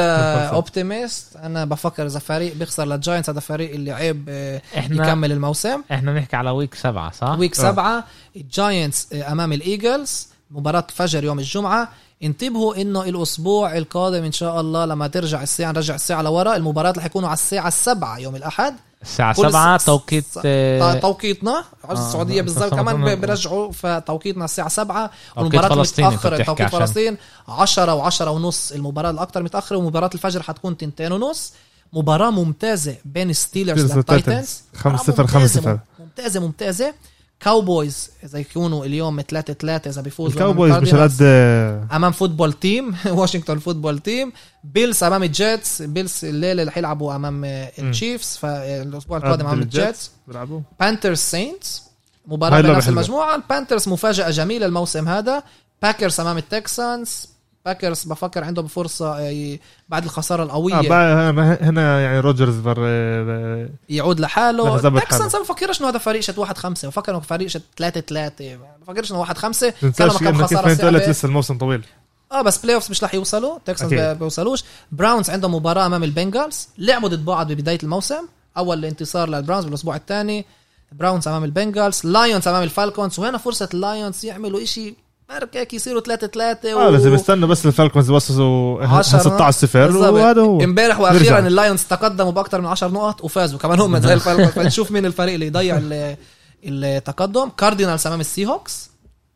optimist 0.53 1.35
أنا 1.35 1.65
بفكر 1.65 2.05
إذا 2.05 2.19
فريق 2.19 2.55
بيخسر 2.55 2.85
للجاينتس 2.85 3.29
هذا 3.29 3.39
فريق 3.39 3.71
اللي 3.73 3.91
عيب 3.91 4.25
آه، 4.29 4.61
إحنا 4.77 4.95
يكمل 5.07 5.31
الموسم 5.31 5.81
إحنا 5.91 6.13
نحكي 6.13 6.35
على 6.35 6.49
week 6.49 6.75
سبعة 6.75 7.11
صح؟ 7.11 7.39
week. 7.39 7.55
سبعة 7.55 8.03
الجاينتس 8.35 9.07
أمام 9.13 9.53
الإيجلز 9.53 10.27
مباراة 10.51 10.87
الفجر 10.89 11.23
يوم 11.23 11.39
الجمعة 11.39 11.89
انتبهوا 12.23 12.75
إنه 12.81 13.03
الأسبوع 13.03 13.77
القادم 13.77 14.23
إن 14.23 14.31
شاء 14.31 14.61
الله 14.61 14.85
لما 14.85 15.07
ترجع 15.07 15.43
الساعة 15.43 15.71
نرجع 15.71 15.95
الساعة 15.95 16.21
لورا 16.21 16.55
المباراة 16.55 16.91
رح 16.91 17.05
يكونوا 17.05 17.29
على 17.29 17.33
الساعة 17.37 17.67
السبعة 17.67 18.17
يوم 18.19 18.35
الأحد 18.35 18.75
الساعة 19.01 19.35
كل 19.35 19.49
سبعة 19.49 19.77
س- 19.77 19.85
توقيت 19.85 20.25
س- 20.31 20.39
آه، 20.45 20.93
توقيتنا. 20.93 21.63
آه، 21.89 21.91
السعودية 21.93 22.39
آه، 22.39 22.43
بالضبط 22.43 22.73
آه، 22.73 22.77
كمان 22.77 23.03
آه، 23.07 23.11
آه. 23.11 23.15
بيرجعوا 23.15 23.71
فتوقيتنا 23.71 24.45
الساعة 24.45 24.67
7 24.69 25.05
توقيت 25.35 25.53
والمباراة 25.53 25.75
فلسطين 25.75 26.05
أنت 26.05 26.13
متاخره 26.13 26.29
بتحكي 26.35 26.45
توقيت. 26.45 26.67
فلسطين 26.75 27.17
10 27.47 28.09
و10 28.09 28.21
ونص. 28.27 28.71
المباراة 28.71 29.09
الأكثر 29.11 29.43
متأخرة 29.43 29.77
ومباراة 29.77 30.09
الفجر 30.13 30.41
حتكون 30.43 30.77
تنتين 30.77 31.11
ونص. 31.11 31.53
مباراة 31.93 32.29
ممتازة 32.29 32.95
بين 33.05 33.33
ستيلرز 33.33 33.91
والتايتنز 33.95 34.61
5 34.75 35.03
0 35.13 35.27
5 35.27 35.47
0 35.61 35.79
ممتازة 35.99 36.39
ممتازة. 36.39 36.93
كاوبويز 37.39 38.09
إذا 38.23 38.39
يكونوا 38.39 38.85
اليوم 38.85 39.21
3 39.21 39.53
3 39.53 39.89
إذا 39.89 40.01
بيفوزوا 40.01 40.33
الكاوبويز 40.33 40.75
مش. 40.75 40.93
قد 40.93 41.17
آه، 41.21 41.87
أمام 41.91 42.11
Football 42.11 42.53
Team 42.53 42.95
واشنطن 43.05 43.59
Football 43.59 43.99
Team 43.99 44.31
بيلز 44.63 45.03
أمام 45.03 45.23
الجيتس 45.23 45.81
بيلز 45.81 46.25
الليلة 46.25 46.61
اللي 46.61 46.71
حيلعبوا 46.71 47.15
أمام 47.15 47.45
التشيفز 47.45 48.37
فالاسبوع 48.37 49.17
القادم 49.17 49.45
أمام 49.45 49.59
الجيتس 49.61 50.11
بيلعبوا. 50.27 50.61
بانترز 50.79 51.17
سينتس 51.17 51.83
اللعبة 52.31 52.61
بنفس 52.61 52.85
حلوة. 52.85 52.97
المجموعة. 52.99 53.35
البانترز 53.35 53.89
مفاجأة 53.89 54.29
جميلة 54.29 54.65
الموسم 54.65 55.07
هذا. 55.07 55.43
باكرز 55.81 56.19
أمام 56.19 56.37
التكسانز 56.37 57.27
باكرز 57.65 58.03
بفكر 58.03 58.43
عندهم 58.43 58.67
فرصة 58.67 59.19
آه، 59.19 59.59
بعد 59.89 60.03
الخسارة 60.03 60.43
القوية. 60.43 60.75
آه 60.79 60.81
بقى 60.81 61.57
هنا- 61.61 62.01
يعني 62.01 62.19
روجرز 62.19 62.55
بر 62.59 62.77
آه، 62.79 63.69
يعود 63.89 64.19
لحاله. 64.19 64.77
Texans. 64.99 65.35
ما 65.35 65.41
بفكرش 65.41 65.81
انه 65.81 65.89
هذا 65.89 65.97
فريق 65.97 66.21
shit 66.21 66.37
واحد 66.37 66.57
خمسة. 66.57 66.87
بفكر 66.87 67.11
انه 67.11 67.19
فريق 67.19 67.47
shit 67.47 67.61
ثلاثة 67.77 68.01
ثلاثة 68.01 68.55
ما 68.55 68.65
بفكرش 68.81 69.11
انه 69.11 69.19
واحد 69.19 69.37
خمسة. 69.37 69.69
كانوا 69.69 69.93
تنساش 69.93 70.17
كم 70.17 70.41
قلت 70.41 70.53
صعبة 70.53 70.89
لسه 70.89 71.25
الموسم 71.25 71.57
طويل. 71.57 71.85
آه 72.31 72.41
بس 72.41 72.57
playoffs 72.57 72.91
مش 72.91 73.03
رح 73.03 73.13
يوصلوا. 73.13 73.57
Texans 73.65 73.93
بيوصلوش. 73.93 74.63
Browns 74.91 75.29
عندهم 75.29 75.55
مباراة 75.55 75.85
أمام 75.85 76.03
ال 76.03 76.11
Bengals 76.11 76.67
لعبوا 76.77 77.09
ضد 77.09 77.25
بعض 77.25 77.51
ببداية 77.51 77.79
الموسم. 77.83 78.25
أول 78.57 78.85
انتصار 78.85 79.29
لل 79.29 79.38
Browns 79.38 79.65
بالأسبوع 79.65 79.95
الثاني. 79.95 80.45
Browns 80.91 81.27
أمام 81.27 81.43
ال 81.43 81.50
Bengals 81.51 82.01
Lions 82.05 82.47
أمام 82.47 82.63
ال 82.63 82.70
Falcons 82.70 83.19
وهنا 83.19 83.37
فرصة 83.37 83.69
ال 83.73 83.82
Lions 83.82 84.25
يعملوا 84.25 84.63
إشي 84.63 84.93
برك 85.29 85.57
هيك 85.57 85.73
يصيروا 85.73 86.01
3 86.01 86.27
3 86.27 86.73
آه 86.87 86.89
لازم 86.89 87.13
يستنوا 87.13 87.47
بس 87.49 87.65
ال 87.65 87.71
Falcons 87.71 88.09
يوصلوا 88.09 88.85
عشرة. 88.85 89.19
16 89.19 89.51
0 89.67 89.87
بالضبط. 89.87 90.13
وهذا 90.13 90.41
هو. 90.41 90.61
امبارح 90.63 90.99
وأخيرا. 90.99 91.39
ال 91.39 91.47
Lions 91.47 91.83
تقدموا 91.83 92.31
بأكثر 92.31 92.61
من 92.61 92.67
10 92.67 92.87
نقط 92.87 93.23
وفازوا. 93.23 93.59
كمان 93.59 93.79
هم 93.79 93.99
زي 93.99 94.13
ال 94.13 94.18
Falcons 94.18 94.49
فنشوف 94.63 94.91
مين 94.91 95.05
الفريق 95.05 95.33
اللي 95.33 95.45
يضيع 95.47 95.77
ال- 95.77 96.17
التقدم. 96.65 97.49
Cardinals 97.49 98.07
أمام 98.07 98.19
ال 98.19 98.45
Seahawks 98.45 98.89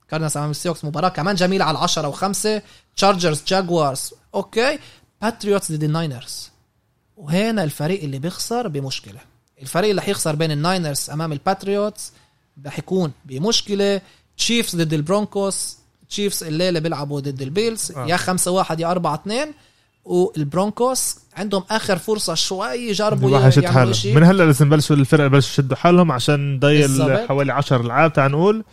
Cardinals 0.10 0.38
أمام 0.38 0.52
ال 0.52 0.70
Seahawks 0.70 0.86
مباراة 0.86 1.10
كمان 1.10 1.36
جميلة 1.36 1.66
على 1.66 1.78
10 1.78 2.12
و5 2.12 2.62
Chargers 2.96 3.44
Jaguars 3.48 4.14
okay. 4.36 4.80
Patriots 5.22 5.72
ضد 5.72 5.84
ال 5.84 5.92
Niners. 5.92 6.50
وهنا 7.18 7.64
الفريق 7.64 8.04
اللي 8.04 8.20
بيخسر 8.20 8.68
بمشكلة. 8.68 9.20
الفريق 9.62 9.90
اللي 9.90 10.02
حيخسر 10.02 10.36
بين 10.36 10.52
ال 10.52 10.60
Niners 10.60 11.10
أمام 11.10 11.32
ال 11.32 11.41
Patriots 11.41 12.12
رح 12.66 12.80
يكون 12.80 13.12
بمشكلة. 13.26 14.02
Chiefs 14.38 14.76
ضد 14.76 14.94
ال 14.94 15.03
Broncos. 15.03 15.78
Chiefs 16.14 16.44
الليلة 16.44 16.80
بيلعبوا 16.80 17.20
ضد 17.20 17.42
ال 17.42 17.50
Bills 17.50 17.92
آه. 17.92 18.06
يا 18.08 18.18
5 18.18 18.52
1 18.52 18.80
يا 18.80 18.92
4 18.92 19.16
2 19.16 19.48
وال 20.06 20.30
Broncos 20.30 21.16
عندهم 21.38 21.64
آخر 21.72 21.98
فرصة 21.98 22.34
شوي 22.34 22.68
يجربوا 22.76 23.30
الواحد 23.30 23.48
يشد 23.48 23.64
يعملوا 23.64 23.80
حاله 23.80 23.92
شيء 23.94 24.16
من 24.16 24.24
هلا 24.24 24.44
لازم 24.44 24.66
يبلشوا 24.68 24.96
الفرقة 24.96 25.26
يبلشوا 25.26 25.50
يشدوا 25.52 25.78
حالهم 25.78 26.12
عشان 26.12 26.60
بالضبط. 26.60 27.28
حوالي 27.28 27.54
10 27.54 27.82
العاب 27.82 28.14
تعال 28.14 28.32
نقول 28.32 28.64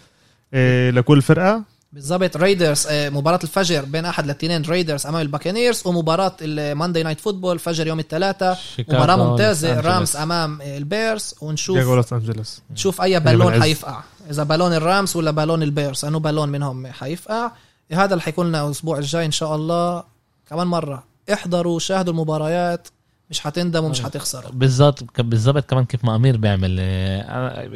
إيه 0.55 0.91
لكل 0.91 1.23
فرقة 1.23 1.63
بالضبط. 1.93 2.37
Raiders 2.37 2.87
آه، 2.87 3.09
مباراة 3.09 3.39
الفجر 3.43 3.85
بين 3.85 4.05
أحد 4.05 4.25
الاثنين 4.25 4.63
Raiders 4.63 5.07
أمام 5.07 5.21
ال 5.23 5.28
Buccaneers 5.28 5.83
ومباراة 5.85 6.37
ال 6.41 6.50
Monday 6.50 7.03
Night 7.03 7.21
Football 7.21 7.59
فجر 7.59 7.87
يوم 7.87 7.99
الثلاثاء 8.01 8.55
شيكاغو، 8.77 8.99
مباراة 8.99 9.17
ممتازة 9.31 9.69
أنجلوس. 9.69 9.87
Rams 9.87 10.17
أمام 10.17 10.63
ال 10.63 10.75
Bears 10.75 11.35
ونشوف 11.41 11.77
شيكاغو 11.77 11.95
لوس 11.95 12.13
انجلوس 12.13 12.61
نشوف 12.71 13.03
أي 13.03 13.21
بالون. 13.21 13.63
حيفقع. 13.63 14.03
إذا 14.31 14.43
بالون 14.43 14.73
ال 14.73 14.82
Rams 14.82 15.17
ولا 15.17 15.31
بالون 15.31 15.63
ال 15.63 15.70
Bears 15.70 16.05
انه 16.05 16.19
بالون 16.19 16.49
منهم 16.49 16.87
حيفقع. 16.87 17.53
هذا 17.93 18.13
اللي 18.13 18.23
حيكون 18.23 18.49
لنا 18.49 18.67
الأسبوع 18.67 18.99
الجاي 18.99 19.27
إن 19.27 19.31
شاء 19.31 19.57
الله. 19.57 20.05
كمان 20.51 20.67
مرة. 20.67 21.05
احضروا 21.33 21.79
شاهدوا 21.79 22.13
المباريات. 22.13 22.89
مش 23.31 23.41
حتندموا 23.41 23.89
مش 23.89 24.03
حتخسروا 24.03 24.51
بالظبط 24.53 25.05
بالظبط 25.19 25.71
كمان 25.71 25.85
كيف 25.85 26.05
ما 26.05 26.17
أمير 26.17 26.37
بيعمل 26.37 26.77
آه، 26.81 27.71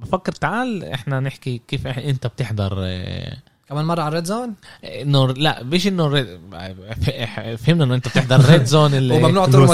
بفكر 0.00 0.32
تعال 0.32 0.84
إحنا 0.84 1.20
نحكي 1.20 1.60
كيف 1.68 1.86
انت 1.86 2.26
بتحضر 2.26 2.72
آه، 2.78 3.36
كمان 3.68 3.84
مرة 3.84 4.00
على 4.02 4.08
ال 4.08 4.12
red 4.12 4.24
zone 4.24 4.54
انه 4.84 5.26
لا 5.32 5.62
مش 5.62 5.86
انه 5.86 6.06
red- 6.06 6.40
فهمنا 7.58 7.84
انه 7.84 7.94
انت 7.94 8.08
بتحضر 8.08 8.50
red 8.50 8.64
zone 8.64 8.94
اللي 8.94 9.14
وممنوع 9.16 9.46
ترمش. 9.46 9.68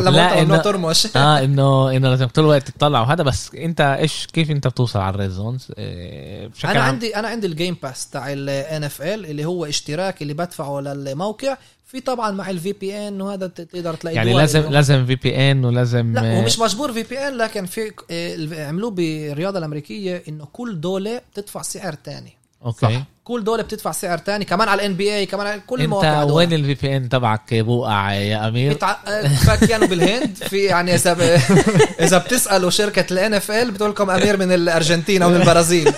لا 0.00 0.10
لا، 0.10 0.10
ممنوع 0.44 0.58
إنه- 0.60 0.64
ترمش. 0.64 1.16
آه 1.16 1.44
انه 1.44 1.96
إنه 1.96 2.08
لازم 2.08 2.26
طول 2.26 2.44
الوقت 2.44 2.70
تطلع 2.70 3.00
وهذا 3.00 3.22
بس 3.22 3.54
انت 3.54 3.80
إيش 4.00 4.26
كيف 4.32 4.50
انت 4.50 4.66
بتوصل 4.66 4.98
على 4.98 5.14
ال 5.14 5.18
red 5.18 5.30
zones 5.30 5.72
آه، 5.78 6.50
أنا 6.64 6.72
عندي 6.82 7.16
أنا 7.16 7.28
عندي 7.28 7.46
ال 7.46 7.52
Game 7.52 7.76
Pass 7.82 8.10
تاع 8.10 8.32
ال 8.32 8.84
NFL 8.84 9.26
اللي 9.26 9.44
هو 9.44 9.64
اشتراك 9.64 10.22
اللي 10.22 10.34
بدفعه 10.34 10.80
للموقع. 10.80 11.56
في 11.88 12.00
طبعا 12.00 12.30
مع 12.30 12.50
ال 12.50 12.72
VPN 12.72 13.20
وهذا 13.20 13.46
تقدر 13.46 13.94
تلاقي 13.94 14.16
يعني 14.16 14.32
لازم 14.34 14.62
إنه- 14.62 14.72
لازم 14.72 15.06
VPN 15.06 15.64
ولازم 15.64 16.12
لا 16.14 16.20
هو 16.20 16.40
آه، 16.42 16.44
مش 16.44 16.58
مجبور 16.58 16.92
VPN 16.92 17.36
لكن 17.36 17.66
في 17.66 17.92
آه، 18.10 18.68
عملوه 18.68 18.90
بالرياضة 18.90 19.58
الأمريكية 19.58 20.22
إنه 20.28 20.44
كل 20.52 20.80
دولة 20.80 21.20
بتدفع 21.32 21.62
سعر 21.62 21.92
تاني. 21.92 22.32
okay. 22.64 23.04
كل 23.28 23.44
دوله 23.44 23.62
بتدفع 23.62 23.92
سعر 23.92 24.18
تاني. 24.18 24.44
كمان 24.44 24.68
على 24.68 24.80
ال 24.80 24.94
NBA 24.94 25.26
كمان 25.26 25.46
على 25.46 25.60
كل 25.66 25.76
انت 25.76 25.84
المواقع 25.84 26.22
هدول. 26.22 26.32
وين 26.32 26.52
ال 26.52 26.74
VPN 26.88 27.08
تبعك 27.08 27.54
بوقع 27.54 28.12
يا 28.12 28.48
أمير؟ 28.48 28.72
بتع... 28.74 28.96
آه، 29.06 29.28
فكانوا 29.28 29.86
بالهند. 29.88 30.36
في 30.36 30.64
يعني 30.64 30.94
إذا 30.94 31.12
ب... 31.12 31.20
إذا 32.04 32.18
بتسألوا 32.18 32.70
شركة 32.70 33.04
ال 33.12 33.34
NFL 33.34 33.70
بتقول 33.70 33.90
لكم 33.90 34.10
أمير 34.10 34.36
من 34.36 34.52
الأرجنتين 34.52 35.22
أو 35.22 35.28
من 35.30 35.36
البرازيل. 35.36 35.92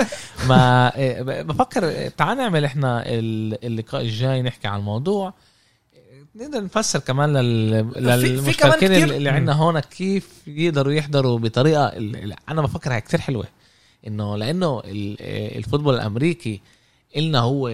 ما 0.48 0.92
ب- 0.98 1.46
بفكر 1.46 1.88
إيه، 1.88 2.08
تعال 2.08 2.36
نعمل 2.38 2.64
إحنا 2.64 3.02
ال- 3.06 3.64
اللقاء 3.66 4.00
الجاي 4.02 4.42
نحكي 4.42 4.68
عن 4.68 4.78
الموضوع. 4.78 5.34
نقدر 6.36 6.64
نفسر 6.64 6.98
كمان 6.98 7.32
لل... 7.36 7.70
للمشتركين 7.96 8.92
اللي 8.92 9.28
عندنا 9.28 9.52
هون 9.52 9.80
كيف 9.80 10.28
يقدروا 10.46 10.92
يحضروا 10.92 11.38
بطريقة 11.38 11.86
ال- 11.86 12.16
ال- 12.24 12.34
أنا 12.48 12.62
بفكر 12.62 12.92
هي 12.92 13.00
كثير 13.00 13.20
حلوة. 13.20 13.44
إنه 14.06 14.36
لأنه 14.36 14.80
ال- 14.84 15.16
الفوتبول 15.58 15.94
الأمريكي 15.94 16.60
إلنا 17.16 17.38
هو 17.40 17.68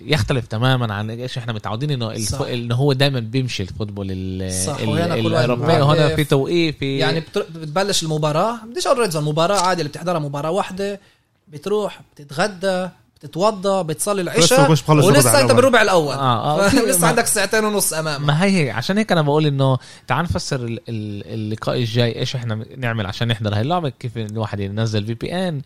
يختلف 0.00 0.46
تماما 0.46 0.94
عن 0.94 1.10
إيش 1.10 1.38
إحنا 1.38 1.52
متعودين 1.52 1.90
إنه 1.90 2.10
الف... 2.10 2.42
إنه 2.42 2.74
هو 2.74 2.92
دائما 2.92 3.20
بيمشي 3.20 3.62
الفوتبول 3.62 4.06
ال... 4.10 4.52
صح، 4.66 4.76
ال... 4.80 4.88
وهنا 4.88 5.22
كل 5.22 5.32
واحد 5.32 5.44
الاوروبي. 5.50 5.72
هون 5.72 6.16
في 6.16 6.24
توقيف 6.24 6.78
في 6.78 6.98
يعني 6.98 7.20
بتر- 7.20 7.46
بتبلش 7.54 8.02
المباراة 8.02 8.58
بديش 8.70 8.86
أقول 8.86 8.98
red 8.98 9.10
zone 9.10 9.24
مباراة 9.24 9.60
عادي 9.60 9.80
اللي 9.80 9.88
بتحضرها 9.90 10.18
مباراة 10.18 10.50
واحدة 10.50 11.00
بتروح 11.48 12.00
بتتغدى 12.14 12.88
بتتوضى 13.20 13.82
بتصلي 13.84 14.22
العشاء 14.22 14.70
ولسه 14.88 15.40
أنت. 15.40 15.52
بالربع 15.52 15.82
الأول 15.82 16.14
آه، 16.14 16.66
آه، 16.66 16.74
لسه 16.88 17.00
ما- 17.00 17.06
عندك 17.08 17.26
ساعتين 17.26 17.64
ونص 17.64 17.92
أمامك 17.92 18.26
ما 18.26 18.44
هي 18.44 18.64
هي 18.66 18.70
عشان 18.70 18.98
هيك 18.98 19.12
أنا 19.12 19.22
بقول 19.22 19.46
إنه 19.46 19.78
تعال 20.06 20.24
نفسر 20.24 20.56
ال- 20.64 20.80
ال- 20.88 21.34
اللقاء 21.34 21.76
الجاي 21.76 22.18
إيش 22.18 22.36
إحنا 22.36 22.64
نعمل 22.76 23.06
عشان 23.06 23.28
نحضر 23.28 23.54
هاي 23.54 23.60
اللعبة 23.60 23.88
كيف 23.88 24.16
الواحد 24.18 24.60
ينزل 24.60 25.06
VPN 25.06 25.62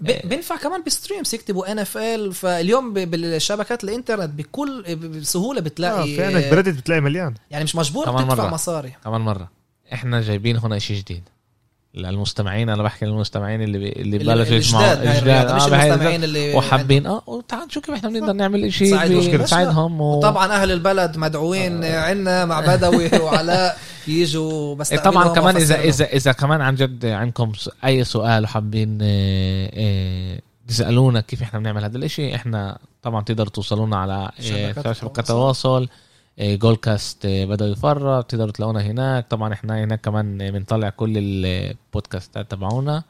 بينفع 0.00 0.56
كمان 0.56 0.82
ب 0.86 0.92
streams 0.92 1.34
يكتبوا 1.34 1.72
NFL 1.72 2.32
فاليوم 2.34 2.94
بالشبكات 2.94 3.84
الإنترنت 3.84 4.30
بكل 4.30 4.96
بسهولة 4.96 5.60
بتلاقي 5.60 6.16
في 6.16 6.24
عندك 6.24 6.50
ب 6.50 6.54
Reddit 6.54 6.78
بتلاقي 6.78 7.00
مليان. 7.00 7.34
يعني 7.50 7.64
مش 7.64 7.76
مجبور 7.76 8.04
تدفع. 8.04 8.50
مصاري. 8.50 8.92
كمان 9.04 9.20
مرة. 9.20 9.50
إحنا 9.92 10.20
جايبين 10.20 10.56
هنا 10.56 10.78
شيء 10.78 10.96
جديد. 10.96 11.22
للمستمعين 11.94 12.68
أنا 12.68 12.82
بحكي 12.82 13.06
للمستمعين 13.06 13.62
اللي 13.62 13.78
بي... 13.78 13.92
اللي 13.92 14.18
بلشوا 14.18 14.56
يسمعوا 14.56 14.92
الجداد 14.92 15.08
هاي 15.08 15.18
الرياضة، 15.18 15.54
مش 15.54 15.62
آه، 15.62 15.66
المستمعين 15.66 16.24
اللي 16.24 16.54
وحابين 16.54 17.06
آه 17.06 17.22
وتعال 17.26 17.66
نشوف 17.66 17.84
كيف 17.84 17.94
إحنا 17.94 18.08
بنقدر 18.08 18.32
نعمل 18.32 18.72
شيء. 18.72 19.42
نساعدهم 19.42 20.00
و... 20.00 20.20
طبعا 20.20 20.52
أهل 20.52 20.70
البلد 20.70 21.16
مدعوين 21.16 21.84
عنا 21.84 22.44
مع 22.44 22.60
بدوي 22.76 23.18
وعلاء 23.18 23.78
يجوا 24.08 24.74
بس 24.74 24.94
طبعا 24.94 25.28
كمان 25.28 25.56
اذا 25.56 25.80
اذا 25.80 26.04
إذا 26.04 26.32
كمان 26.32 26.60
عن 26.60 26.74
جد 26.74 27.06
عندكم 27.06 27.52
أي 27.84 28.04
سؤال 28.04 28.44
وحابين 28.44 28.98
آه، 29.02 29.70
آه، 29.74 30.40
تسألونا 30.68 31.20
كيف 31.20 31.42
إحنا 31.42 31.58
بنعمل 31.58 31.84
هذا 31.84 31.96
الإشي 31.96 32.34
إحنا 32.34 32.78
طبعا 33.02 33.22
تقدروا 33.22 33.50
توصلونا 33.50 33.96
على 33.96 34.30
آه، 34.38 34.92
شبكات 34.92 35.18
التواصل. 35.18 35.88
التواصل 36.38 36.52
آه، 36.52 36.54
جول 36.54 36.76
كاست 36.76 37.26
آه، 37.26 37.44
بدأوا 37.44 37.70
يفرق 37.70 38.26
تقدروا 38.26 38.50
تلاقونا 38.50 38.82
هناك. 38.82 39.26
طبعا 39.30 39.52
إحنا 39.52 39.84
هناك 39.84 40.00
كمان 40.00 40.50
بنطلع 40.50 40.90
كل 40.90 41.12
البودكاستات 41.16 42.50
تبعونا. 42.50 43.02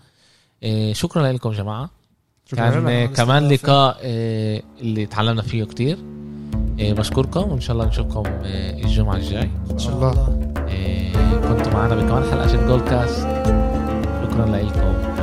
آه، 0.65 0.93
شكرا 0.93 1.33
لكم 1.33 1.51
جماعة. 1.51 1.91
شكرا 2.47 2.71
كان. 2.71 3.07
كمان. 3.07 3.49
لقاء 3.49 3.97
اللي 4.81 5.07
تعلمنا 5.07 5.43
فيه 5.43 5.65
كتير. 5.65 5.99
بشكركم 6.79 7.51
وإن 7.51 7.61
شاء 7.61 7.77
الله 7.77 7.87
نشوفكم 7.87 8.23
الجمعة 8.45 9.17
الجاي. 9.17 9.51
إن 9.71 9.79
شاء 9.79 9.95
الله. 9.95 10.13
كنتوا 11.49 11.73
معنا 11.73 11.95
بكمان 11.95 12.23
حلقة 12.31 12.67
جول 12.67 12.81
كاست 12.81 13.29
شكرا 14.23 14.47
لكم. 14.47 15.14